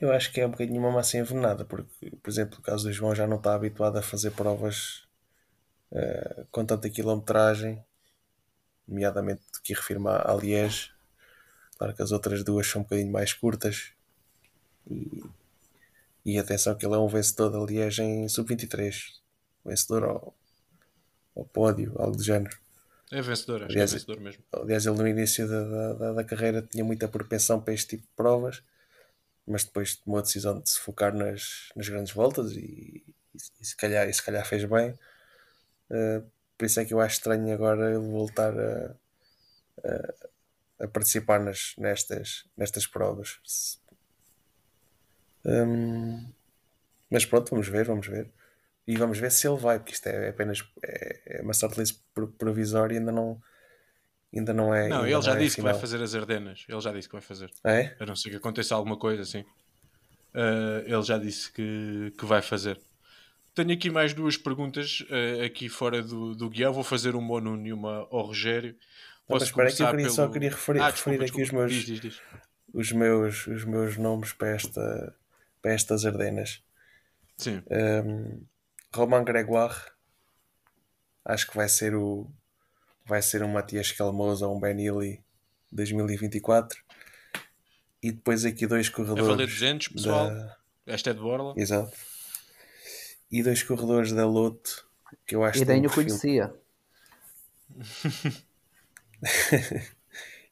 [0.00, 2.92] Eu acho que é um bocadinho uma massa envenenada, porque, por exemplo, o caso do
[2.92, 5.06] João já não está habituado a fazer provas
[5.92, 7.82] eh, com tanta quilometragem,
[8.86, 10.92] nomeadamente que refirma a Liège.
[11.78, 13.92] Claro que as outras duas são um bocadinho mais curtas.
[14.90, 15.24] E,
[16.24, 19.14] e atenção que ele é um vencedor da Liège em sub-23.
[19.64, 20.34] Vencedor ao,
[21.36, 22.56] ao pódio, algo do género.
[23.10, 24.44] É vencedor, acho Aliás, que é vencedor mesmo.
[24.52, 28.12] Aliás, ele no início da, da, da- carreira tinha muita propensão para este tipo de
[28.16, 28.62] provas,
[29.46, 33.04] mas depois tomou a decisão de se focar nas, nas grandes voltas e,
[33.34, 34.92] e, e se, calhar, e se calhar fez bem.
[35.90, 36.24] Uh,
[36.58, 38.96] por isso é que eu acho estranho agora ele voltar a,
[40.80, 43.38] a, a participar nas, nestas, nestas provas.
[43.44, 43.78] Se-
[45.44, 46.32] Hum,
[47.10, 48.30] mas pronto, vamos ver, vamos ver.
[48.86, 51.52] E vamos ver se ele vai, porque isto é apenas é, é uma
[52.12, 53.40] pro- provisória e ainda não,
[54.34, 54.88] ainda não é.
[54.88, 56.64] Não, ele já é disse que vai fazer as Ardenas.
[56.68, 57.50] Ele já disse que vai fazer.
[57.64, 57.96] É?
[57.98, 59.40] A não ser que aconteça alguma coisa assim.
[60.34, 62.78] Uh, ele já disse que, que vai fazer.
[63.54, 66.72] Tenho aqui mais duas perguntas uh, aqui fora do, do guião.
[66.72, 68.72] Vou fazer uma ao Nuno e uma ao Rogério.
[69.28, 71.66] Não, mas espera que eu queria, só queria referir, Ah, referir desculpa, aqui os desculpa.
[71.66, 72.22] meus, Diz, diz, diz.
[72.74, 75.16] os meus, os meus nomes para, esta,
[75.62, 76.62] para estas Ardenas.
[77.38, 77.62] Sim.
[77.70, 78.44] Um,
[78.94, 79.74] Romain Gregoire,
[81.24, 82.30] acho que vai ser o
[83.06, 85.22] vai ser um Matias Calmoso ou um Ben Healy
[85.70, 86.82] 2024.
[88.02, 89.26] E depois aqui dois A corredores.
[89.26, 90.28] valer 200, pessoal.
[90.30, 90.56] da-
[90.86, 91.54] Esta é de Borla.
[91.56, 91.92] Exato.
[93.30, 94.88] E dois corredores da Loto
[95.26, 96.54] que eu acho E que têm nem um o perfil- conhecia.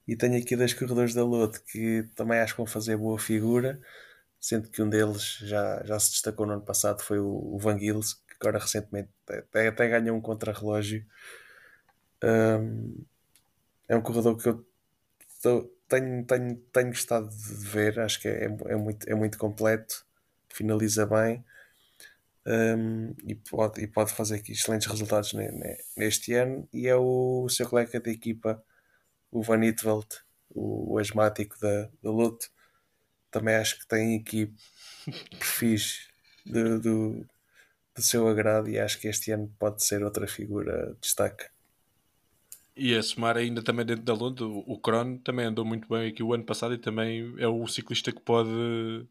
[0.06, 3.80] E tenho aqui dois corredores da Loto que também acho que vão fazer boa figura,
[4.40, 7.78] sendo que um deles já, já se destacou no ano passado, foi o, o Van
[7.78, 11.04] Gils, agora recentemente até, até ganhou um contrarrelógio.
[12.22, 13.04] Um,
[13.88, 14.66] é um corredor que eu
[15.42, 20.06] tô- tenho, tenho, tenho gostado de ver, acho que é, é, muito, é muito completo,
[20.50, 21.44] finaliza bem.
[22.46, 26.68] um, e, pode, e pode fazer aqui excelentes resultados ne- ne- neste ano.
[26.72, 28.62] E é o seu colega de equipa,
[29.32, 30.06] o Van Itveld,
[30.50, 32.50] o, o asmático da, da Luto,
[33.30, 34.52] também acho que tem aqui
[35.38, 36.08] perfis
[36.46, 37.26] do, do,
[37.94, 41.44] do seu agrado e acho que este ano pode ser outra figura de destaque.
[42.74, 46.22] E a somar ainda também dentro da Londres, o, Crono também andou muito bem aqui
[46.22, 49.06] o ano passado e também é o ciclista que pode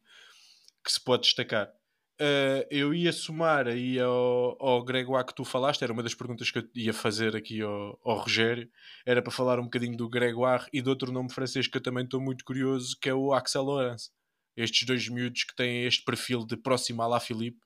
[0.83, 1.71] que se pode destacar.
[2.19, 6.49] Uh, eu ia somar aí ao, ao Gregoire que tu falaste, era uma das perguntas
[6.51, 8.69] que eu ia fazer aqui ao, ao Rogério,
[9.05, 12.03] era para falar um bocadinho do Gregoire e de outro nome francês que eu também
[12.03, 14.11] estou muito curioso, que é o Axel Laurence.
[14.55, 17.59] Estes dois miúdos que têm este perfil de próximo à La Philippe,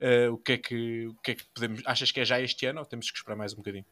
[0.00, 1.82] uh, o, que é que, o que é que podemos.
[1.84, 3.84] Achas que é já este ano ou temos que esperar mais um bocadinho?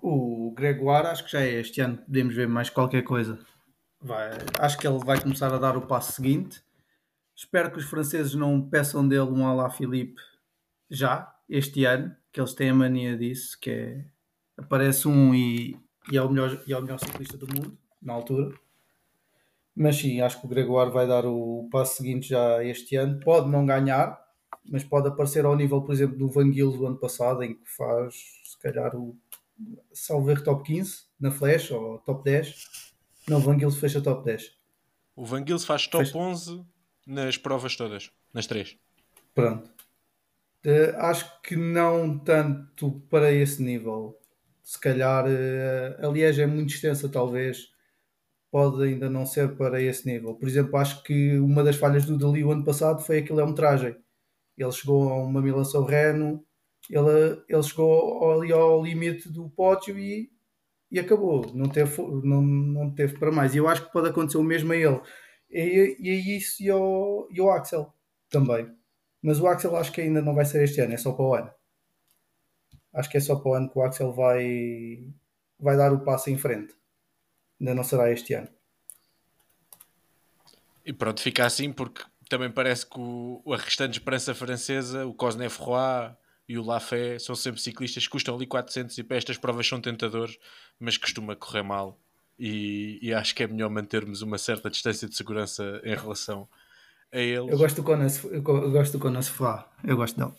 [0.00, 3.38] O Gregoire, acho que já é este ano, podemos ver mais qualquer coisa.
[4.00, 6.62] Vai, acho que ele vai começar a dar o passo seguinte.
[7.36, 10.20] Espero que os franceses não peçam dele um Alá Philippe
[10.90, 14.04] já, este ano, que eles têm a mania disso, que é
[14.56, 15.76] aparece um e,
[16.10, 18.54] e, é, o melhor, e é o melhor ciclista do mundo, na altura.
[19.74, 23.18] Mas sim, acho que o Gregoire vai dar o passo seguinte já este ano.
[23.20, 24.21] Pode não ganhar,
[24.64, 27.68] mas pode aparecer ao nível, por exemplo, do Van Gils do ano passado, em que
[27.70, 28.14] faz,
[28.44, 29.16] se calhar, o
[29.92, 32.68] salver top 15 na Flash ou top 10.
[33.28, 34.56] Não, o Van Gils fecha top 10.
[35.14, 36.18] O Van Gils faz top Fecha.
[36.18, 36.64] 11
[37.06, 38.76] nas provas todas, nas três.
[39.34, 39.70] Pronto.
[40.64, 44.18] Eh, acho que não tanto para esse nível.
[44.62, 47.72] Se calhar eh, a é muito extensa, talvez.
[48.50, 50.34] Pode ainda não ser para esse nível.
[50.34, 53.96] Por exemplo, acho que uma das falhas do Dali o ano passado foi a quilometragem.
[54.62, 56.44] Ele chegou a uma Milação Reno,
[56.90, 60.30] ele, ele chegou ali ao limite do pódio e,
[60.90, 61.52] e acabou.
[61.54, 63.54] Não teve, não, não teve para mais.
[63.54, 65.00] E eu acho que pode acontecer o mesmo a ele.
[65.50, 67.92] E, e é isso e ao, e Axel
[68.28, 68.70] também.
[69.22, 71.34] Mas o Axel acho que ainda não vai ser este ano, é só para o
[71.34, 71.50] ano.
[72.92, 75.12] Acho que é só para o ano que o Axel vai,
[75.58, 76.74] vai dar o passo em frente.
[77.60, 78.48] Ainda não será este ano.
[80.84, 82.02] E pronto, fica assim porque
[82.32, 86.10] também parece que o, a restante esperança francesa, o Cosnefroy
[86.48, 89.80] e o Lafay são sempre ciclistas que custam ali 400 e para estas provas são
[89.80, 90.38] tentadores,
[90.80, 91.98] mas costuma correr mal.
[92.38, 96.48] E, e acho que é melhor mantermos uma certa distância de segurança em relação
[97.12, 97.50] a eles.
[97.50, 99.32] Eu gosto do Conas, eu go- eu gosto do Conas.
[99.84, 100.32] Eu gosto dele.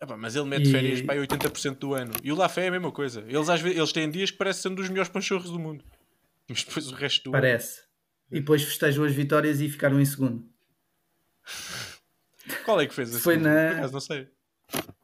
[0.00, 2.12] Epá, mas ele mete E- férias para aí 80% do ano.
[2.22, 3.24] E o Lafay é a mesma coisa.
[3.28, 5.84] Eles, às vezes, eles têm dias que parecem ser um dos melhores panchorros do mundo.
[6.48, 7.40] Mas depois o resto do ano.
[7.42, 7.80] Parece.
[8.30, 10.44] E depois festejam as vitórias e ficaram em segundo.
[12.64, 14.28] Qual é que fez a Foi na- não sei.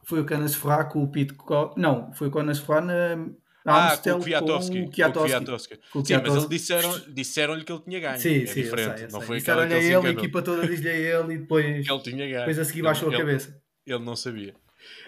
[0.03, 1.73] Foi o Canas Fra com o Pito Co...
[1.77, 3.27] Não, foi o Canas Fra na
[3.65, 4.71] Ah, Amstel com o Kwiatkowski.
[4.71, 5.23] com o Com o.
[5.23, 5.79] Kwiatkowski.
[5.91, 6.39] Com o Sim, mas Kwiatkowski.
[6.39, 8.19] ele disseram, disseram-lhe que ele tinha ganho.
[8.19, 8.97] Sim, é sim, eu diferente.
[8.97, 11.37] sei, eu não foi Disseram-lhe a ele ele, a equipa toda diz-lhe a ele e
[11.37, 12.39] depois, Que ele tinha ganho.
[12.39, 13.61] depois a seguir Ele- baixou a ele- cabeça.
[13.85, 14.55] Ele não sabia.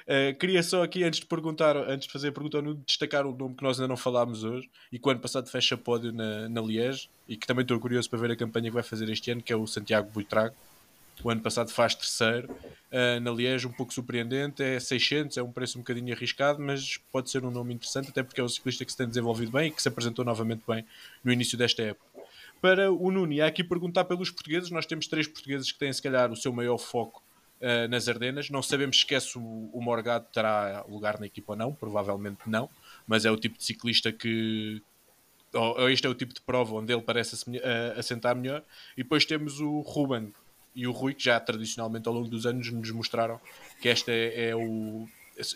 [0.03, 3.55] Uh, queria só aqui, antes de perguntar, antes de fazer a pergunta, destacar um nome
[3.55, 6.61] que nós ainda não falámos hoje e que o ano passado fecha pódio na, na
[6.61, 9.41] Liège e que também estou curioso para ver a campanha que vai fazer este ano,
[9.41, 10.53] que é o Santiago Buitrago.
[11.23, 15.51] O ano passado faz terceiro uh, na Liège, um pouco surpreendente, é 600, é um
[15.51, 18.83] preço um bocadinho arriscado, mas pode ser um nome interessante, até porque é um ciclista
[18.83, 20.83] que se tem desenvolvido bem e que se apresentou novamente bem
[21.23, 22.05] no início desta época.
[22.59, 25.91] Para o Nuno, e há aqui perguntar pelos portugueses, nós temos três portugueses que têm
[25.91, 27.23] se calhar o seu maior foco
[27.59, 28.49] uh, nas Ardenas.
[28.49, 32.69] Não sabemos se o, o Morgado terá lugar na equipa ou não, provavelmente não,
[33.07, 34.81] mas é o tipo de ciclista que.
[35.53, 37.35] Ou, este é o tipo de prova onde ele parece
[37.97, 38.63] assentar melhor.
[38.95, 40.31] E depois temos o Ruben
[40.75, 43.39] e o Rui, que já tradicionalmente ao longo dos anos nos mostraram
[43.81, 45.07] que esta é, é o,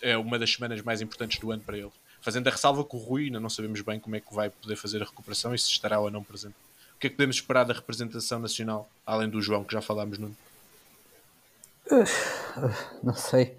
[0.01, 1.91] é uma das semanas mais importantes do ano para ele.
[2.21, 4.75] Fazendo a ressalva que o Rui ainda não sabemos bem como é que vai poder
[4.75, 6.55] fazer a recuperação e se estará ou não presente.
[6.95, 10.17] O que é que podemos esperar da representação nacional, além do João, que já falámos
[10.17, 10.35] no.
[13.03, 13.55] Não sei,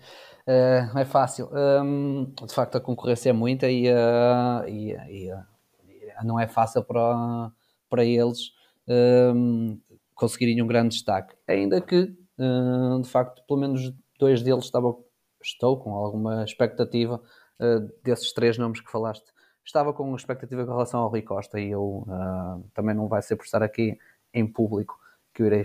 [0.47, 1.51] Eh, não é fácil.
[1.53, 6.85] Hum, de facto, a concorrência é muita e, eh, e, e, eh, não é fácil
[6.85, 7.51] para,
[7.91, 8.53] para eles
[8.87, 9.78] hum,
[10.16, 11.36] conseguirem um grande destaque.
[11.47, 15.05] Ainda que, eh, de facto, pelo menos dois deles estavam,
[15.40, 17.22] estou com alguma expectativa
[17.60, 19.30] eh, desses três nomes que falaste.
[19.64, 23.36] Estava com expectativa com relação ao Rui Costa e eu eh, também não vai ser
[23.36, 23.97] por estar aqui
[24.34, 24.98] em público
[25.32, 25.62] que eu irei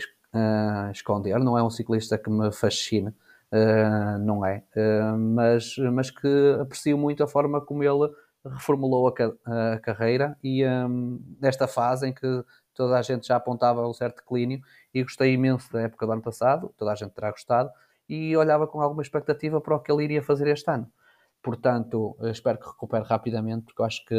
[0.92, 1.40] esconder.
[1.40, 3.14] Não é um ciclista que me fascina,
[4.22, 4.64] não é,
[5.18, 8.10] mas, mas que aprecio muito a forma como ele
[8.46, 13.94] reformulou a carreira e um, nesta fase em que toda a gente já apontava um
[13.94, 14.62] certo declínio
[14.94, 17.70] e gostei imenso da época do ano passado, toda a gente terá gostado,
[18.08, 20.92] e olhava com alguma expectativa para o que ele iria fazer este ano.
[21.42, 24.16] Portanto, espero que recupere rapidamente, porque eu acho que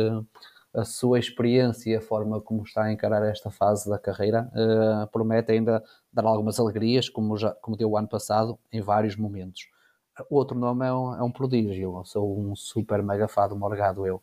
[0.74, 5.06] a sua experiência e a forma como está a encarar esta fase da carreira eh,
[5.12, 9.68] promete ainda dar algumas alegrias, como, já, como deu o ano passado, em vários momentos.
[10.30, 13.56] O outro nome é um, é um prodígio, eu sou um super mega fã do
[13.56, 14.22] Morgado, eu.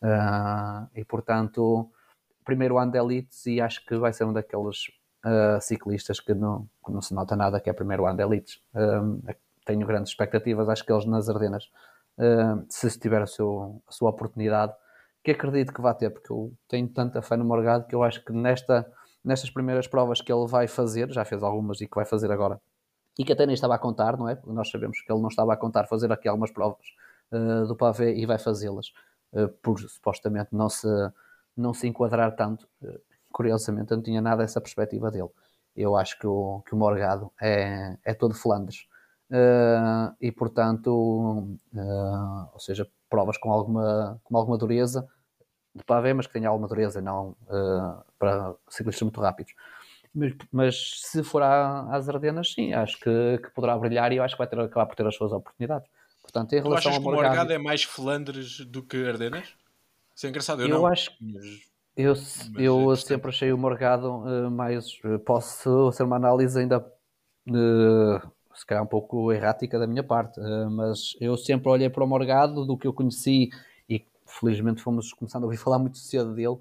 [0.00, 1.90] Ah, e portanto,
[2.48, 4.86] primeiro ano de elites e acho que vai ser um daqueles
[5.22, 8.62] ah, ciclistas que não, que não se nota nada que é primeiro ano de elites.
[8.74, 9.34] Ah,
[9.66, 11.70] tenho grandes expectativas, acho que eles nas Ardenas,
[12.18, 14.72] ah, se tiver a, seu, a sua oportunidade,
[15.22, 18.24] que acredito que vai ter, porque eu tenho tanta fé no Morgado que eu acho
[18.24, 18.90] que nesta,
[19.22, 22.58] nestas primeiras provas que ele vai fazer, já fez algumas e que vai fazer agora,
[23.18, 24.36] e que até nem estava a contar, não é?
[24.36, 26.86] Porque nós sabemos que ele não estava a contar fazer aqui algumas provas
[27.30, 28.86] uh, do pavê e vai fazê-las,
[29.34, 30.88] uh, por supostamente não se,
[31.60, 32.68] não se enquadrar tanto.
[32.82, 33.00] Uh,
[33.32, 35.30] curiosamente, eu não tinha nada essa perspectiva dele.
[35.76, 38.86] Eu acho que o, que o Morgado é, é todo Flandres.
[39.30, 40.90] Uh, e portanto,
[41.74, 45.06] uh, ou seja, provas com alguma, com alguma dureza
[45.74, 49.52] de pavê, mas que tenha alguma dureza, não uh, para ciclistas muito rápidos.
[50.14, 54.24] Mas, mas, se for à, às Ardenas, sim, acho que, que, poderá brilhar e eu
[54.24, 55.88] acho que vai ter, acabar por ter as suas oportunidades.
[56.22, 59.06] Portanto, em tu relação achas ao que o Morgado, Morgado é mais Flandres do que
[59.06, 59.54] Ardenas?
[60.18, 60.86] Isso é engraçado, eu, eu não.
[60.86, 61.44] Acho, Mas...
[61.96, 64.98] Eu, Mas eu é sempre achei o Morgado uh, mais.
[65.04, 66.84] Uh, posso ser uma análise ainda.
[67.48, 68.20] Uh,
[68.52, 70.40] se calhar um pouco errática da minha parte,
[70.72, 73.50] mas eu sempre olhei para o Morgado do que eu conheci
[73.88, 76.58] e felizmente fomos começando a ouvir falar muito cedo dele,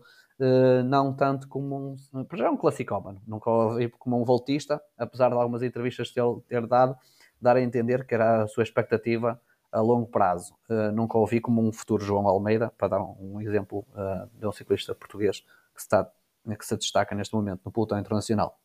[0.86, 2.26] não tanto como um.
[2.36, 6.68] Já é um classicómano, nunca ouvi como um voltista, apesar de algumas entrevistas ter, ter
[6.68, 6.96] dado,
[7.42, 10.53] dar a entender que era a sua expectativa a longo prazo.
[10.69, 14.52] Uh, nunca ouvi como um futuro João Almeida, para dar um, exemplo uh, de um
[14.52, 15.41] ciclista português
[15.73, 16.10] que, está,
[16.57, 18.60] que se destaca neste momento no pelotão internacional.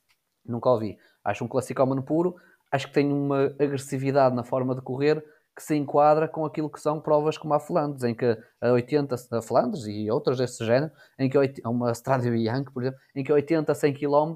[0.45, 0.99] Nunca ouvi.
[1.25, 2.37] Acho um classicómano puro,
[2.71, 5.25] acho que tem uma agressividade na forma de correr
[5.55, 9.15] que se enquadra com aquilo que são provas como a Flandres, em que a 80,
[9.33, 13.31] a Flandres e outras desse género, em que uma Strade Bianchi, por exemplo, em que
[13.31, 14.35] 80, 100 km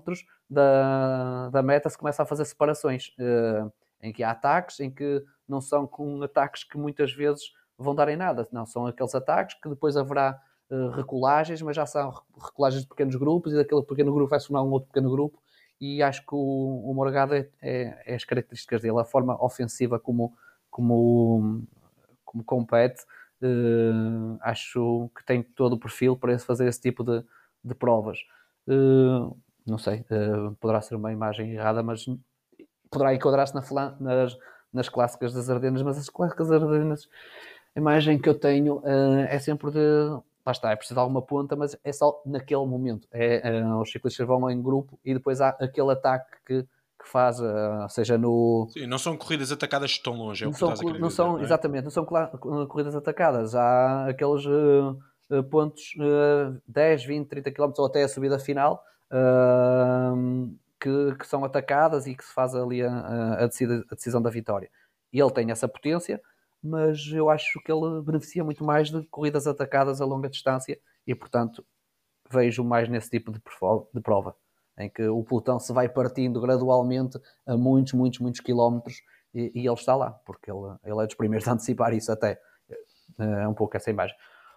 [0.48, 3.72] da, da meta se começa a fazer separações, uh,
[4.02, 8.09] em que há ataques, em que não são com ataques que muitas vezes vão dar
[8.09, 10.40] em nada, não, são aqueles ataques que depois haverá
[10.70, 12.12] uh, recolagens, mas já são
[12.43, 15.40] recolagens de pequenos grupos e daquele pequeno grupo vai formar um outro pequeno grupo
[15.81, 19.98] e acho que o, o Morgado é, é, é, as características dele, a forma ofensiva
[19.98, 20.35] como,
[20.70, 21.62] como,
[22.24, 23.02] como compete,
[23.43, 27.23] uh, acho que tem todo o perfil para fazer esse tipo de,
[27.62, 28.18] de provas.
[28.66, 29.36] Uh,
[29.66, 30.05] não sei,
[30.60, 32.06] poderá ser uma imagem errada, mas
[32.89, 34.39] poderá enquadrar-se na, nas,
[34.77, 37.09] nas clássicas das Ardenas, mas as clássicas das Ardenas,
[37.74, 39.78] a imagem que eu tenho uh, é sempre de.
[40.44, 43.09] Lá está, é preciso de alguma ponta, mas é só naquele momento.
[43.11, 47.40] É, é, os ciclistas vão em grupo e depois há aquele ataque que, que faz,
[47.40, 48.69] uh, seja no.
[48.70, 51.32] Sim, não são corridas atacadas tão longe, é não o que são, não dizer, são
[51.32, 51.43] não é?
[51.43, 53.57] Exatamente, não são corridas atacadas.
[53.57, 58.85] Há aqueles uh, pontos uh, 10, 20, 30 km ou até a subida final.
[59.11, 64.23] Uh, que, que, são atacadas e que se faz ali a, a, decisão, a decisão
[64.23, 64.70] da vitória.
[65.12, 66.20] E ele tem essa potência,
[66.62, 71.15] mas eu acho que ele beneficia muito mais de corridas atacadas a longa distância e,
[71.15, 71.65] portanto,
[72.31, 73.40] vejo mais nesse tipo de
[74.01, 74.36] prova,
[74.78, 79.01] em que o pelotão se vai partindo gradualmente a muitos, muitos, muitos quilómetros
[79.32, 82.40] e, e ele está lá, porque ele, ele é dos primeiros a antecipar isso até.
[83.19, 84.15] É um pouco essa imagem.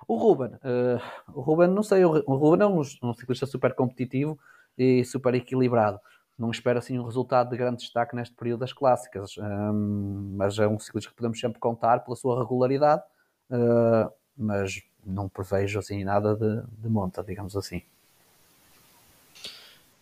[0.08, 4.40] O Ruben, uh, o Ruben, não sei, o Ruben é um, um ciclista super competitivo
[4.80, 6.00] e super equilibrado
[6.40, 10.66] não espero assim um resultado de grande destaque neste período das clássicas, um, mas é
[10.66, 13.04] um ciclista que podemos sempre contar pela sua regularidade,
[13.52, 17.82] uh, mas não prevejo assim nada de, de monta, digamos assim.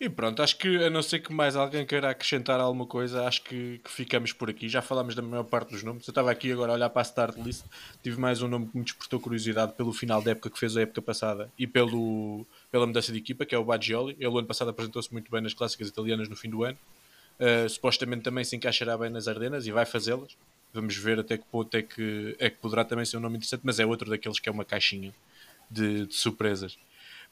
[0.00, 3.42] E pronto, acho que a não ser que mais alguém queira acrescentar alguma coisa, acho
[3.42, 4.68] que, que ficamos por aqui.
[4.68, 6.06] Já falámos da maior parte dos nomes.
[6.06, 7.64] Eu estava aqui agora a olhar para a start list,
[8.00, 10.82] tive mais um nome que me despertou curiosidade pelo final da época que fez a
[10.82, 14.16] época passada e pelo, pela mudança de equipa, que é o Baggioli.
[14.20, 16.78] Ele, ano passado, apresentou-se muito bem nas clássicas italianas no fim do ano.
[17.40, 20.36] Uh, supostamente também se encaixará bem nas Ardenas e vai fazê-las.
[20.72, 23.62] Vamos ver até que ponto é que, é que poderá também ser um nome interessante,
[23.64, 25.12] mas é outro daqueles que é uma caixinha
[25.68, 26.78] de, de surpresas.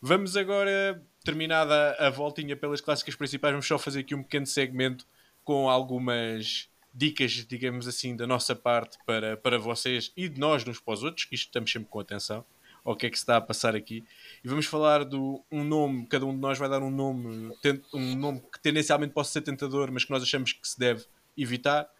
[0.01, 5.07] Vamos agora, terminada a voltinha pelas clássicas principais, vamos só fazer aqui um pequeno segmento
[5.43, 10.81] com algumas dicas, digamos assim, da nossa parte para, para vocês e de nós uns
[10.81, 12.45] para os outros, que isto estamos sempre com atenção
[12.85, 14.05] ao que é que se está a passar aqui.
[14.45, 17.53] E vamos falar do um nome, cada um de nós vai dar um nome,
[17.93, 21.05] um nome que tendencialmente possa ser tentador, mas que nós achamos que se deve
[21.37, 21.91] evitar.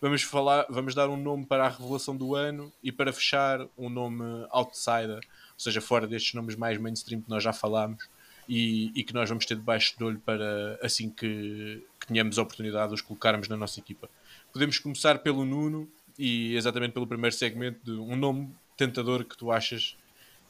[0.00, 3.88] Vamos falar, vamos dar um nome para a revelação do ano e para fechar um
[3.88, 5.20] nome outsider
[5.56, 8.06] ou seja, fora destes nomes mais mainstream que nós já falámos
[8.48, 12.42] e, e que nós vamos ter debaixo de olho para assim que, que tenhamos a
[12.42, 14.08] oportunidade de os colocarmos na nossa equipa.
[14.52, 15.88] Podemos começar pelo Nuno
[16.18, 19.96] e exatamente pelo primeiro segmento de um nome tentador que tu achas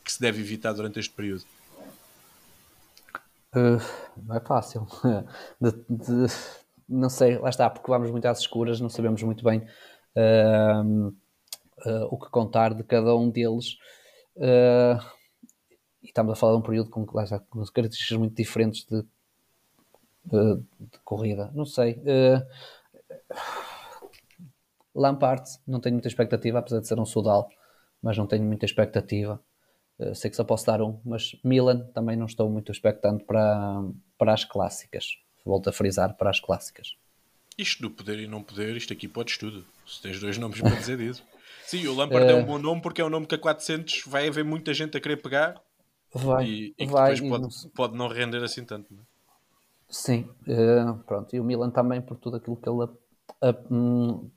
[0.04, 1.44] que se deve evitar durante este período.
[3.54, 3.80] Uh,
[4.24, 4.86] não é fácil.
[5.60, 6.26] De, de,
[6.88, 9.66] não sei, lá está, porque vamos muito às escuras, não sabemos muito bem
[10.14, 13.78] uh, uh, o que contar de cada um deles.
[14.36, 15.02] Uh,
[16.02, 19.02] e estamos a falar de um período com, lá está, com características muito diferentes de,
[20.24, 21.50] de, de corrida.
[21.54, 21.94] Não sei.
[21.94, 22.46] Uh,
[24.94, 27.50] Lampard, não tenho muita expectativa, apesar de ser um Sudal,
[28.02, 29.40] mas não tenho muita expectativa.
[29.98, 33.82] Uh, sei que só posso dar um, mas Milan também não estou muito expectante para,
[34.18, 35.18] para as clássicas.
[35.44, 36.96] Volto a frisar para as clássicas.
[37.56, 39.64] Isto do poder e não poder, isto aqui podes tudo.
[39.86, 41.24] Se tens dois nomes para dizer disso.
[41.66, 42.30] Sim, o Lampard é...
[42.30, 44.96] é um bom nome porque é um nome que a 400 vai haver muita gente
[44.96, 45.60] a querer pegar
[46.14, 47.70] vai, e, e vai, depois pode, não...
[47.70, 48.92] pode não render assim tanto.
[48.94, 49.04] Não é?
[49.88, 51.34] Sim, uh, pronto.
[51.34, 54.30] E o Milan também por tudo aquilo que ele uh,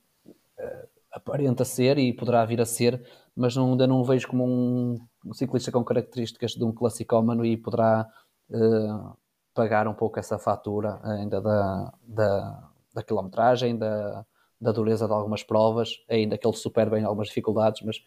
[1.12, 3.04] aparenta ser e poderá vir a ser,
[3.36, 7.58] mas não, ainda não o vejo como um ciclista com características de um classicómano e
[7.58, 8.08] poderá
[8.50, 9.18] uh,
[9.54, 14.26] pagar um pouco essa fatura ainda da, da, da quilometragem, da,
[14.60, 18.04] da dureza de algumas provas, ainda que ele supere bem algumas dificuldades, mas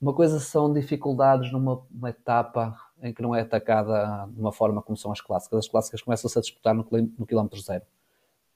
[0.00, 4.96] uma coisa são dificuldades numa etapa em que não é atacada de uma forma como
[4.96, 5.58] são as clássicas.
[5.58, 6.86] As clássicas começam-se a disputar no,
[7.18, 7.84] no quilómetro zero.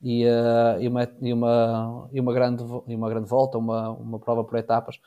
[0.00, 4.42] E, uh, e, uma, e, uma, e, uma grande, uma grande volta, uma, uma prova
[4.42, 5.00] por etapas,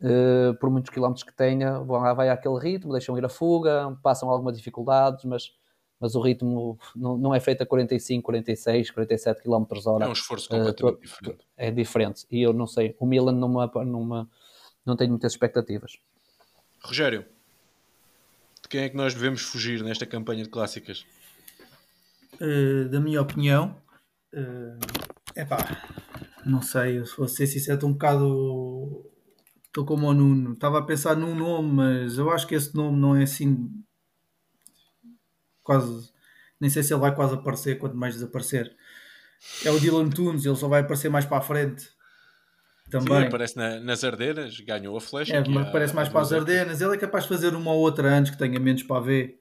[0.00, 3.96] uh, por muitos quilómetros que tenha, vão lá, vai àquele ritmo, deixam ir a fuga,
[4.02, 5.52] passam algumas dificuldades, mas,
[6.00, 10.04] mas o ritmo não, não é feito a 45, 46, 47 km hora.
[10.04, 11.46] É um esforço completamente uh, diferente.
[11.56, 12.26] É diferente.
[12.30, 14.28] E eu não sei, o Milan numa, numa,
[14.84, 15.98] não tenho muitas expectativas.
[16.82, 17.24] Rogério,
[18.62, 21.06] de quem é que nós devemos fugir nesta campanha de clássicas?
[22.40, 23.76] Uh, da minha opinião,
[25.34, 25.58] é uh, pá,
[26.44, 29.10] não sei, eu vou ser sincero, estou um bocado.
[29.66, 30.52] Estou como o Nuno.
[30.52, 33.70] Estava a pensar num nome, mas eu acho que esse nome não é assim.
[35.64, 36.12] Quase.
[36.60, 38.76] Nem sei se ele vai quase aparecer, quanto mais desaparecer.
[39.64, 41.88] É o Dylan Tunes, ele só vai aparecer mais para a frente.
[42.90, 43.22] Também.
[43.22, 45.34] Sim, aparece na, nas Ardenas, ganhou a flecha.
[45.34, 46.80] É, mas parece mais para as Ardenas.
[46.80, 49.40] Ele é capaz de fazer uma ou outra antes que tenha menos para ver.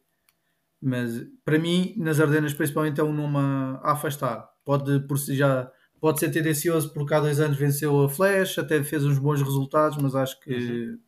[0.81, 4.49] Mas para mim, nas Ardenas, principalmente, é um nome a, afastar.
[4.65, 8.83] Pode, por si já, pode ser tendencioso porque há dois anos venceu a Flash, até
[8.83, 10.99] fez uns bons resultados, mas acho que uhum.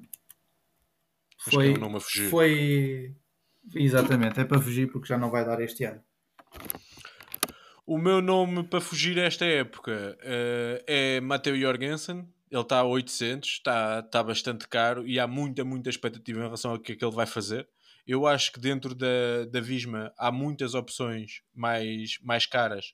[1.38, 1.70] foi.
[1.72, 2.00] Acho que é um a.
[2.30, 3.16] Foi.
[3.74, 6.02] Exatamente, é para fugir porque já não vai dar este ano.
[7.86, 12.28] O meu nome para fugir esta época uh, é Matteo Jorgensen.
[12.50, 16.72] Ele está a 800, está, está bastante caro e há muita, muita expectativa em relação
[16.72, 17.68] ao que é que ele vai fazer.
[18.08, 22.94] Eu acho que dentro da, da Visma há muitas opções mais, mais caras,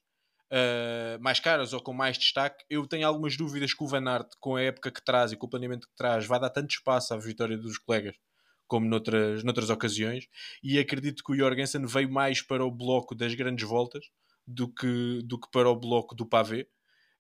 [0.52, 2.65] uh, mais caras ou com mais destaque.
[2.69, 5.48] Eu tenho algumas dúvidas que o Van Aert, com a época que traz e com
[5.48, 8.15] o planeamento que traz, vai dar tanto espaço à vitória dos colegas
[8.72, 10.30] como noutras, noutras ocasiões.
[10.64, 14.06] E acredito que o Jorgensen veio mais para o bloco das grandes voltas
[14.48, 16.69] do que, do que para o bloco do pavê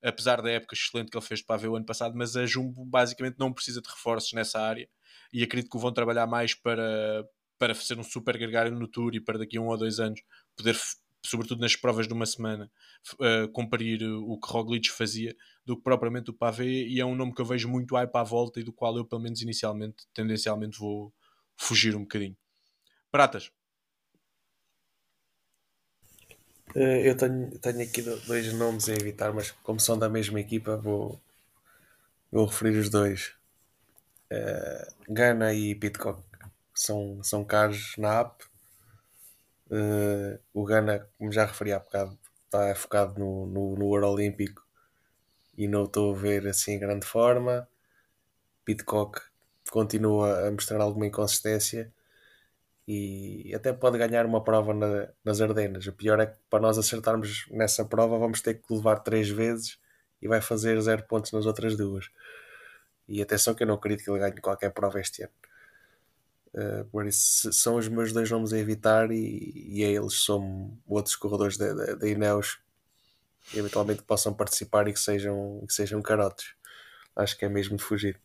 [0.03, 2.83] apesar da época excelente que ele fez de pavê o ano passado, mas a Jumbo
[2.83, 4.89] basicamente não precisa de reforços nessa área
[5.31, 7.23] e acredito que vão trabalhar mais para,
[7.59, 10.19] para ser um super gregário no Tour e para daqui a um ou dois anos
[10.57, 10.75] poder,
[11.23, 12.71] sobretudo nas provas de uma semana,
[13.13, 17.35] uh, cumprir o que Roglic fazia do que propriamente o Pavé e é um nome
[17.35, 20.79] que eu vejo muito hype à volta e do qual eu, pelo menos inicialmente, tendencialmente
[20.79, 21.13] vou
[21.61, 22.35] fugir um bocadinho.
[23.11, 23.51] Pratas.
[26.75, 30.77] Uh, eu tenho, tenho aqui dois nomes a evitar, mas como são da mesma equipa,
[30.77, 31.21] vou,
[32.31, 33.35] vou referir os dois.
[34.31, 36.23] Uh, Gana e Pitcock
[36.73, 38.43] são, são caros na app.
[39.69, 44.65] Uh, o Gana, como já referi há bocado, está focado no, no, no Ouro Olímpico
[45.57, 47.67] e não estou a ver assim em grande forma.
[48.65, 49.30] Pitcock
[49.71, 51.91] continua a mostrar alguma inconsistência
[52.87, 55.87] e até pode ganhar uma prova na, nas Ardenas.
[55.87, 59.79] O pior é que para nós acertarmos nessa prova vamos ter que levar três vezes
[60.21, 62.09] e vai fazer zero pontos nas outras duas.
[63.07, 65.31] E atenção que eu não acredito que ele ganhe qualquer prova este ano.
[66.53, 70.77] Uh, por isso são os meus dois nomes a evitar e, e a eles são
[70.85, 72.59] outros corredores da, da, Ineos
[73.45, 76.53] que eventualmente possam participar e que sejam, que sejam carotes.
[77.15, 78.19] Acho que é mesmo de fugir.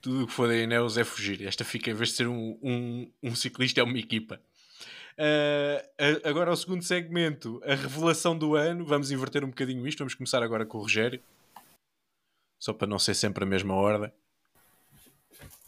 [0.00, 1.46] Tudo o que for da Ineos é fugir.
[1.46, 4.40] Esta fica, em vez de ser um, um, um ciclista, é uma equipa.
[5.18, 8.86] Uh, agora, o segundo segmento, a revelação do ano.
[8.86, 9.98] Vamos inverter um bocadinho isto.
[9.98, 11.20] Vamos começar agora com o Rogério,
[12.58, 14.10] só para não ser sempre a mesma ordem.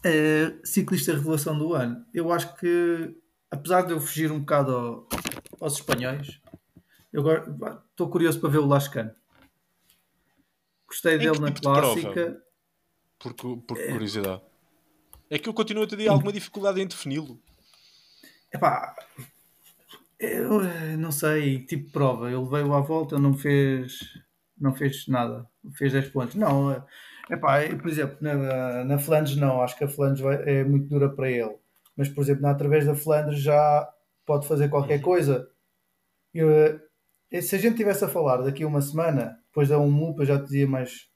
[0.05, 2.03] Uh, ciclista revelação do ano.
[2.13, 3.15] Eu acho que,
[3.51, 5.09] apesar de eu fugir um bocado ao,
[5.61, 6.41] aos espanhóis,
[7.11, 7.23] eu
[7.91, 9.11] estou curioso para ver o Lascano.
[10.87, 12.43] Gostei dele na tipo clássica.
[13.31, 13.91] Por, por é...
[13.91, 14.41] curiosidade.
[15.29, 17.39] É que eu continuo a ter alguma dificuldade em defini-lo.
[18.53, 18.93] Epá,
[20.19, 22.31] eu eh, não sei, tipo prova.
[22.31, 23.99] Ele veio à volta, não fez,
[24.57, 25.47] não fez nada.
[25.75, 26.35] Fez 10 pontos.
[26.35, 26.83] Não, é
[27.29, 31.09] Epá, por exemplo, na, na Flandres não, acho que a Flandres vai, é muito dura
[31.09, 31.55] para ele.
[31.95, 33.89] Mas, por exemplo, na, através da Flandres já
[34.25, 35.03] pode fazer qualquer uhum.
[35.03, 35.49] coisa.
[36.33, 39.89] Eu, eh, se a gente estivesse a falar daqui a uma semana, depois da um
[39.89, 41.09] MUPA, já te dizia mais,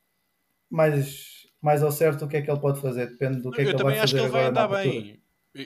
[0.70, 3.08] mais, mais ao certo o que é que ele pode fazer.
[3.08, 3.98] Depende do que eu é que ele vai fazer.
[3.98, 5.22] Eu também acho que ele vai andar bem.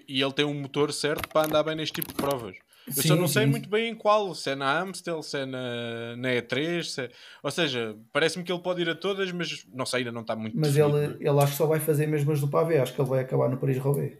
[0.07, 2.55] E ele tem um motor certo para andar bem neste tipo de provas.
[2.87, 3.51] Eu sim, só não sei sim.
[3.51, 7.11] muito bem em qual, se é na Amstel, se é na, na E3, se é...
[7.43, 10.35] ou seja, parece-me que ele pode ir a todas, mas não sei, ainda não está
[10.35, 12.99] muito Mas ele, ele acho que só vai fazer mesmo as do Pavé, acho que
[12.99, 14.17] ele vai acabar no Paris-Roubaix.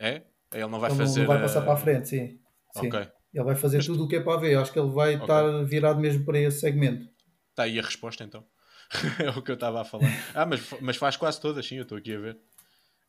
[0.00, 0.22] É?
[0.52, 1.20] Ele não vai ele fazer.
[1.20, 2.38] Ele vai passar para a frente, sim.
[2.72, 2.88] sim.
[2.88, 3.06] Okay.
[3.32, 3.86] Ele vai fazer mas...
[3.86, 5.22] tudo o que é para ver, acho que ele vai okay.
[5.22, 7.08] estar virado mesmo para esse segmento.
[7.50, 8.44] Está aí a resposta então.
[9.18, 10.08] é o que eu estava a falar.
[10.34, 12.38] Ah, mas, mas faz quase todas, sim, eu estou aqui a ver.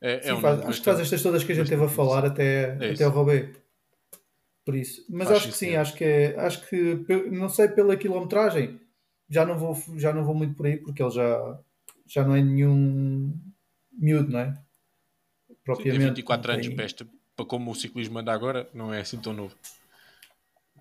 [0.02, 1.84] É, é sim, é um faz, acho que faz estas todas que a gente teve
[1.84, 3.64] a falar até, é até o Roubaix
[4.66, 5.06] por isso.
[5.10, 5.78] Mas Faz acho que sim, é.
[5.78, 8.80] acho que é, acho que não sei pela quilometragem,
[9.30, 11.60] já não vou, já não vou muito por aí porque ele já,
[12.08, 13.38] já não é nenhum
[13.92, 14.54] miúdo, não é?
[15.64, 15.94] Propriamente.
[15.94, 19.20] Sim, tem 24 anos para esta, para como o ciclismo anda agora, não é assim
[19.20, 19.56] tão novo.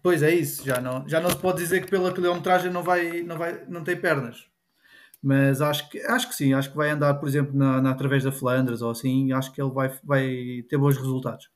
[0.03, 3.23] Pois é isso, já não, já não se pode dizer que pela quilometragem não, vai,
[3.23, 4.52] não, vai, não tem pernas.
[5.23, 8.25] Mas acho que, acho que sim, acho que vai andar, por exemplo, na, na através
[8.25, 11.49] da Flandres ou assim, acho que ele vai, vai ter bons resultados.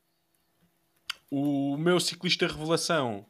[1.29, 3.25] O meu ciclista revelação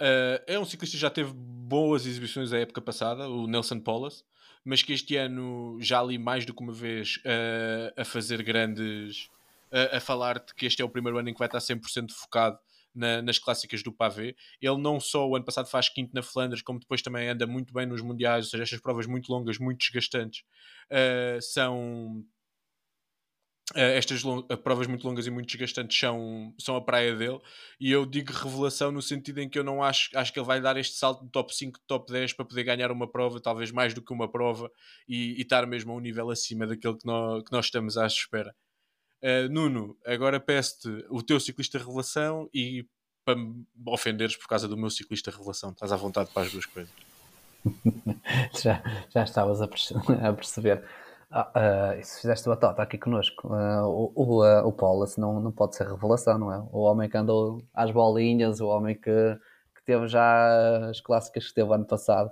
[0.00, 4.24] uh, é um ciclista que já teve boas exibições a época passada, o Nelson Polas,
[4.64, 9.28] mas que este ano já li mais do que uma vez uh, a fazer grandes.
[9.70, 12.58] Uh, a falar-te que este é o primeiro ano em que vai estar 100% focado
[12.94, 14.34] na, nas clássicas do Pavé.
[14.60, 17.72] Ele não só o ano passado faz quinto na Flandres, como depois também anda muito
[17.72, 20.42] bem nos mundiais, ou seja, estas provas muito longas, muito desgastantes,
[20.90, 22.24] uh, são.
[23.74, 24.22] Uh, estas
[24.62, 27.40] provas muito longas e muito desgastantes são, são a praia dele
[27.80, 30.60] e eu digo revelação no sentido em que eu não acho, acho que ele vai
[30.60, 33.94] dar este salto de top 5, top 10 para poder ganhar uma prova, talvez mais
[33.94, 34.70] do que uma prova
[35.08, 38.06] e, e estar mesmo a um nível acima daquele que nós, que nós estamos à
[38.06, 38.54] espera.
[39.22, 42.86] Uh, Nuno, agora peço-te o teu ciclista revelação e
[43.24, 45.70] para me ofenderes por causa do meu ciclista revelação.
[45.70, 46.92] Estás à vontade para as duas coisas.
[48.60, 49.68] já, já estavas a,
[50.34, 50.84] perceber.
[51.30, 55.40] Ah, uh, se fizeste uma tota aqui connosco, uh, o, o, uh, o Paulus não,
[55.40, 56.58] não pode ser revelação, não é?
[56.70, 59.38] O homem que andou às bolinhas, o homem que,
[59.74, 62.30] que teve já as clássicas que teve ano passado,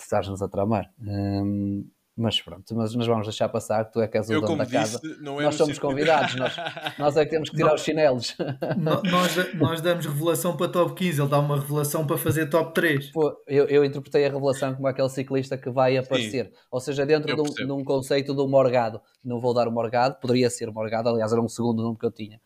[0.00, 0.92] estás-nos a tramar.
[1.00, 4.40] Um, mas pronto, mas nós vamos deixar passar que tu é que és o eu,
[4.40, 5.00] dono da disse, casa.
[5.04, 6.56] É nós somos convidados, nós,
[6.98, 8.34] nós é que temos que tirar os chinelos.
[8.78, 13.10] Nós, nós damos revelação para top 15, ele dá uma revelação para fazer top 3.
[13.12, 17.04] Pô, eu, eu interpretei a revelação como aquele ciclista que vai aparecer, Sim, ou seja,
[17.04, 19.00] dentro de um, de um, conceito do Morgado.
[19.24, 22.10] Não vou dar o Morgado, poderia ser Morgado, aliás, era um segundo nome que eu
[22.10, 22.40] tinha.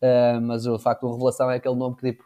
[0.00, 2.24] Uh, mas o facto de revelação é aquele nome que tipo,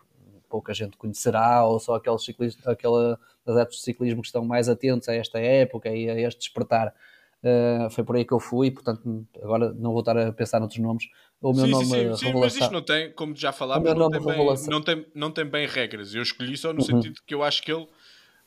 [0.50, 3.16] pouca gente conhecerá, ou só aqueles ciclistas, aquele
[3.46, 6.92] adeptos de ciclismo que estão mais atentos a esta época e a este despertar.
[7.42, 10.78] Uh, foi por aí que eu fui, portanto, agora não vou estar a pensar noutros
[10.78, 11.04] nomes.
[11.40, 14.10] O meu sim, nome sim, sim, sim, mas isto não tem, como já falámos, não
[14.10, 16.14] tem, bem, não, tem, não tem bem regras.
[16.14, 16.84] Eu escolhi só no uhum.
[16.84, 17.88] sentido que eu acho que ele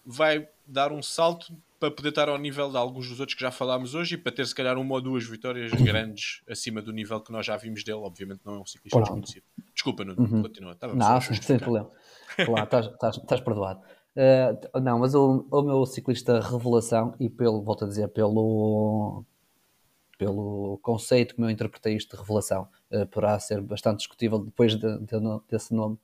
[0.05, 1.51] vai dar um salto
[1.83, 4.31] para poder estar ao nível de alguns dos outros que já falámos hoje e para
[4.31, 7.83] ter se calhar uma ou duas vitórias grandes acima do nível que nós já vimos
[7.83, 7.97] dele.
[7.97, 9.21] Obviamente não é um ciclista Pronto.
[9.21, 9.43] desconhecido.
[9.73, 10.41] Desculpa, não, uhum.
[10.43, 10.71] continua.
[10.71, 11.91] Estava não, sem problema.
[12.37, 13.81] Claro, estás, estás, estás perdoado.
[14.15, 19.25] Uh, não, mas o, o meu ciclista revelação, e pelo, volto a dizer, pelo,
[20.17, 24.99] pelo conceito como eu interpretei isto de revelação, uh, poderá ser bastante discutível depois de,
[24.99, 25.17] de,
[25.49, 25.95] desse nome,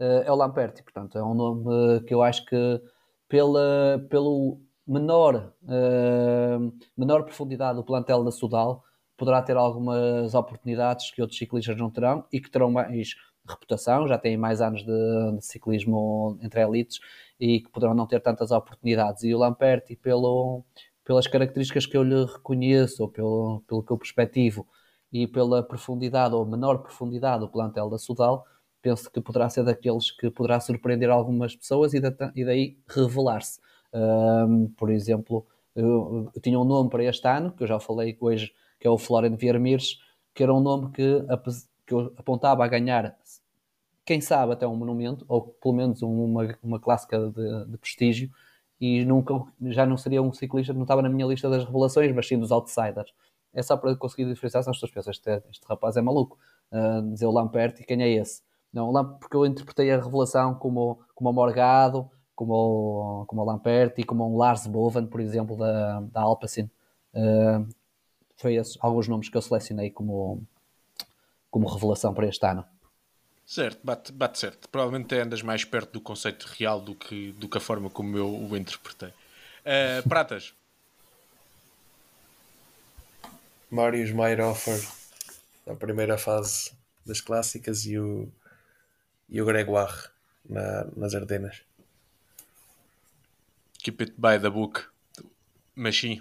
[0.00, 0.82] uh, é o Lamperti.
[0.82, 2.82] Portanto, é um nome que eu acho que
[3.28, 8.82] pela, pelo menor, uh, menor profundidade do plantel da Sudal,
[9.16, 13.14] poderá ter algumas oportunidades que outros ciclistas não terão e que terão mais
[13.46, 17.00] reputação, já têm mais anos de, de ciclismo entre elites
[17.38, 19.22] e que poderão não ter tantas oportunidades.
[19.24, 20.64] E o Lamperti, pelo,
[21.04, 24.66] pelas características que eu lhe reconheço, ou pelo, pelo que eu perspectivo,
[25.12, 28.44] e pela profundidade ou menor profundidade do plantel da Sudal,
[28.82, 32.00] penso que poderá ser daqueles que poderá surpreender algumas pessoas e,
[32.34, 33.60] e daí revelar-se.
[33.92, 38.16] Um, por exemplo, eu, eu, tinha um nome para este ano, que eu já falei
[38.20, 39.98] hoje, que é o Florian Viermires,
[40.34, 41.02] que era um nome que,
[41.86, 43.16] que eu apontava a ganhar,
[44.04, 48.30] quem sabe até um monumento, ou pelo menos uma, uma clássica de, de prestígio,
[48.80, 49.34] e nunca,
[49.66, 52.50] já não seria um ciclista, não estava na minha lista das revelações, mas sim dos
[52.50, 53.12] outsiders.
[53.52, 56.38] É só para conseguir diferenciar, se as pessoas pensam, este, este rapaz é maluco,
[56.72, 58.42] uh, dizer o Lampert e quem é esse?
[58.72, 64.04] Não, porque eu interpretei a revelação como, como o Morgado, como o, como o Lamperti,
[64.04, 66.70] como um Lars Boven, por exemplo, da, da Alpecin.
[67.12, 67.68] Uh,
[68.36, 70.40] foi esses alguns nomes que eu selecionei como,
[71.50, 72.64] como revelação para este ano.
[73.44, 74.68] Certo, bate, bate certo.
[74.68, 78.32] Provavelmente andas mais perto do conceito real do que, do que a forma como eu
[78.32, 79.08] o interpretei.
[79.08, 80.54] Uh, pratas.
[83.68, 84.80] Marius Meyerhofer
[85.66, 86.70] na primeira fase
[87.04, 88.28] das clássicas e o,
[89.28, 90.08] e o Gregoire
[90.48, 91.62] na, nas Ardenas
[93.78, 94.84] keep it by the book.
[95.74, 96.20] Mas sim,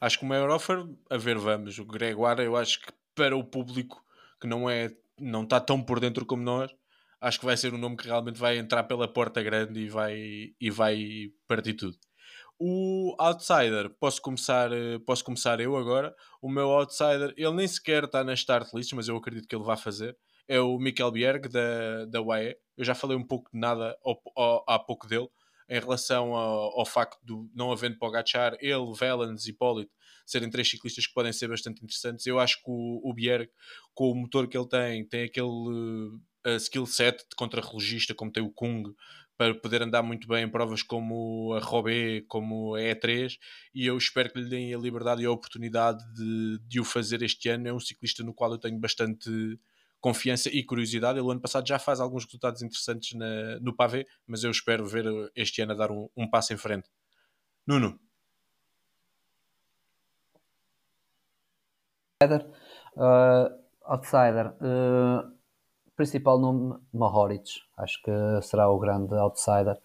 [0.00, 1.78] acho que o maior offer, a ver, vamos.
[1.78, 4.04] O Gregoire, eu acho que para o público
[4.40, 6.70] que não é não está tão por dentro como nós,
[7.20, 10.54] acho que vai ser um nome que realmente vai entrar pela porta grande e vai,
[10.60, 11.96] e vai partir tudo.
[12.58, 14.70] O outsider, posso começar,
[15.06, 16.14] posso começar eu agora.
[16.40, 19.64] O meu outsider, ele nem sequer está na start list, mas eu acredito que ele
[19.64, 20.16] vai fazer.
[20.48, 22.56] É o Mikel Bjerg da, da UAE.
[22.76, 25.28] Eu já falei um pouco de nada ao, ao, há pouco dele,
[25.68, 29.92] em relação ao, ao facto de não havendo Pogacar, ele, Velens e Polito
[30.26, 32.26] serem três ciclistas que podem ser bastante interessantes.
[32.26, 33.50] Eu acho que o, o Bierg,
[33.94, 38.42] com o motor que ele tem, tem aquele uh, skill set de contrarrelogista, como tem
[38.42, 38.94] o Kung,
[39.36, 43.38] para poder andar muito bem em provas como a Robé, como a E3,
[43.74, 47.22] e eu espero que lhe deem a liberdade e a oportunidade de, de o fazer
[47.22, 47.68] este ano.
[47.68, 49.58] É um ciclista no qual eu tenho bastante
[50.02, 51.18] confiança e curiosidade.
[51.18, 55.06] Ele, ano passado, já faz alguns resultados interessantes na, no Pavé, mas eu espero ver
[55.34, 56.90] este ano a dar um, um passo em frente.
[57.66, 57.98] Nuno.
[62.96, 63.48] Uh,
[63.84, 64.54] outsider.
[64.60, 65.32] Uh,
[65.96, 67.60] principal nome, Mahoric.
[67.76, 68.10] Acho que
[68.42, 69.78] será o grande outsider.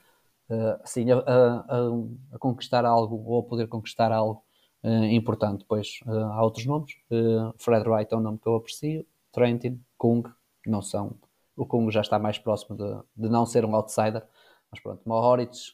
[0.50, 4.44] Uh, assim, a, a, a, conquistar algo ou a poder conquistar algo
[4.84, 5.60] uh, importante.
[5.60, 6.94] Depois uh, há outros nomes.
[7.12, 9.06] Uh, Fred Wright é um nome que eu aprecio.
[9.32, 10.24] Trentin, Kung,
[10.66, 11.16] não são.
[11.56, 14.24] O Kung já está mais próximo de, de não ser um outsider.
[14.72, 15.74] Mas pronto, Mohoric,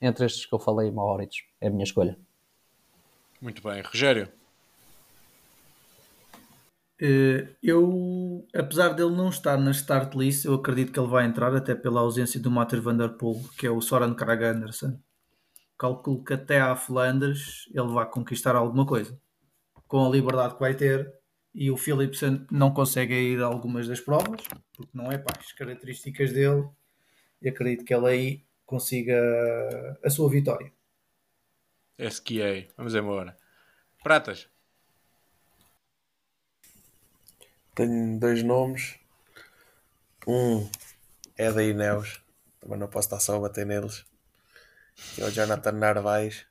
[0.00, 2.18] entre estes que eu falei, Mohoric é a minha escolha.
[3.40, 3.82] Muito bem.
[3.82, 4.28] Rogério?
[7.62, 11.74] Eu, apesar dele não estar na start list, eu acredito que ele vai entrar até
[11.74, 14.98] pela ausência do Matter Van Der Poel, que é o Soren Krag Anderson
[15.78, 19.18] calculo que até à Flandres ele vai conquistar alguma coisa
[19.86, 21.12] com a liberdade que vai ter
[21.54, 25.52] e o Philipsen não consegue ir a algumas das provas porque não é para as
[25.52, 26.68] características dele
[27.40, 29.18] e acredito que ele aí consiga
[30.02, 30.72] a sua vitória.
[31.98, 33.36] SQA, vamos embora.
[34.02, 34.48] Pratas.
[37.74, 38.98] Tenho dois nomes.
[40.26, 40.68] Um
[41.36, 42.20] é da Ineos.
[42.60, 44.04] Também não posso estar só a bater neles.
[45.14, 46.46] Que é o Jonathan Narvaez.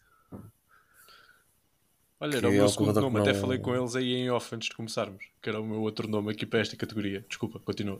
[2.23, 4.69] Olha, era o meu é segundo nome, até falei com eles aí em off antes
[4.69, 7.25] de começarmos, que era o meu outro nome aqui para esta categoria.
[7.27, 7.99] Desculpa, continua.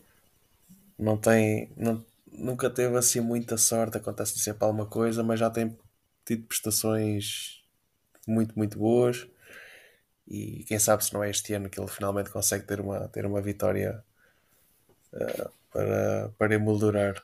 [0.98, 1.70] Não tem.
[1.76, 2.02] Não,
[2.32, 5.78] nunca teve assim muita sorte, acontece sempre alguma coisa, mas já tem
[6.24, 7.62] tido prestações
[8.26, 9.28] muito, muito boas.
[10.26, 13.26] E quem sabe se não é este ano que ele finalmente consegue ter uma, ter
[13.26, 14.02] uma vitória
[15.12, 17.22] uh, para, para emoldurar.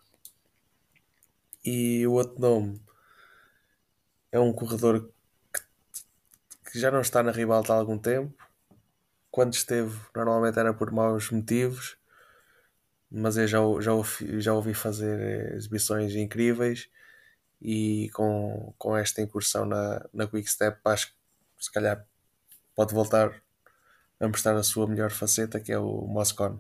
[1.63, 2.77] E o outro nome
[4.33, 5.09] é um corredor
[6.71, 8.33] que, já não está na ribalta há algum tempo.
[9.31, 11.97] Quando esteve, normalmente era por maus motivos,
[13.11, 16.89] mas eu já, já, ouvi, já ouvi fazer exibições incríveis
[17.61, 21.13] e com, com esta incursão na, na Quick Step acho que
[21.59, 22.05] se calhar
[22.75, 23.41] pode voltar
[24.19, 26.59] a mostrar a sua melhor faceta que é o Moscone.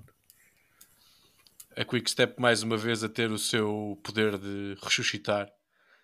[1.75, 5.51] A Quick Step mais uma vez a ter o seu poder de ressuscitar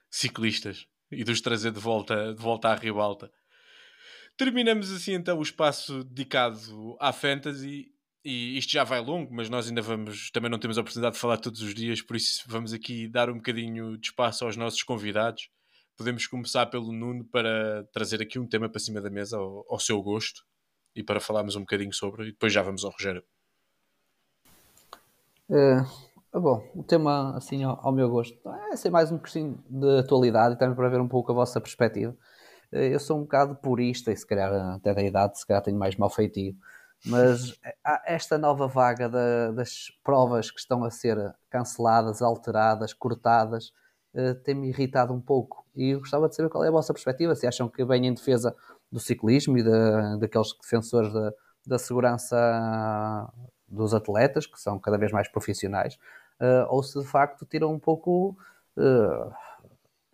[0.10, 3.32] ciclistas e de os trazer de volta, de volta à ribalta.
[4.38, 7.91] Terminamos assim então o espaço dedicado à fantasy
[8.24, 11.22] e isto já vai longo, mas nós ainda vamos, também não temos a oportunidade de
[11.22, 14.82] falar todos os dias, por isso vamos aqui dar um bocadinho de espaço aos nossos
[14.82, 15.49] convidados.
[15.95, 19.80] Podemos começar pelo Nuno para trazer aqui um tema para cima da mesa ao, ao
[19.80, 20.44] seu gosto
[20.95, 23.24] e para falarmos um bocadinho sobre, e depois já vamos ao Rogério.
[25.49, 28.38] Ah, bom, o tema, assim, ao, ao meu gosto,
[28.72, 31.62] é ser mais um bocadinho de atualidade e também para ver um pouco a vossa
[31.62, 32.18] perspectiva.
[32.71, 35.77] Eh, eu sou um bocado purista e se calhar até da idade, se calhar tenho
[35.77, 36.55] mais mal feitio,
[37.05, 37.53] mas
[38.05, 41.17] esta nova vaga da, das provas que estão a ser
[41.49, 43.71] canceladas, alteradas, cortadas,
[44.13, 45.65] eh, tem-me irritado um pouco.
[45.75, 48.13] E eu gostava de saber qual é a vossa perspectiva, se acham que vem em
[48.13, 48.55] defesa
[48.91, 51.33] do ciclismo e da, daqueles defensores da,
[51.67, 53.31] da segurança
[53.67, 55.97] dos atletas, que são cada vez mais profissionais,
[56.69, 58.37] ou se de facto tiram um pouco
[58.77, 59.33] uh,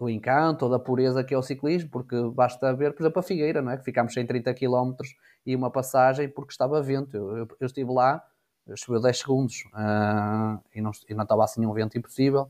[0.02, 3.24] do encanto ou da pureza que é o ciclismo, porque basta ver, por exemplo, a
[3.24, 3.78] Figueira, não é?
[3.78, 4.96] que ficámos sem 30 km
[5.46, 7.16] e uma passagem porque estava vento.
[7.16, 8.24] Eu, eu, eu estive lá,
[8.76, 12.50] choveu 10 segundos uh, e, não, e não estava assim um vento impossível.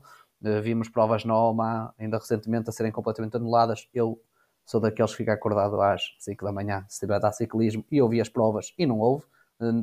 [0.62, 3.86] vimos provas no Oma ainda recentemente a serem completamente anuladas.
[3.92, 4.18] Eu
[4.64, 8.00] sou daqueles que fica acordado às 5 da manhã se estiver a dar ciclismo e
[8.00, 9.26] ouvi as provas e não houve,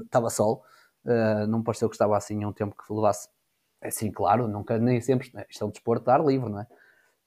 [0.04, 0.64] estava sol.
[1.06, 3.30] Uh, não pareceu que estava assim um tempo que levasse
[3.82, 5.32] é sim, claro, nunca, nem sempre.
[5.50, 6.68] Isto é um desporto de ar livre, não é?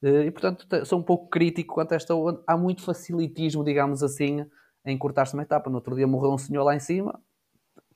[0.02, 2.14] Eh, e portanto, sou um pouco crítico quanto a esta.
[2.46, 4.44] Há muito facilitismo, digamos assim,
[4.84, 5.70] em cortar-se uma etapa.
[5.70, 7.20] No outro dia morreu um senhor lá em cima,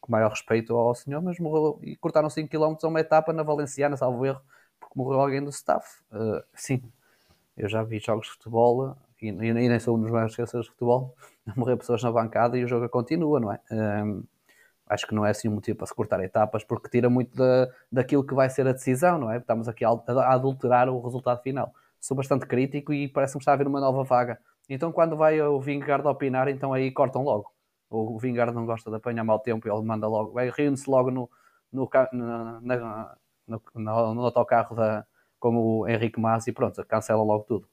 [0.01, 3.43] com maior respeito ao senhor, mas morreu e cortaram 5 km a uma etapa na
[3.43, 4.41] Valenciana, salvo erro,
[4.78, 6.03] porque morreu alguém do staff.
[6.12, 6.83] Uh, sim,
[7.57, 10.73] eu já vi jogos de futebol e, e nem sou um dos maiores esquecedores de
[10.73, 11.15] futebol,
[11.57, 13.61] morrer pessoas na bancada e o jogo continua, não é?
[13.70, 14.23] Um,
[14.89, 17.69] acho que não é assim um motivo para se cortar etapas, porque tira muito da,
[17.91, 19.39] daquilo que vai ser a decisão, não é?
[19.39, 19.91] Estamos aqui a
[20.33, 21.74] adulterar o resultado final.
[22.01, 24.39] Sou bastante crítico e parece-me estar a haver uma nova vaga.
[24.68, 27.52] Então, quando vai o Vingard opinar, então aí cortam logo.
[27.89, 31.10] O Vingard não gosta de apanhar mau tempo e ele manda logo, vai rindo-se logo
[31.10, 31.31] no,
[31.73, 33.16] no, na, na,
[33.47, 33.62] no,
[34.14, 35.06] no, autocarro da,
[35.39, 37.68] como o Henrique Mas e pronto, cancela logo tudo.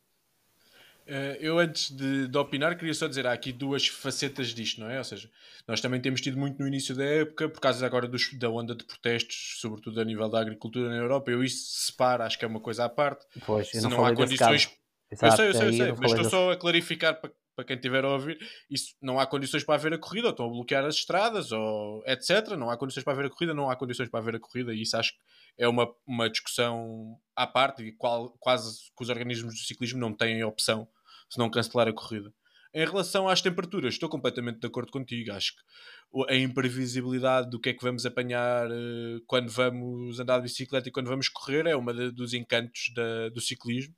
[1.06, 4.90] Uh, eu, antes de, de, opinar, queria só dizer: há aqui duas facetas disto, não
[4.90, 4.98] é?
[4.98, 5.30] Ou seja,
[5.68, 8.74] nós também temos tido muito no início da época, por causa agora dos, da onda
[8.74, 11.30] de protestos, sobretudo a nível da agricultura na Europa.
[11.30, 13.26] Eu isso separo, acho que é uma coisa à parte.
[13.46, 14.70] Pois, Se não, não há condições.
[15.12, 17.76] Exato, eu sei, eu sei, eu sei, mas estou só a clarificar para, para quem
[17.76, 18.38] estiver a ouvir,
[18.70, 22.04] isso, não há condições para haver a corrida, ou estão a bloquear as estradas, ou
[22.06, 22.52] etc.
[22.58, 24.82] Não há condições para haver a corrida, não há condições para haver a corrida, e
[24.82, 25.20] isso acho que
[25.58, 30.14] é uma, uma discussão à parte, e qual, quase que os organismos do ciclismo não
[30.14, 30.88] têm opção
[31.30, 32.34] se não cancelar a corrida.
[32.76, 35.32] Em relação às temperaturas, estou completamente de acordo contigo.
[35.32, 40.44] Acho que a imprevisibilidade do que é que vamos apanhar uh, quando vamos andar de
[40.44, 43.94] bicicleta e quando vamos correr é uma dos encantos da, do ciclismo.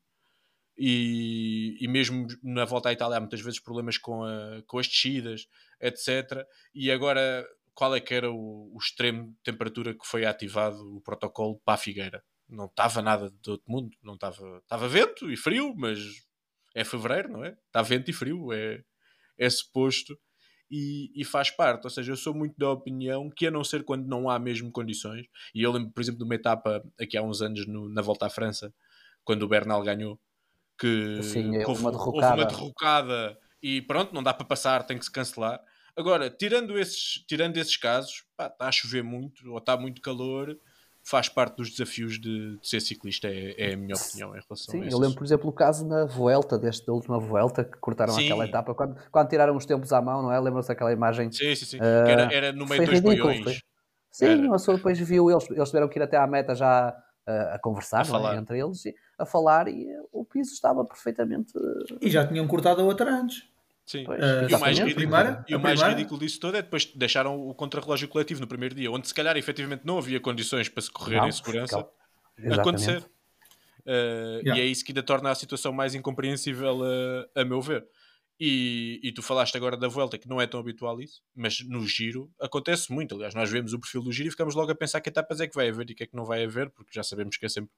[0.77, 4.87] E, e mesmo na volta à Itália há muitas vezes problemas com, a, com as
[4.87, 5.47] descidas,
[5.79, 6.45] etc.
[6.73, 11.01] E agora, qual é que era o, o extremo de temperatura que foi ativado o
[11.01, 12.23] protocolo para a Figueira?
[12.47, 15.99] Não estava nada de outro mundo, não estava, estava vento e frio, mas
[16.75, 17.57] é fevereiro, não é?
[17.67, 18.83] Está vento e frio, é,
[19.37, 20.17] é suposto
[20.69, 21.85] e, e, faz parte.
[21.85, 24.71] Ou seja, eu sou muito da opinião que, a não ser quando não há mesmo
[24.71, 28.01] condições, e eu lembro, por exemplo, de uma etapa aqui há uns anos no, na
[28.01, 28.73] volta à França,
[29.23, 30.19] quando o Bernal ganhou,
[30.77, 34.97] que, Sim, é houve, uma houve uma derrocada e pronto, não dá para passar, tem
[34.97, 35.59] que se cancelar.
[35.95, 40.57] Agora, tirando esses, tirando esses casos, pá, está a chover muito ou está muito calor
[41.05, 44.71] faz parte dos desafios de, de ser ciclista, é, é, a minha opinião em relação
[44.71, 44.95] Sim, a isso.
[44.95, 48.25] eu lembro, por exemplo, o caso na Vuelta, desta última Vuelta, que cortaram sim.
[48.25, 50.39] aquela etapa, quando, quando tiraram os tempos à mão, não é?
[50.39, 51.31] Lembram-se daquela imagem?
[51.31, 51.77] Sim, sim, sim.
[51.77, 53.61] Uh, era, era, no meio dos boiões.
[54.11, 54.47] Sim, era.
[54.47, 57.59] a pessoa depois viu, eles, eles tiveram que ir até à meta já uh, a
[57.59, 58.33] conversar, a falar.
[58.33, 58.37] É?
[58.39, 58.81] entre eles,
[59.19, 61.53] a falar, e o piso estava perfeitamente...
[62.01, 63.47] E já tinham cortado a outra antes.
[63.85, 64.03] Sim.
[64.03, 66.85] Pois, uh, e o mais, ridículo, primeira, e o mais ridículo disso tudo é depois
[66.85, 70.81] deixaram o contrarrelógio coletivo no primeiro dia, onde se calhar efetivamente não havia condições para
[70.81, 71.87] se correr não, em segurança
[72.59, 72.99] acontecer.
[73.85, 74.57] Uh, yeah.
[74.57, 77.87] E é isso que ainda torna a situação mais incompreensível, a, a meu ver.
[78.39, 81.87] E, e, tu falaste agora da volta, que não é tão habitual isso, mas no
[81.87, 83.15] giro acontece muito.
[83.15, 85.47] Aliás, nós vemos o perfil do giro e ficamos logo a pensar que etapas é
[85.47, 87.49] que vai haver e que é que não vai haver, porque já sabemos que é
[87.49, 87.71] sempre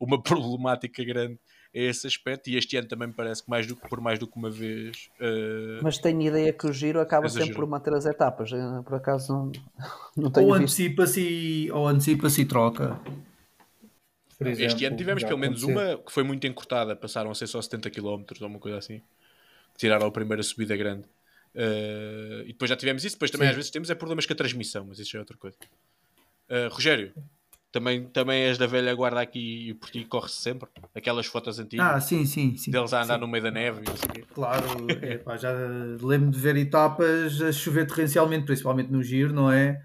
[0.00, 1.38] uma problemática grande
[1.72, 4.36] esse aspecto e este ano também me parece que mais do, por mais do que
[4.36, 8.50] uma vez uh, mas tenho ideia que o giro acaba sempre por manter as etapas.
[8.84, 9.52] Por acaso não,
[10.24, 13.00] não tenho ou antecipa-se e, ou antecipa-se e troca.
[14.40, 17.62] Exemplo, este ano tivemos pelo menos uma que foi muito encurtada passaram a ser só
[17.62, 19.00] 70 km ou uma coisa assim
[19.76, 21.04] tiraram a primeira subida grande.
[21.54, 23.50] Uh, e depois já tivemos isso depois também Sim.
[23.50, 25.56] às vezes temos é problemas com a transmissão mas isso é outra coisa.
[26.50, 27.14] Uh, Rogério
[27.72, 30.68] também, também és da velha guarda aqui e por ti corre-se sempre.
[30.94, 31.86] Aquelas fotos antigas.
[31.86, 32.56] Ah, sim, sim.
[32.56, 33.20] sim deles a andar sim.
[33.20, 33.82] no meio da neve.
[34.34, 35.50] Claro, é, pá, já
[36.02, 39.82] lembro de ver etapas a chover torrencialmente, principalmente no giro, não é?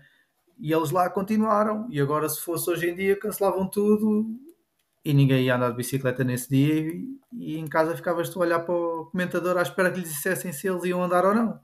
[0.59, 1.87] E eles lá continuaram.
[1.89, 4.27] E agora, se fosse hoje em dia, cancelavam tudo
[5.05, 6.91] e ninguém ia andar de bicicleta nesse dia.
[6.91, 10.09] E, e em casa ficavas tu a olhar para o comentador à espera que lhes
[10.09, 11.57] dissessem se eles iam andar ou não.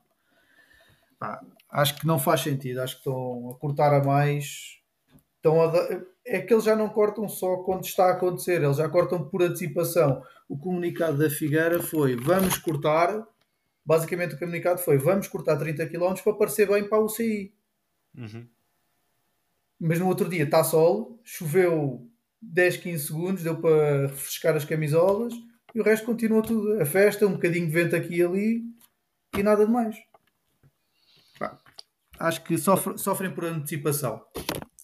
[1.19, 2.79] Pá, acho que não faz sentido.
[2.79, 4.81] Acho que estão a cortar a mais.
[5.43, 5.67] Estão a
[6.25, 9.43] é que eles já não cortam só quando está a acontecer, eles já cortam por
[9.43, 10.23] antecipação.
[10.47, 13.27] O comunicado da Figueira foi: vamos cortar.
[13.85, 17.53] Basicamente, o comunicado foi: vamos cortar 30 km para parecer bem para a UCI.
[18.17, 18.47] Uhum.
[19.77, 22.07] Mas no outro dia está sol, choveu
[22.41, 25.33] 10, 15 segundos, deu para refrescar as camisolas
[25.75, 26.81] e o resto continua tudo.
[26.81, 28.63] A festa, um bocadinho de vento aqui e ali
[29.37, 29.97] e nada de mais.
[32.17, 34.23] Acho que sofre, sofrem por antecipação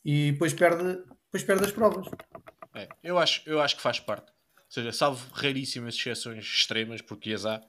[0.09, 2.07] e depois perde depois perde as provas.
[2.73, 4.31] É, eu, acho, eu acho que faz parte.
[4.31, 7.61] Ou seja, salvo raríssimas exceções extremas, porque as há,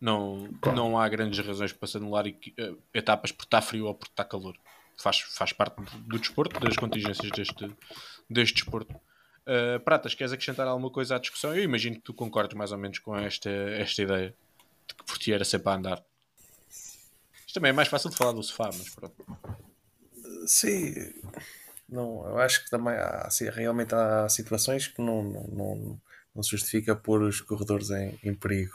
[0.00, 0.78] não, claro.
[0.78, 4.24] não há grandes razões para se anular uh, etapas porque está frio ou porque está
[4.24, 4.56] calor.
[4.96, 5.76] Faz, faz parte
[6.06, 7.76] do desporto, das contingências deste,
[8.30, 8.94] deste desporto.
[9.46, 11.54] Uh, Pratas, queres acrescentar alguma coisa à discussão?
[11.54, 14.34] Eu imagino que tu concordes mais ou menos com esta, esta ideia
[14.86, 16.04] de que por ti era sempre a andar.
[16.70, 19.67] Isto também é mais fácil de falar do sofá, mas pronto.
[20.48, 20.94] Sim,
[21.88, 26.02] não, eu acho que também há, assim, realmente há situações que não, não, não,
[26.36, 28.74] não se justifica pôr os corredores em, em perigo.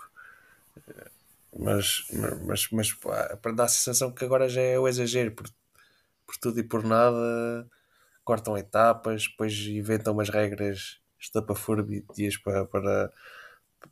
[1.58, 2.04] Mas,
[2.48, 5.48] mas, mas para dar a sensação que agora já é o exagero, por,
[6.28, 7.68] por tudo e por nada,
[8.24, 13.12] cortam etapas, depois inventam umas regras estapafúrdias para, para,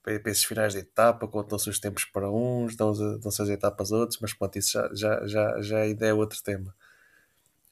[0.03, 4.19] para esses finais de etapa, contam-se os tempos para uns, dão-se as etapas a outros,
[4.21, 6.75] mas pronto, isso já, já, já, já ainda é outro tema.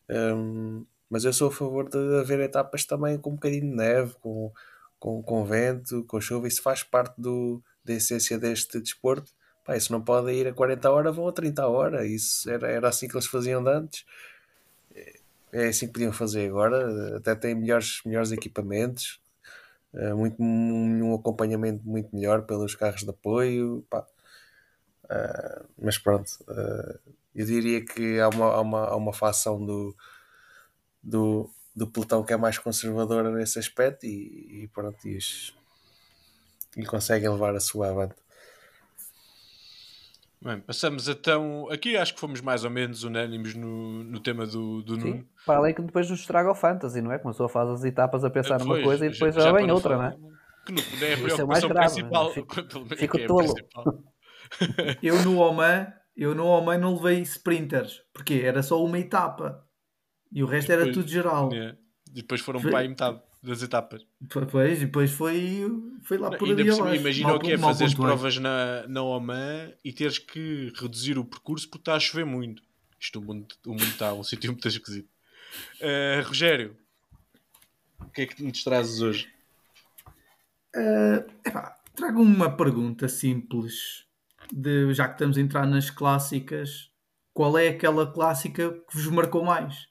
[0.09, 4.13] Hum, mas eu sou a favor de haver etapas também com um bocadinho de neve,
[4.21, 4.51] com,
[4.99, 9.31] com, com vento, com chuva, isso faz parte do, da essência deste desporto.
[9.65, 12.07] Pá, isso não pode ir a 40 horas, vão a 30 horas.
[12.09, 14.05] Isso era, era assim que eles faziam de antes.
[15.51, 17.17] É assim que podiam fazer agora.
[17.17, 19.19] Até têm melhores, melhores equipamentos,
[19.93, 23.85] eh, muito, um acompanhamento muito melhor pelos carros de apoio.
[23.89, 24.05] Pá.
[25.05, 26.99] Uh, mas pronto, uh,
[27.39, 29.95] eu diria que há uma, há uma, há uma facção do,
[31.01, 35.55] do, do pelotão que é mais conservadora nesse aspecto e, e pronto, e, os,
[36.75, 38.15] e conseguem levar a sua avante.
[40.41, 41.67] Bem, passamos então.
[41.69, 45.17] Aqui acho que fomos mais ou menos unânimes no, no tema do, do Nuno.
[45.17, 47.19] Sim, para além que depois nos estraga o fantasy, não é?
[47.19, 49.67] Começou a fazer as etapas a pensar numa Pois, coisa e depois já, para vem
[49.67, 50.39] não outra, falar- não é?
[50.65, 52.33] Que no fundo é a Isso é mais preocupação grave, principal.
[52.33, 52.55] fico-
[52.95, 53.53] fico é tolo.
[53.53, 54.03] principal.
[55.03, 55.87] Eu no Oman,
[56.21, 59.65] eu no Oman não levei sprinters, porque era só uma etapa
[60.31, 61.51] e o resto era Depois- tudo geral.
[61.53, 61.77] Yeah.
[62.09, 64.05] E depois foram Foi- para aí metade das etapas.
[64.19, 65.65] Depois, e depois foi,
[66.03, 66.61] foi lá por ali
[66.97, 68.07] imagina o que é fazer as pontuei.
[68.09, 72.61] provas na, na Oman e teres que reduzir o percurso porque está a chover muito.
[72.99, 75.07] Isto, o mundo, o mundo está um sítio muito esquisito.
[75.79, 76.75] Eh, Rogério,
[78.01, 79.29] o que é que nos trazes hoje?
[80.75, 84.05] Eh, epá, trago uma pergunta simples.
[84.51, 86.91] De, já que estamos a entrar nas clássicas,
[87.33, 89.87] qual é aquela clássica que vos marcou mais?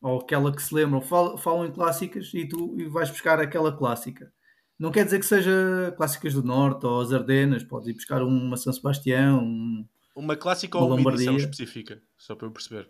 [0.00, 1.00] Ou aquela que se lembram?
[1.00, 4.32] Fal- Falam em clássicas e tu e vais buscar aquela clássica.
[4.78, 8.56] Não quer dizer que seja clássicas do Norte ou as Ardenas, podes ir buscar uma
[8.56, 9.86] São Sebastião, um,
[10.16, 12.02] Uma clássica Uma ou uma edição específica?
[12.18, 12.88] Só para eu perceber.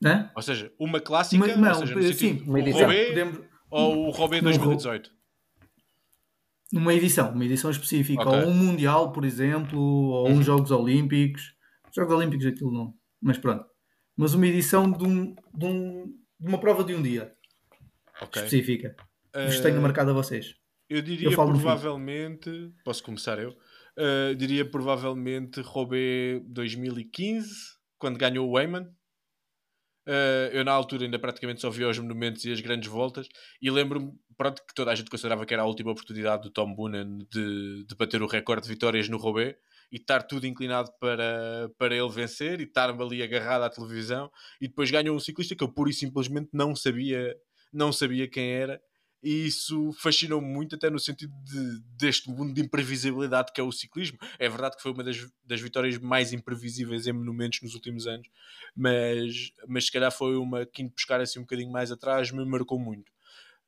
[0.00, 0.30] né?
[0.34, 2.80] Ou seja, uma clássica, Uma- não, ou seja, no sim, sentido, uma o edição.
[2.82, 3.40] Robé Podemos-
[3.70, 5.10] ou o Robé Não, 2018?
[6.72, 8.32] Uma edição, uma edição específica, Ok.
[8.42, 10.42] ou um Mundial, por exemplo, ou uns Uhum.
[10.42, 11.54] Jogos Olímpicos.
[11.94, 13.64] Jogos Olímpicos aquilo não, mas pronto.
[14.16, 16.06] Mas uma edição de, um, de, um-
[16.40, 17.32] de uma prova de um dia
[18.20, 18.42] Ok.
[18.42, 18.94] específica.
[19.34, 20.54] Vos Eh, tenho marcado a vocês.
[20.88, 22.50] Eu diria Eu provavelmente.
[22.84, 23.50] Posso começar eu?
[23.96, 27.48] Uh, diria provavelmente Robé 2015,
[27.98, 28.86] quando ganhou o Weyman.
[30.06, 33.26] Uh, eu na altura ainda praticamente só via os monumentos e as grandes voltas
[33.62, 36.74] e lembro-me pronto, que toda a gente considerava que era a última oportunidade do Tom
[36.74, 39.56] Boonen de, de bater o recorde de vitórias no Robé
[39.90, 44.30] e estar tudo inclinado para, para ele vencer e estar-me ali agarrado à televisão
[44.60, 47.36] e depois ganhou um ciclista que eu pura e simplesmente não sabia,
[47.72, 48.80] não sabia quem era
[49.24, 53.72] e isso fascinou-me muito até no sentido de, deste mundo de imprevisibilidade que é o
[53.72, 54.18] ciclismo.
[54.38, 58.28] É verdade que foi uma das, das vitórias mais imprevisíveis em monumentos nos últimos anos,
[58.76, 62.44] mas, mas se calhar foi uma que indo buscar assim um bocadinho mais atrás me
[62.44, 63.10] marcou muito.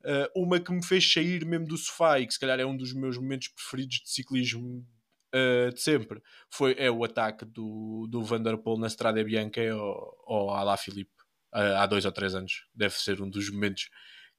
[0.03, 2.77] Uh, uma que me fez sair mesmo do sofá e que se calhar é um
[2.77, 4.85] dos meus momentos preferidos de ciclismo
[5.33, 9.61] uh, de sempre foi, é o ataque do, do Van der Poel na Strada Bianca
[9.71, 11.11] ao, ao Alaphilippe
[11.53, 12.65] uh, há dois ou três anos.
[12.73, 13.89] Deve ser um dos momentos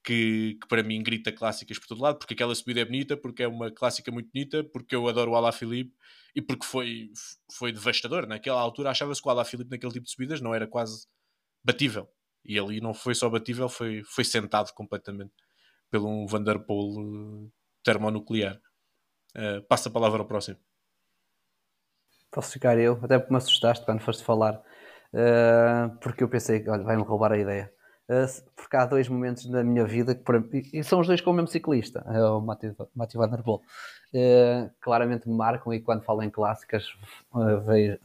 [0.05, 3.43] que, que, para mim grita clássicas por todo lado, porque aquela subida é bonita, porque
[3.43, 5.95] é uma clássica muito bonita, porque eu adoro o Alaphilippe
[6.35, 7.11] e porque foi,
[7.53, 8.27] foi devastador.
[8.27, 11.07] Naquela altura achava-se que o Alaphilippe naquele tipo de subidas não era quase
[11.65, 12.09] batível.
[12.45, 15.35] E ali não foi só batível, foi, foi sentado completamente
[15.91, 17.53] pelo um Van der Poel uh,
[17.83, 18.61] termonuclear.
[19.37, 20.59] Uh, passa a palavra ao próximo.
[22.31, 24.63] Posso ficar eu, até porque me assustaste quando foste falar,
[25.15, 27.73] uh, porque eu pensei, olha, vai-me roubar a ideia.
[28.09, 30.43] Uh, porque há dois momentos na minha vida que para,
[30.73, 33.63] e são os dois com o mesmo ciclista, é o Matthew, Matthew Van Der Poel.
[34.13, 36.87] Uh, claramente me marcam e quando falo em clássicas
[37.67, 37.99] vejo,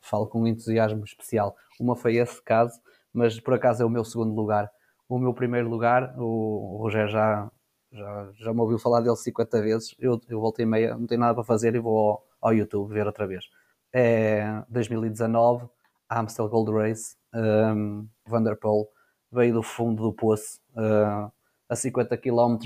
[0.00, 1.56] falo com um entusiasmo especial.
[1.80, 2.80] Uma foi esse caso,
[3.12, 4.70] mas por acaso é o meu segundo lugar.
[5.08, 7.50] O meu primeiro lugar, o, o Rogério já,
[7.92, 9.94] já, já me ouviu falar dele 50 vezes.
[9.98, 13.06] Eu, eu voltei meia, não tenho nada para fazer e vou ao, ao YouTube ver
[13.06, 13.44] outra vez.
[13.92, 15.68] É 2019,
[16.10, 18.88] Amstel Gold Race, um, Van der Poel
[19.30, 21.30] veio do fundo do poço uh,
[21.68, 22.56] a 50 km.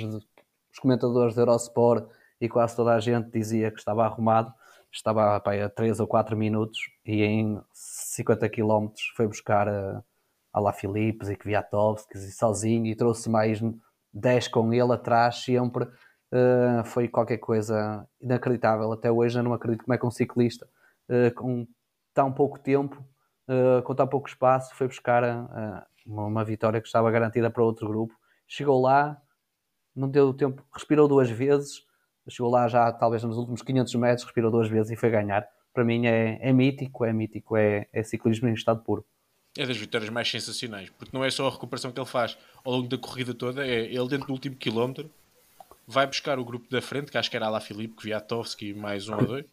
[0.73, 2.07] Os comentadores da Eurosport
[2.41, 4.53] e quase toda a gente dizia que estava arrumado.
[4.93, 10.03] Estava pá, a 3 ou 4 minutos e em 50 km foi buscar uh,
[10.53, 13.61] a La Philippe e Kwiatkowski sozinho e trouxe mais
[14.13, 15.85] 10 com ele atrás sempre.
[16.31, 18.93] Uh, foi qualquer coisa inacreditável.
[18.93, 20.69] Até hoje eu não acredito como é que um ciclista
[21.09, 21.67] uh, com
[22.13, 23.03] tão pouco tempo,
[23.49, 25.23] uh, com tão pouco espaço, foi buscar
[26.07, 28.15] uma, vitória que estava garantida para outro grupo.
[28.47, 29.21] Chegou lá,
[29.95, 31.83] não deu tempo, respirou duas vezes,
[32.29, 35.47] chegou lá já talvez nos últimos 500 metros, respirou duas vezes e foi ganhar.
[35.73, 39.05] Para mim é, é mítico, é mítico, é, é ciclismo em estado puro.
[39.59, 42.73] É das vitórias mais sensacionais, porque não é só a recuperação que ele faz ao
[42.73, 45.11] longo da corrida toda, é ele dentro do último quilómetro
[45.89, 49.17] vai buscar o grupo da frente, que acho que era lá Filipe, Kwiatkowski mais um
[49.17, 49.47] ou dois.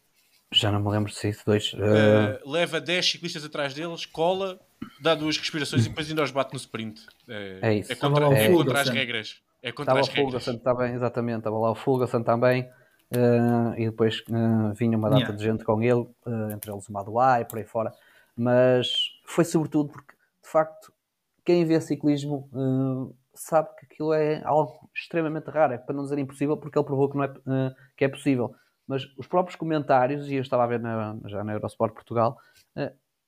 [0.52, 1.72] Já não me lembro se isso, dois.
[1.72, 1.78] Uh...
[1.78, 4.60] Uh, leva 10 ciclistas atrás deles, cola,
[5.00, 7.00] dá duas respirações e depois ainda os bate no sprint.
[7.26, 7.90] É, é isso.
[7.90, 9.40] É contra, é contra as regras.
[9.62, 11.38] É contra Estava as o Fulgerson também, exatamente.
[11.38, 12.68] Estava lá o Fulgerson também.
[13.10, 15.36] Uh, e depois uh, vinha uma data yeah.
[15.36, 17.92] de gente com ele, uh, entre eles o Maduai, por aí fora.
[18.36, 20.92] Mas foi sobretudo porque, de facto,
[21.44, 22.48] quem vê ciclismo
[23.34, 27.10] sabe que aquilo é algo extremamente raro, é para não dizer impossível, porque ele provou
[27.10, 28.54] que, não é, que é possível.
[28.86, 32.38] Mas os próprios comentários, e eu estava a ver na, já na Eurosport Portugal,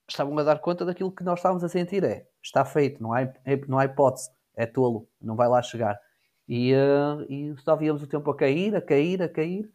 [0.07, 3.19] estavam a dar conta daquilo que nós estávamos a sentir: é está feito, não há,
[3.67, 5.99] não há hipótese, é tolo, não vai lá chegar.
[6.47, 9.69] E, uh, e só víamos o tempo a cair, a cair, a cair,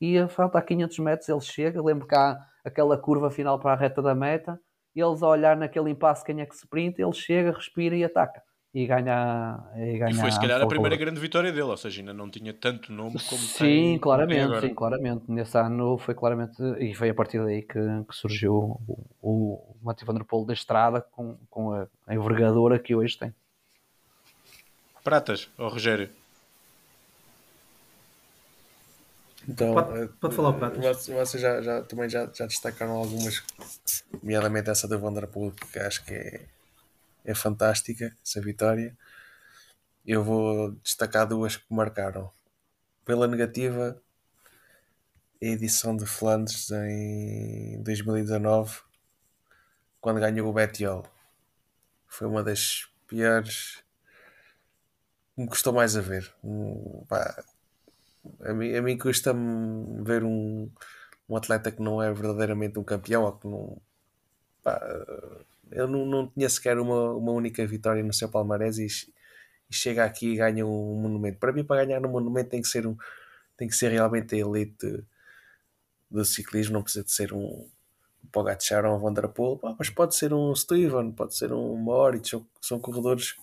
[0.00, 3.76] e a faltar 500 metros ele chega, lembro que há aquela curva final para a
[3.76, 4.60] reta da meta,
[5.00, 8.42] eles a olhar naquele impasse quem é que se sprint, ele chega, respira e ataca.
[8.74, 12.02] E ganha, e ganha E foi se calhar a primeira grande vitória dele, ou seja,
[12.02, 15.24] ainda não tinha tanto nome como Sim, tem, claramente, sim, claramente.
[15.28, 18.78] Nesse ano foi claramente, e foi a partir daí que, que surgiu
[19.22, 23.34] o, o Der Poel da estrada com, com a, a envergadura que hoje tem.
[25.02, 26.10] Pratas, ó Rogério.
[29.48, 30.78] Então, Pode- eh, pode falar, Pratas.
[30.78, 33.42] Vocês vocês já, já, também já, já destacaram algumas,
[34.22, 36.46] nomeadamente essa da Vanderpool, que acho que é,
[37.24, 38.96] é fantástica, essa vitória.
[40.04, 42.30] Eu vou destacar duas que marcaram.
[43.04, 44.00] Pela negativa,
[45.40, 48.80] a edição de Flandres em 2019,
[50.00, 51.04] quando ganhou o Bettiol.
[52.08, 53.84] Foi uma das piores
[55.36, 56.32] me custou mais a ver.
[56.42, 57.44] Hum, pá,
[58.40, 60.70] a mim, a mim custa-me ver um,
[61.28, 63.80] um atleta que não é verdadeiramente um campeão ou que não.
[64.62, 64.80] pá,
[65.70, 70.04] eu não, não tinha sequer uma, uma única vitória no seu palmarés e, e chega
[70.04, 71.38] aqui e ganha um monumento.
[71.38, 72.96] Para mim, para ganhar um monumento tem que ser um
[73.56, 75.04] tem que ser realmente a elite
[76.10, 77.68] do ciclismo, não precisa de ser um
[78.32, 79.14] Pogacar ou um Van
[79.58, 83.36] pá, mas pode ser um Steven, pode ser um Moritz, são corredores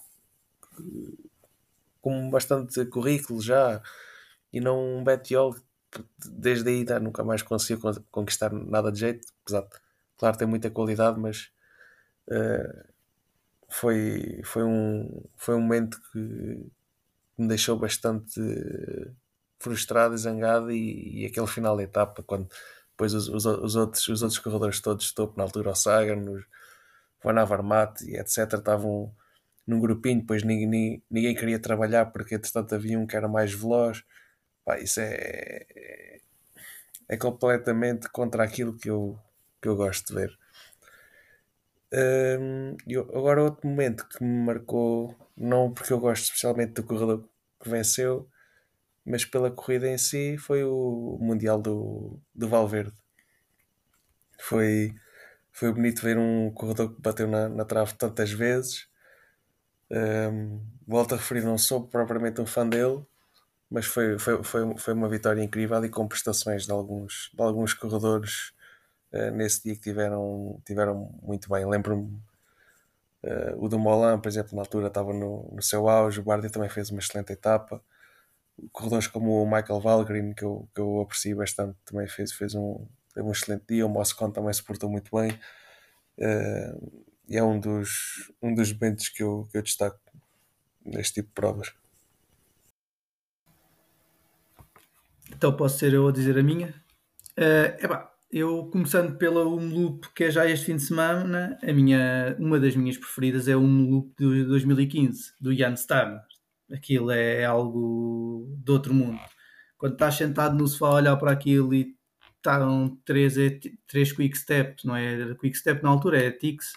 [2.01, 3.81] com bastante currículo já
[4.53, 5.55] e não um Bettiol
[5.91, 9.69] que desde aí tá, nunca mais conseguiu con- conquistar nada de jeito, apesar de,
[10.17, 11.51] claro, tem muita qualidade, mas
[12.31, 12.85] eh,
[13.69, 16.19] foi, foi, um, foi um momento que
[17.37, 18.39] me deixou bastante
[19.59, 22.47] frustrado e zangado e, e aquele final da etapa quando
[22.89, 26.43] depois os, os, os outros, os outros corredores todos topo na altura o Sagan, os
[27.23, 29.13] Van Avermaet e etc estavam
[29.67, 33.53] num grupinho, depois ninguém, ninguém, ninguém queria trabalhar porque entretanto havia um que era mais
[33.53, 34.03] veloz
[34.65, 36.19] Pá, isso é, é,
[37.09, 39.19] é completamente contra aquilo que eu,
[39.61, 40.39] que eu gosto de ver.
[42.39, 47.23] Hum, e agora outro momento que me marcou, não porque eu gosto especialmente do corredor
[47.61, 48.27] que venceu,
[49.05, 52.93] mas pela corrida em si, foi o Mundial do, do Valverde.
[54.39, 54.93] Foi,
[55.51, 58.87] foi bonito ver um corredor que bateu na, na trave tantas vezes.
[59.91, 63.05] Hum, volto a referir, não sou propriamente um fã dele,
[63.73, 67.73] mas foi, foi, foi, foi uma vitória incrível e com prestações de alguns, de alguns
[67.73, 68.53] corredores
[69.11, 71.65] uh, nesse dia que tiveram, tiveram muito bem.
[71.65, 72.21] Lembro-me
[73.23, 76.51] uh, o do Molan, por exemplo, na altura estava no, no seu auge, o Bardi
[76.51, 77.83] também fez uma excelente etapa.
[78.71, 82.85] Corredores como o Michael Valgren, que eu, que eu aprecio bastante, também fez, fez um,
[83.11, 83.87] teve um excelente dia.
[83.87, 85.31] O Moscon também se portou muito bem.
[86.19, 89.99] Uh, e é um dos, um dos momentos que eu, que eu destaco
[90.85, 91.73] neste tipo de provas.
[95.35, 96.73] Então posso ser eu a dizer a minha?
[97.37, 102.35] Uh, epá, eu começando pela Umloop, que é já este fim de semana, a minha,
[102.39, 106.21] uma das minhas preferidas é o Umloop de 2015, do Jan Stammer.
[106.71, 109.19] Aquilo é algo de outro mundo.
[109.77, 111.95] Quando estás sentado no sofá a olhar para aquilo e
[112.37, 113.35] estão três,
[113.87, 116.73] três quick steps, não é quick step na altura, é ticks,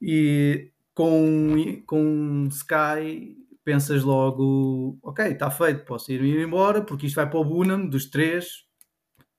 [0.00, 7.28] e com, com Sky pensas logo, ok, está feito, posso ir embora porque isto vai
[7.28, 8.64] para o Bunam dos três,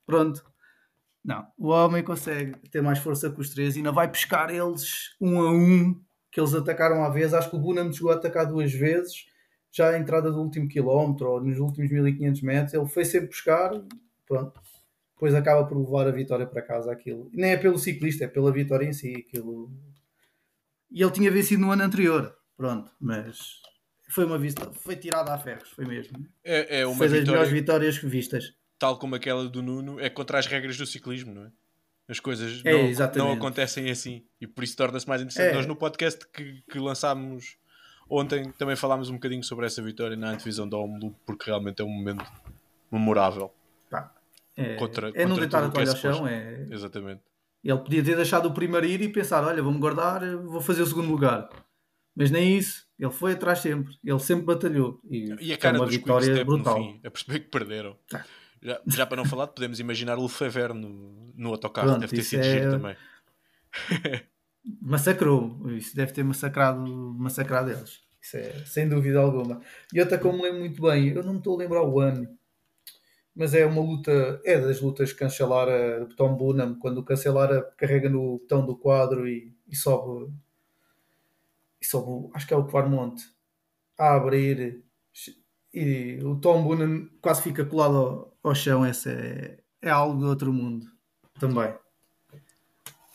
[0.06, 0.44] pronto.
[1.24, 5.16] Não, o homem consegue ter mais força que os três e ainda vai pescar eles
[5.22, 7.34] um a um, que eles atacaram à vez.
[7.34, 9.26] Acho que o Bunam chegou a atacar duas vezes,
[9.72, 12.74] já à entrada do último quilómetro ou nos últimos 1500 metros.
[12.74, 13.72] Ele foi sempre buscar,
[14.26, 14.60] pronto.
[15.14, 16.92] Depois acaba por levar a vitória para casa.
[16.92, 19.14] Aquilo nem é pelo ciclista, é pela vitória em si.
[19.16, 19.72] Aquilo...
[20.90, 23.62] E ele tinha vencido no ano anterior, pronto, mas
[24.12, 26.26] foi uma vista, foi tirada a ferros, foi mesmo.
[26.44, 28.54] É, é uma foi das vitória, melhores vitórias vistas.
[28.78, 31.52] tal como aquela do Nuno, é contra as regras do ciclismo, não é?
[32.10, 33.28] As coisas É, não, exatamente.
[33.28, 35.52] não acontecem assim e por isso torna-se mais interessante.
[35.52, 35.56] É.
[35.56, 37.56] Nós no podcast que, que lançámos
[38.10, 41.86] ontem também falámos um bocadinho sobre essa vitória na antevisão da Homeloop porque realmente é
[41.86, 42.26] um momento
[42.92, 43.54] memorável.
[43.90, 44.14] Pá,
[44.58, 46.28] é, Contra- é não deitar a que é toalha ao chão.
[46.28, 46.66] É...
[46.70, 47.22] Exatamente.
[47.64, 50.86] Ele podia ter deixado o primeiro ir e pensar: olha, vou-me guardar, vou fazer o
[50.86, 51.48] segundo lugar.
[52.16, 55.02] Mas nem isso, ele foi atrás sempre, ele sempre batalhou.
[55.10, 56.80] E, E a cara uma dos vitória brutal.
[56.80, 57.98] no fim, a perceber que perderam.
[58.10, 58.24] Tá.
[58.62, 62.24] Já, já para não falar, podemos imaginar o Lefebvre no, no autocarro, Pronto, deve ter
[62.24, 62.96] sido é- giro também.
[64.80, 66.80] Massacrou, isso deve ter massacrado,
[67.18, 68.02] massacrado eles.
[68.22, 69.60] Isso é, sem dúvida alguma.
[69.92, 72.00] E outra que eu me lembro muito bem, eu não me estou a lembrar o
[72.00, 72.28] ano,
[73.36, 77.64] mas é uma luta, é das lutas que Cancelara, do Tom Bunham, quando o Cancelara
[77.76, 80.32] carrega no botão do quadro e, e sobe,
[81.82, 83.24] e sobe, acho que é o Quarmonte,
[83.98, 84.84] a abrir,
[85.74, 90.26] e o Tom Bunham quase fica colado ao, ao chão, esse é, é algo de
[90.26, 90.86] outro mundo
[91.40, 91.74] também.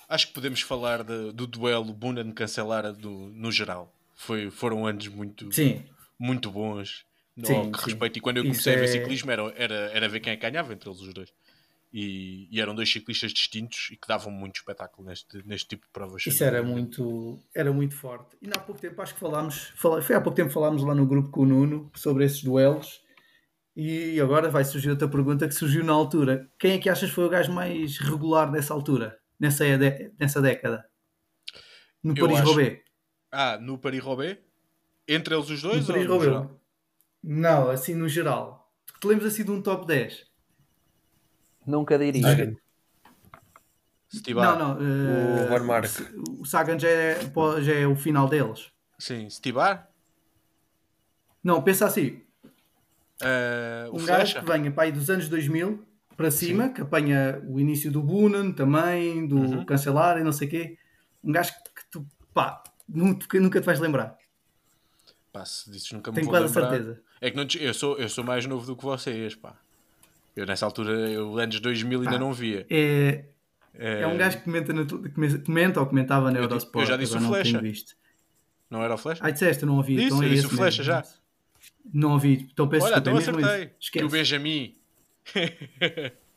[0.09, 3.93] Acho que podemos falar de- do duelo Bunan Cancelara do, no geral.
[4.15, 5.85] Foi, foram anos muito, Sim,
[6.19, 7.05] muito bons
[7.37, 7.85] no Sim, que sim.
[7.87, 8.17] respeito.
[8.19, 10.37] E quando eu Isso comecei a ver é- ciclismo era, era, era ver quem é
[10.37, 11.33] ganhava entre eles os dois.
[11.99, 15.93] E, e eram dois ciclistas distintos e que davam muito espetáculo neste, neste tipo de
[15.95, 16.27] provas.
[16.27, 18.37] isso era muito, era muito forte.
[18.43, 21.31] E há pouco tempo, acho que falámos, foi há pouco tempo falámos lá no grupo
[21.31, 23.01] com o Nuno sobre esses duelos.
[23.75, 26.47] E agora vai surgir outra pergunta que surgiu na altura.
[26.59, 29.19] Quem é que achas foi o gajo mais regular nessa altura?
[29.41, 29.65] Nessa,
[30.21, 30.87] nessa década?
[32.05, 32.83] No Paris-Roubaix?
[33.33, 34.39] Ah, no Paris-Roubaix?
[35.09, 35.89] Entre eles os dois?
[35.89, 36.51] No ou no Paris-Roubaix?
[37.25, 38.71] Não, assim no geral.
[39.01, 40.36] Te lembras assim de um top 10?
[41.67, 42.23] Nunca diria.
[42.23, 42.57] Sagan.
[44.35, 44.79] Não, não.
[44.81, 45.87] eh, O Van Mark.
[46.39, 47.19] O Sagan já é,
[47.61, 48.71] já é o final deles.
[48.99, 49.91] Sim, Stibar.
[51.43, 52.23] Não, pensa assim.
[53.91, 54.41] O um gajo Flecha.
[54.41, 55.85] que venha para aí dos anos 2000
[56.17, 59.65] para cima, que apanha o início do Bunan também, do Uhum.
[59.67, 60.79] Cancelar e não sei o quê.
[61.23, 64.17] Um gajo que, que tu, pá, nunca, que nunca te vais lembrar.
[65.33, 66.71] Pá, se disses nunca me Tenho vou quase lembrar.
[66.71, 67.03] certeza.
[67.21, 69.57] É que não, eu, sou, eu sou mais novo do que vocês, pá.
[70.37, 72.19] Eu nessa altura, eu anos 2000 ainda Pá.
[72.19, 72.67] não via.
[72.71, 73.25] É,
[73.79, 74.85] É, é um gajo que comenta, na
[75.45, 76.83] comenta ou comentava na Eurosport.
[76.85, 77.61] eu já disse o não Flecha.
[77.61, 77.95] visto.
[78.71, 79.19] Não era o Flash?
[79.23, 79.95] Ai, disseste, eu não ouvi.
[79.97, 80.85] Disse, então é eu disse o Flecha mesmo.
[80.85, 81.05] já.
[81.93, 82.49] Não ouvi.
[82.53, 83.71] Então peço Olha, desculpa, então acertei.
[83.81, 83.91] esse.
[83.93, 84.09] Que o.
[84.09, 84.77] Benjamin.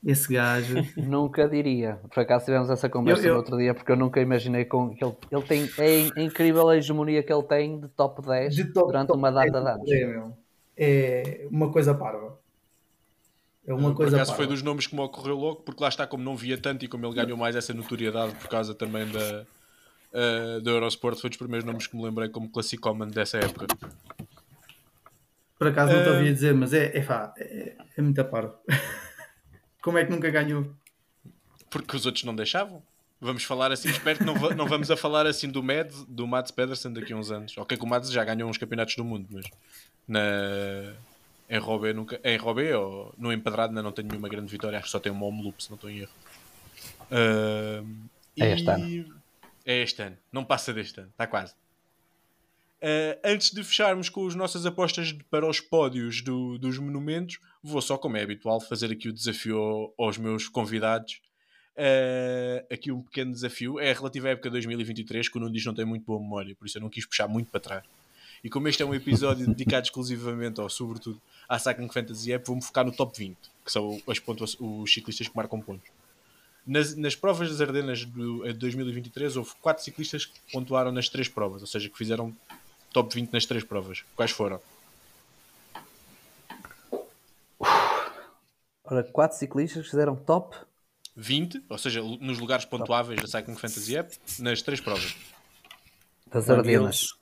[0.06, 0.76] Esse gajo.
[0.96, 2.00] Nunca diria.
[2.14, 4.96] Por acaso tivemos essa conversa Eu- eu- no outro dia, porque eu nunca imaginei com
[4.96, 8.66] que ele, ele tem é incrível a hegemonia que ele tem de top 10 De
[8.66, 10.34] top- durante top uma data 10 de anos.
[10.78, 11.44] É.
[11.44, 12.39] É uma coisa parva.
[13.70, 14.44] É uma Por coisa acaso parva.
[14.44, 16.88] foi dos nomes que me ocorreu logo, porque lá está, como não via tanto e
[16.88, 19.46] como ele ganhou mais essa notoriedade por causa também da,
[20.12, 23.68] ah, da Eurosport, foi dos primeiros nomes que me lembrei como classicoman dessa época.
[25.58, 26.14] Por acaso não te Ah.
[26.14, 28.56] ouvi dizer, mas é, é, pá, é, é muito parvo.
[29.84, 30.66] Como é que nunca ganhou?
[31.70, 32.82] Porque os outros não deixavam.
[33.22, 36.26] Vamos falar assim, espero que não, va- não vamos a falar assim do Mads, do
[36.26, 37.58] Mads Pedersen daqui a uns anos.
[37.58, 39.46] Ok, que o Mads já ganhou uns campeonatos do mundo, mas
[40.08, 40.94] na,
[41.50, 42.20] em Robé nunca.
[42.24, 45.12] Em Robé ou no Empedrado ainda não tem nenhuma grande vitória, acho que só tem
[45.12, 46.12] um home loop, se não estou em erro.
[47.12, 47.84] Ah,
[48.38, 49.22] É este e- ano.
[49.66, 51.54] É este ano, não passa deste ano, está quase.
[52.82, 57.82] Ah, antes de fecharmos com as nossas apostas para os pódios do- dos monumentos, vou
[57.82, 61.22] só, como é habitual, fazer aqui o desafio ao- aos meus convidados.
[61.78, 65.66] Ah, aqui um pequeno desafio é relativo à época de 2023, que o Nuno diz
[65.66, 67.84] não tem muito boa memória, por isso eu não quis puxar muito para trás.
[68.44, 72.62] E como este é um episódio dedicado exclusivamente, ou sobretudo, à Cycling Fantasy App, vou-me
[72.62, 75.90] focar no top 20, que são as pontua- os ciclistas que marcam pontos.
[76.66, 81.28] Nas, nas provas das Ardenas do- de 2023, houve 4 ciclistas que pontuaram nas 3
[81.28, 82.36] provas, ou seja, que fizeram
[82.94, 84.04] top 20 nas 3 provas.
[84.16, 84.62] Quais foram?
[88.84, 90.56] Ora, quatro ciclistas fizeram top
[91.16, 95.16] 20, ou seja, nos lugares pontuáveis da Cycling Fantasy App, nas 3 provas.
[96.28, 97.14] das Ardenas.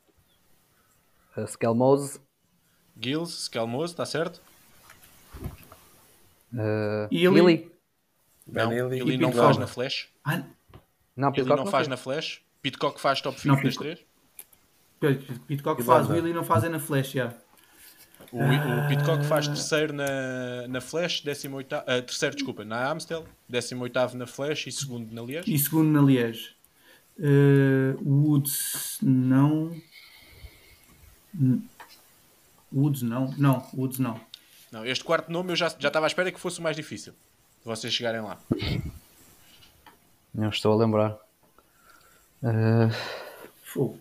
[1.38, 2.20] A Skelmose,
[3.00, 4.42] Gilles, Skelmose, está certo?
[6.54, 7.40] uh, Illy.
[7.40, 7.72] Illy.
[8.48, 10.10] Não, e não faz na Flash.
[10.24, 10.44] Ah,
[11.16, 12.42] Não, Pitcock não não faz na Flash.
[12.62, 14.06] Pitcock faz top 20 Não, das Pitcock.
[15.00, 15.40] 3.
[15.48, 16.14] Pitcock faz, o.
[16.14, 17.34] Willy não fazem na flash, já.
[18.32, 24.18] O, o Pitcock faz terceiro na, na Flash, 18, ah, terceiro, desculpa, na Amstel, 18
[24.18, 25.54] na Flash e segundo na Liège.
[25.54, 26.56] E segundo na Liège.
[27.20, 29.80] Uh, Woods, não.
[32.74, 33.34] Woods, não.
[33.38, 34.20] Não, Woods, não.
[34.72, 37.14] Não, este quarto nome eu já, já estava à espera que fosse o mais difícil.
[37.14, 38.38] De vocês chegarem lá.
[40.34, 41.18] Não estou a lembrar.
[42.44, 43.98] Uh.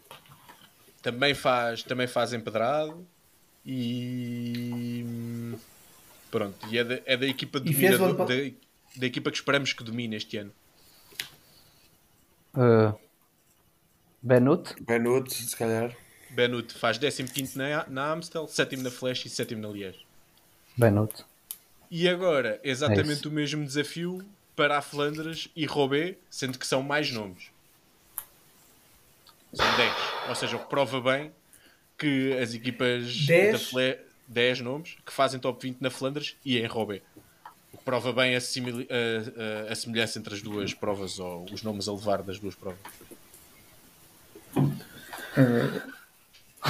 [1.03, 3.07] Também faz, também faz empedrado
[3.65, 5.05] e
[6.31, 9.31] pronto, e é da, é da equipa fez o ano dominador, pa- da, da equipa
[9.31, 10.53] que esperamos que domine este ano.
[12.55, 12.99] uh,
[14.23, 14.75] Benut.
[14.83, 15.95] Benut, se calhar.
[16.31, 20.05] Benut faz 15 na, na Amstel, 7 na Flash e 7 na Liège.
[20.77, 21.25] Benut.
[21.91, 23.29] E agora, É exatamente isso.
[23.29, 24.25] o mesmo desafio
[24.57, 27.45] para a Flandres e Roubaix, sendo que são mais nomes.
[29.55, 29.93] São 10.
[30.29, 31.33] Ou seja, o que prova bem
[31.97, 33.53] que as equipas 10?
[33.53, 33.99] da Fle
[34.29, 37.03] 10 nomes que fazem top 20 na Flandres e em Roubaix.
[37.73, 41.63] O que prova bem a, a- a- a semelhança entre as duas provas ou os
[41.63, 42.79] nomes a levar das duas provas.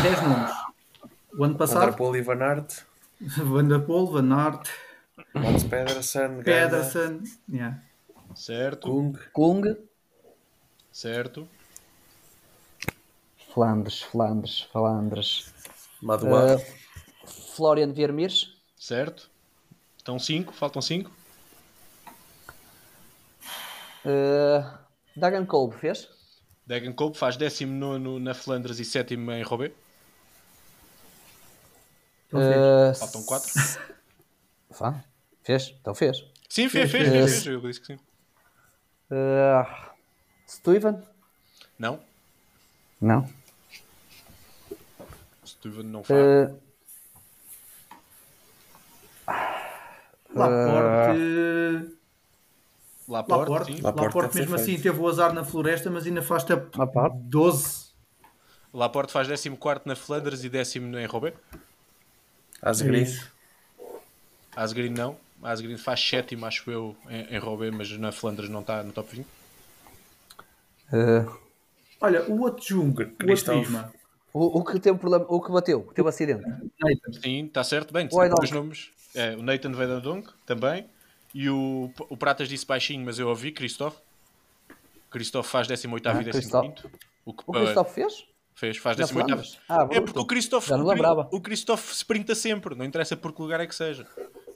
[0.02, 0.52] 10 nomes.
[1.38, 2.86] O ano passado, Vanderpool e Van Aert.
[3.20, 4.70] Van der Poel, Van Aert,
[5.34, 6.42] Mats Pedersen.
[6.42, 7.22] Pedersen.
[7.48, 7.82] Yeah.
[8.34, 8.88] Certo?
[8.88, 9.18] Kung.
[9.32, 9.76] Kung.
[10.92, 11.48] Certo?
[13.52, 15.52] Flandres, Flandres, Flandres.
[16.02, 16.62] Madouas.
[16.62, 18.54] Uh, Florian Viermires.
[18.76, 19.30] Certo?
[19.96, 21.10] Estão 5, faltam 5.
[24.04, 24.62] Uh,
[25.16, 26.08] Dagan Kolb fez?
[26.66, 29.44] Dagan Kolb faz 19 na Flandres e 7 em
[32.32, 33.50] Uh, Faltam 4.
[34.72, 35.04] Fá,
[35.42, 35.74] fez?
[35.80, 36.24] Então fez.
[36.48, 37.46] Sim, fez, fez, fez, fez.
[37.46, 37.98] Eu disse que sim.
[39.10, 39.66] Uh,
[40.46, 41.00] Stuyven?
[41.78, 42.00] Não,
[43.00, 43.28] Não.
[45.44, 46.18] Steven não faz.
[46.18, 46.60] Uh,
[50.34, 51.18] Laporte,
[53.08, 53.80] Laporte, Laporte, sim.
[53.80, 54.82] Laporte Laporte ser mesmo assim feito.
[54.82, 57.16] teve o azar na floresta, mas ainda faz até Laporte?
[57.18, 57.86] 12.
[58.72, 61.32] Laporte faz 14 na Flandres e 10 em Robé.
[62.70, 63.04] Asgreen.
[63.04, 63.84] É.
[64.54, 65.16] Asgreen não.
[65.42, 69.16] Asgreen faz 7, acho eu, em, em Robé, mas na Flandres não está no top
[69.16, 69.26] 20.
[70.92, 71.36] uh,
[72.00, 73.90] Olha, o outro Jung, o Cristóvão.
[74.32, 76.42] O, o que teve problema, o que bateu, que teve acidente.
[76.46, 77.12] Nathan.
[77.22, 77.92] Sim, está certo.
[77.92, 78.56] Bem, Oi, dois Dom.
[78.56, 78.90] nomes.
[79.14, 80.86] É, o Nathan Vedadong também.
[81.34, 83.98] E o, o Pratas disse baixinho, mas eu ouvi, Christophe.
[85.10, 86.30] Christophe faz 18 Ah, e 15.
[86.32, 86.68] Christophe.
[87.24, 88.24] O que O Cristóvão fez?
[88.56, 89.58] Fez, faz Na 18 Flandres?
[89.68, 90.26] Ah, É porque o
[90.76, 91.28] não o, Cri- lembrava.
[91.30, 94.04] o Christophe sprinta sempre, não interessa por que lugar é que seja.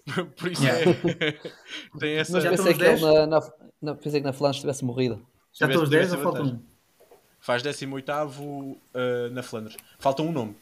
[0.36, 0.90] Por isso Yeah.
[0.90, 1.32] é.
[2.00, 2.32] Tem essa.
[2.32, 3.52] Mas Já pensei que ele na, na,
[3.82, 5.24] na, pensei que na Flandres tivesse morrido.
[5.52, 6.66] Já estão os Tivesse- 10 ou faltam vantagem.
[6.66, 7.16] um?
[7.38, 8.78] Faz 18 uh,
[9.32, 9.76] na Flandres.
[9.98, 10.52] Falta um nome.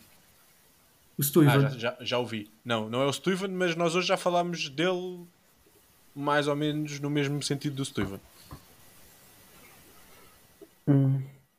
[1.16, 1.60] O Ah, Stuyven.
[1.62, 2.50] já, já, já ouvi.
[2.64, 5.24] Não, não é o Stuyven, mas nós hoje já falámos dele
[6.14, 8.20] mais ou menos no mesmo sentido do Stuyven.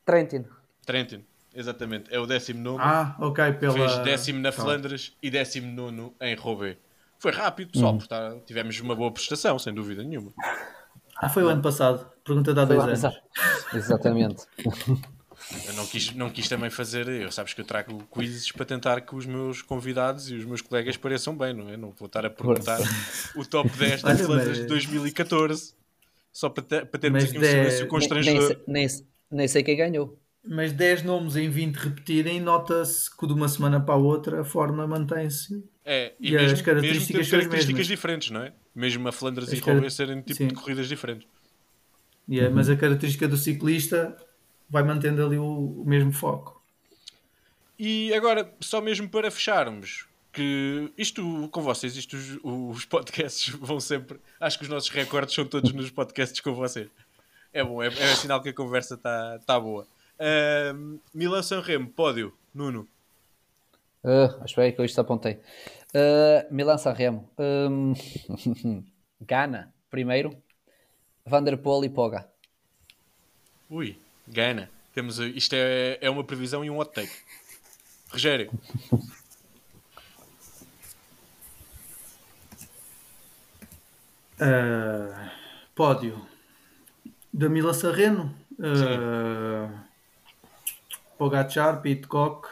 [0.04, 0.44] Trentin.
[0.84, 1.24] Trentin,
[1.54, 2.12] exatamente.
[2.14, 2.78] É o décimo nome.
[2.80, 3.72] Ah, ok, pela...
[3.74, 4.52] Fez décimo na.
[4.52, 6.76] Flandres e décimo nono em Roubaix.
[7.18, 7.94] Foi rápido, pessoal.
[7.94, 10.32] porque tá- tivemos uma boa prestação, sem dúvida nenhuma.
[11.16, 12.06] Ah, foi o ano passado.
[12.24, 12.98] Pergunta de há dois anos.
[12.98, 13.20] Exa-
[13.74, 14.44] Exatamente.
[15.66, 17.08] Eu não quis, não quis também fazer.
[17.08, 20.60] Eu sabes que eu trago quizzes para tentar que os meus convidados e os meus
[20.60, 21.78] colegas pareçam bem, não é?
[21.78, 22.78] Não vou estar a perguntar
[23.34, 25.74] o top 10 da Flandres de 2014
[26.30, 28.46] só para, ter, para termos Mas aqui um de- silêncio nem, nem, constrangedor.
[28.48, 28.86] sei, nem,
[29.30, 30.18] nem sei quem ganhou.
[30.42, 34.44] Mas 10 nomes em 20 repetirem, nota-se que de uma semana para a outra a
[34.44, 35.62] forma mantém-se.
[35.84, 38.52] É, e, E mesmo, as características mesmo características diferentes, não é?
[38.74, 40.48] Mesmo a Flandres As e Roubaix serem tipo Sim.
[40.48, 41.26] de corridas diferentes.
[42.26, 44.16] E é- Mas a característica do ciclista
[44.68, 45.44] vai mantendo ali o,
[45.82, 46.62] o mesmo foco.
[47.78, 53.80] E agora, só mesmo para fecharmos, que isto com vocês, isto os, os podcasts vão
[53.80, 54.18] sempre.
[54.38, 56.88] Acho que os nossos recordes são todos nos podcasts com vocês.
[57.52, 59.86] É bom, é, é sinal que a conversa está tá boa.
[61.14, 62.86] Milan Sanremo, pódio, Nuno.
[64.02, 65.40] Uh, espera aí que eu isto apontei.
[65.94, 67.28] Uh, Milan Sanremo.
[67.38, 67.94] Um,
[69.20, 70.36] Gana, primeiro.
[71.26, 72.28] Vanderpool e Poga.
[73.68, 74.70] Ui, Gana.
[74.94, 77.12] Temos, uh, isto é, é uma previsão e um hot take.
[78.10, 78.50] Rogério,
[84.42, 85.30] Ah,
[85.74, 86.26] pódio
[87.30, 89.70] da Mila Sarreno, uh,
[91.24, 92.48] Pogacar, Pitcock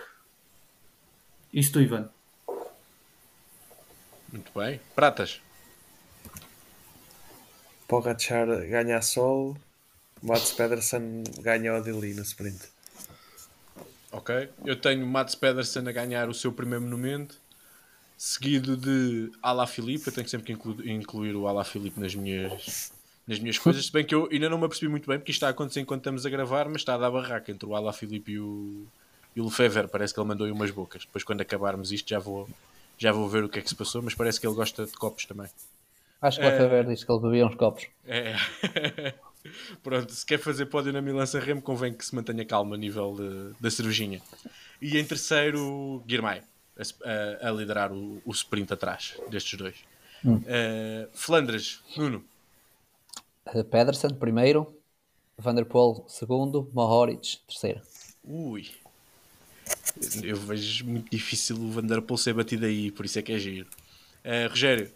[1.55, 2.07] e Stuyven.
[4.31, 4.79] muito bem.
[4.95, 5.41] Pratas,
[7.89, 9.57] Pogacar ganha a sol.
[10.23, 12.61] Mats Pedersen ganha o Adili no sprint.
[14.13, 14.51] ok.
[14.67, 17.37] Eu tenho Mats Pedersen a ganhar o seu primeiro monumento,
[18.19, 20.09] seguido de Alaphilippe.
[20.09, 22.93] Eu tenho sempre que inclu- incluir o Alaphilippe nas minhas,
[23.29, 23.85] nas minhas coisas.
[23.87, 25.81] Se bem que eu ainda não me apercebi muito bem, porque isto está a acontecer
[25.81, 28.87] enquanto estamos a gravar, mas está a dar barraca entre o Alaphilippe e o,
[29.37, 29.87] e o Lefebvre.
[29.87, 31.03] Parece que ele mandou aí umas bocas.
[31.05, 32.49] Depois, quando acabarmos isto, já vou,
[32.97, 34.93] já vou ver o que é que se passou, mas parece que ele gosta de
[34.93, 35.47] copos também.
[36.21, 37.87] Acho que o Lefebvre disse que ele bebia uns copos.
[38.07, 38.35] É.
[39.83, 43.15] Pronto, se quer fazer pódio na Milan Remo, convém que se mantenha calma a nível
[43.15, 44.21] de- da cervejinha.
[44.83, 46.43] E em terceiro, Guirmay,
[46.77, 49.77] a, a- liderar o, o sprint atrás destes dois.
[50.47, 52.38] Eh, Flandres, Nuno, Uh,
[53.71, 54.75] Pedersen, primeiro.
[55.37, 56.69] Vanderpool, segundo.
[56.75, 57.81] Mohoric, terceiro.
[58.25, 58.69] ui,
[60.23, 63.69] eu vejo muito difícil o Vanderpool ser batido aí, por isso é que é giro.
[64.25, 64.91] Eh, Rogério,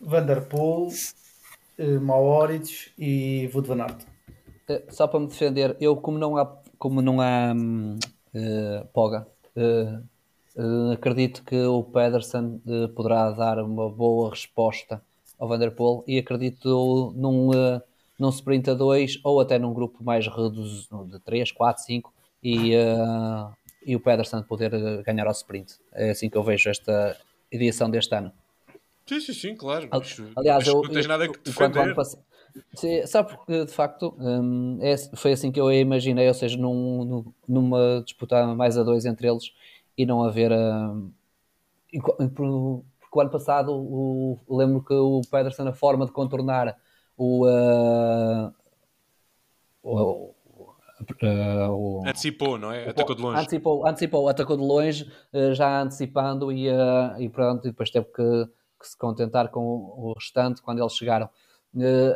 [0.00, 0.88] Vanderpool,
[1.78, 4.02] uh, Maoritz e Wout van Aert.
[4.68, 6.46] Uh, só para me defender, eu como não há,
[6.78, 7.98] como não há hum,
[8.34, 9.26] uh, Poga,
[9.56, 10.02] uh,
[10.56, 15.02] uh, acredito que o Pedersen uh, poderá dar uma boa resposta
[15.38, 17.80] ao Vanderpool e acredito num, uh,
[18.18, 22.12] num sprint a 2 ou até num grupo mais reduzido de 3, 4, 5
[22.42, 23.52] e, uh,
[23.84, 25.74] e o Pedersen poder uh, ganhar ao sprint.
[25.92, 27.16] É assim que eu vejo esta
[27.50, 28.32] edição deste ano.
[29.06, 29.88] sim, sim, sim, claro.
[30.02, 31.94] Isto- Aliás, isto eu, não tens nada que defender.
[32.74, 37.04] Sim, sabe porque de facto hum, é- foi assim que eu imaginei, ou seja, num,
[37.04, 39.52] num- numa disputa mais a dois entre eles
[39.96, 41.12] e não haver hum,
[43.08, 46.76] porque o ano passado o, lembro que o Pedersen, a forma de contornar
[47.16, 48.52] o, uh,
[49.82, 50.34] o,
[51.22, 52.88] Uh, o, antecipou, não é?
[52.88, 53.40] Atacou de longe.
[53.40, 58.06] Antecipou, antecipou atacou de longe, uh, já antecipando e, uh, e pronto, e depois teve
[58.06, 58.46] que,
[58.80, 61.30] que, se contentar com o restante quando eles chegaram.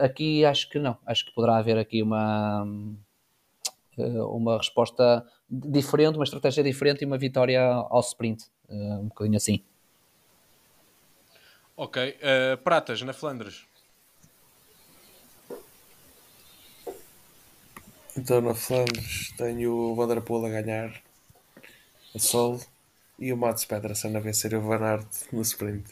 [0.00, 2.66] aqui acho que não, acho que poderá haver aqui uma,
[3.96, 9.64] uma resposta diferente, uma estratégia diferente e uma vitória ao sprint, um bocadinho assim.
[11.82, 12.16] Ok,
[12.62, 13.66] Pratas na Flandres.
[18.16, 21.02] Então na Flandres tenho o Vanderpool a ganhar
[22.14, 22.60] a solo
[23.18, 25.90] e o Mats Pedersen a vencer o Van Aert no sprint.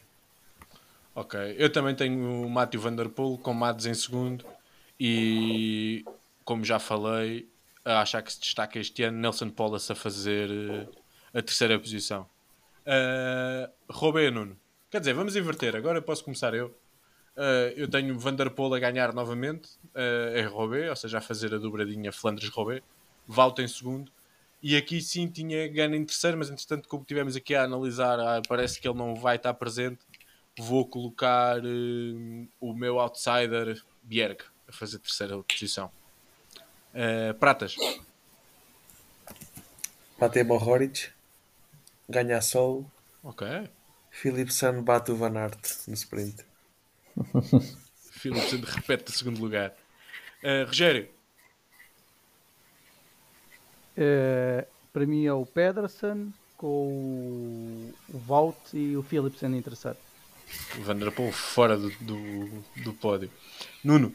[1.12, 4.46] Ok, eu também tenho o Matthew Vanderpool com Mads em segundo
[5.00, 6.04] e
[6.44, 7.48] como já falei,
[7.84, 10.88] a achar que se destaca este ano Nelson Polas a fazer uh,
[11.34, 12.28] a terceira posição.
[12.86, 14.56] Uh, roubei Nuno.
[14.90, 15.76] Quer dizer, vamos inverter.
[15.76, 16.66] Agora posso começar eu.
[17.36, 21.58] Uh, eu tenho Vanderpool a ganhar novamente uh, em Robé, ou seja, a fazer a
[21.58, 22.82] dobradinha Flandres-Robé.
[23.24, 24.10] Valto em segundo.
[24.60, 28.42] E aqui sim tinha Gana em terceiro, mas entretanto, como tivemos aqui a analisar, ah,
[28.48, 30.00] parece que ele não vai estar presente.
[30.58, 35.88] Vou colocar uh, o meu outsider Bjerg a fazer terceira posição.
[36.92, 37.76] Uh, pratas.
[40.20, 41.10] Matei Mohoric.
[42.08, 42.90] Ganha a solo.
[43.22, 43.46] Ok.
[44.20, 46.44] Philipson bate o Van Aert no sprint.
[48.12, 49.74] Philipson repete o segundo lugar.
[50.44, 51.08] Uh, Rogério.
[53.96, 59.96] Uh, para mim é o Pedersen com o Vault e o Philipsen em terceiro.
[60.78, 63.30] O Vanderpool fora do, do, do pódio.
[63.82, 64.14] Nuno.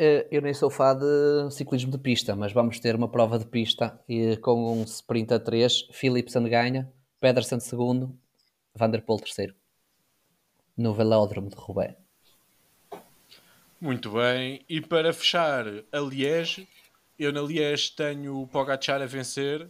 [0.00, 3.44] Uh, eu nem sou fã de ciclismo de pista, mas vamos ter uma prova de
[3.44, 8.18] pista e com um sprint a 3, Philipsen ganha, Pedersen segundo,
[8.74, 9.54] Vanderpool terceiro
[10.76, 11.94] no Velódromo de Roubaix.
[13.80, 14.64] Muito bem.
[14.68, 16.68] E para fechar a Liege,
[17.18, 19.68] eu na Liege tenho o Pogacar a vencer,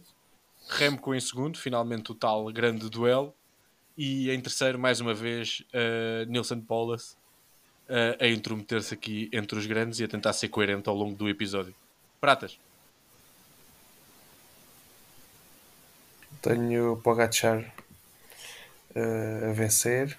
[0.67, 3.33] Remco em segundo, finalmente o tal grande duelo,
[3.97, 7.11] e em terceiro, mais uma vez, uh, Nilson Paulus
[7.87, 11.29] uh, a intrometer-se aqui entre os grandes e a tentar ser coerente ao longo do
[11.29, 11.73] episódio.
[12.19, 12.57] Pratas.
[16.41, 17.73] Tenho o Pogacar
[18.95, 20.17] uh, a vencer,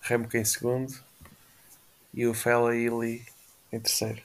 [0.00, 0.92] Remco em segundo
[2.12, 3.24] e o Fela Illy
[3.72, 4.22] em terceiro.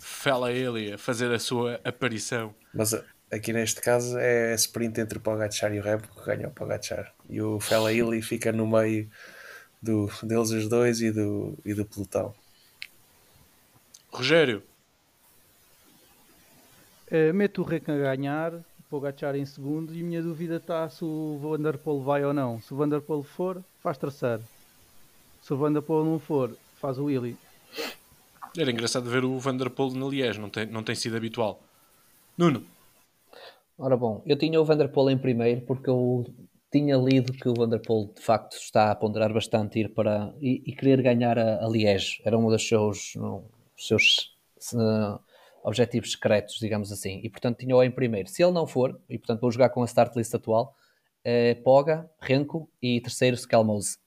[0.00, 2.54] Fela Illy a fazer a sua aparição.
[2.74, 6.48] Mas eh, aqui neste caso é sprint entre o Pogacar e o Remco que ganha
[6.48, 7.14] o Pogacar.
[7.28, 9.08] E o Fela Illy fica no meio
[9.80, 12.34] do, deles os dois e do, e do pelotão.
[14.12, 14.62] Rogério.
[17.10, 18.52] Uh, meto o Reca a ganhar,
[18.90, 22.60] Pogacar em segundo e a minha dúvida está se o Vanderpool vai ou não.
[22.60, 24.42] Se o Vanderpool for, faz terceiro.
[25.40, 27.36] Se o Vanderpool não for, faz o Willy.
[28.58, 31.60] Era engraçado ver o Vanderpool na Liège, não tem, não tem sido habitual.
[32.36, 32.64] Nuno.
[33.78, 36.26] Ora bom, eu tinha o Vanderpool em primeiro porque eu
[36.70, 40.72] tinha lido que o Vanderpool de facto está a ponderar bastante ir para e, e
[40.72, 42.20] querer ganhar a, a Liège.
[42.24, 43.42] Era um dos seus, um,
[43.76, 44.36] seus
[44.74, 45.20] uh,
[45.62, 47.20] objetivos secretos, digamos assim.
[47.22, 48.28] E portanto tinha-o em primeiro.
[48.28, 50.76] Se ele não for, e portanto vou jogar com a start list atual,
[51.24, 53.98] é Poga, Renko e terceiro Skelmose.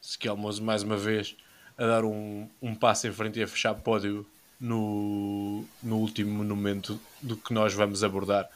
[0.00, 1.36] Skelmose mais uma vez
[1.76, 4.26] a dar um, um passo em frente e a fechar pódio
[4.60, 8.48] no, no último monumento do que nós vamos abordar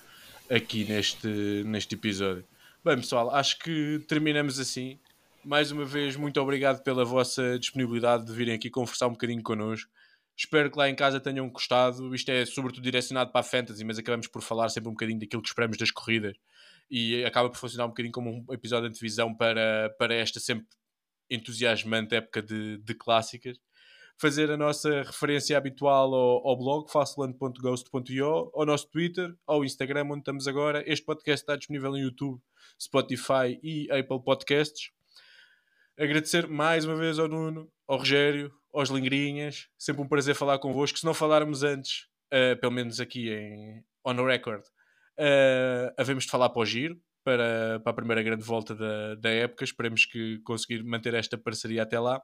[0.48, 1.28] aqui neste,
[1.66, 2.44] neste episódio.
[2.84, 4.98] Bem, pessoal, acho que terminamos assim.
[5.44, 9.90] Mais uma vez, muito obrigado pela vossa disponibilidade de virem aqui conversar um bocadinho connosco.
[10.39, 12.15] Espero que lá em casa tenham gostado.
[12.15, 15.43] Isto é sobretudo direcionado para a Fantasy, mas acabamos por falar sempre um bocadinho daquilo
[15.43, 16.36] que esperamos das corridas
[16.89, 20.66] e acaba por funcionar um bocadinho como um episódio de televisão para, para esta sempre
[21.28, 23.59] entusiasmante época de, de clássicas.
[24.16, 30.20] Fazer a nossa referência habitual ao, ao blog fastland.ghost.io, ao nosso Twitter, ao Instagram, onde
[30.20, 30.85] estamos agora.
[30.86, 32.40] Este podcast está disponível em YouTube,
[32.81, 34.90] Spotify e Apple Podcasts.
[35.98, 39.69] Agradecer mais uma vez ao Nuno, ao Rogério, aos Lingrinhas.
[39.78, 40.99] Sempre um prazer falar convosco.
[40.99, 44.62] Se não falarmos antes, uh, pelo menos aqui em On Record,
[45.19, 49.31] Uh, havemos de falar para o giro, para, para a primeira grande volta da, da
[49.31, 49.65] época.
[49.65, 52.23] Esperemos que conseguir manter esta parceria até lá.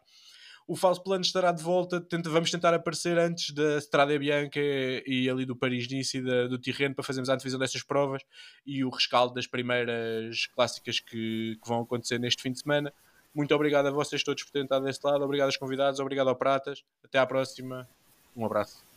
[0.66, 2.00] O falso plano estará de volta.
[2.00, 6.94] Tenta, vamos tentar aparecer antes da Strada Bianca e ali do Paris-Nice e do Tirreno
[6.94, 8.22] para fazermos a antevisão dessas provas
[8.64, 12.94] e o rescaldo das primeiras clássicas que, que vão acontecer neste fim de semana.
[13.34, 15.24] Muito obrigado a vocês todos por terem estado desse lado.
[15.24, 15.98] Obrigado aos convidados.
[15.98, 16.84] Obrigado ao Pratas.
[17.02, 17.88] Até à próxima.
[18.36, 18.93] Um abraço.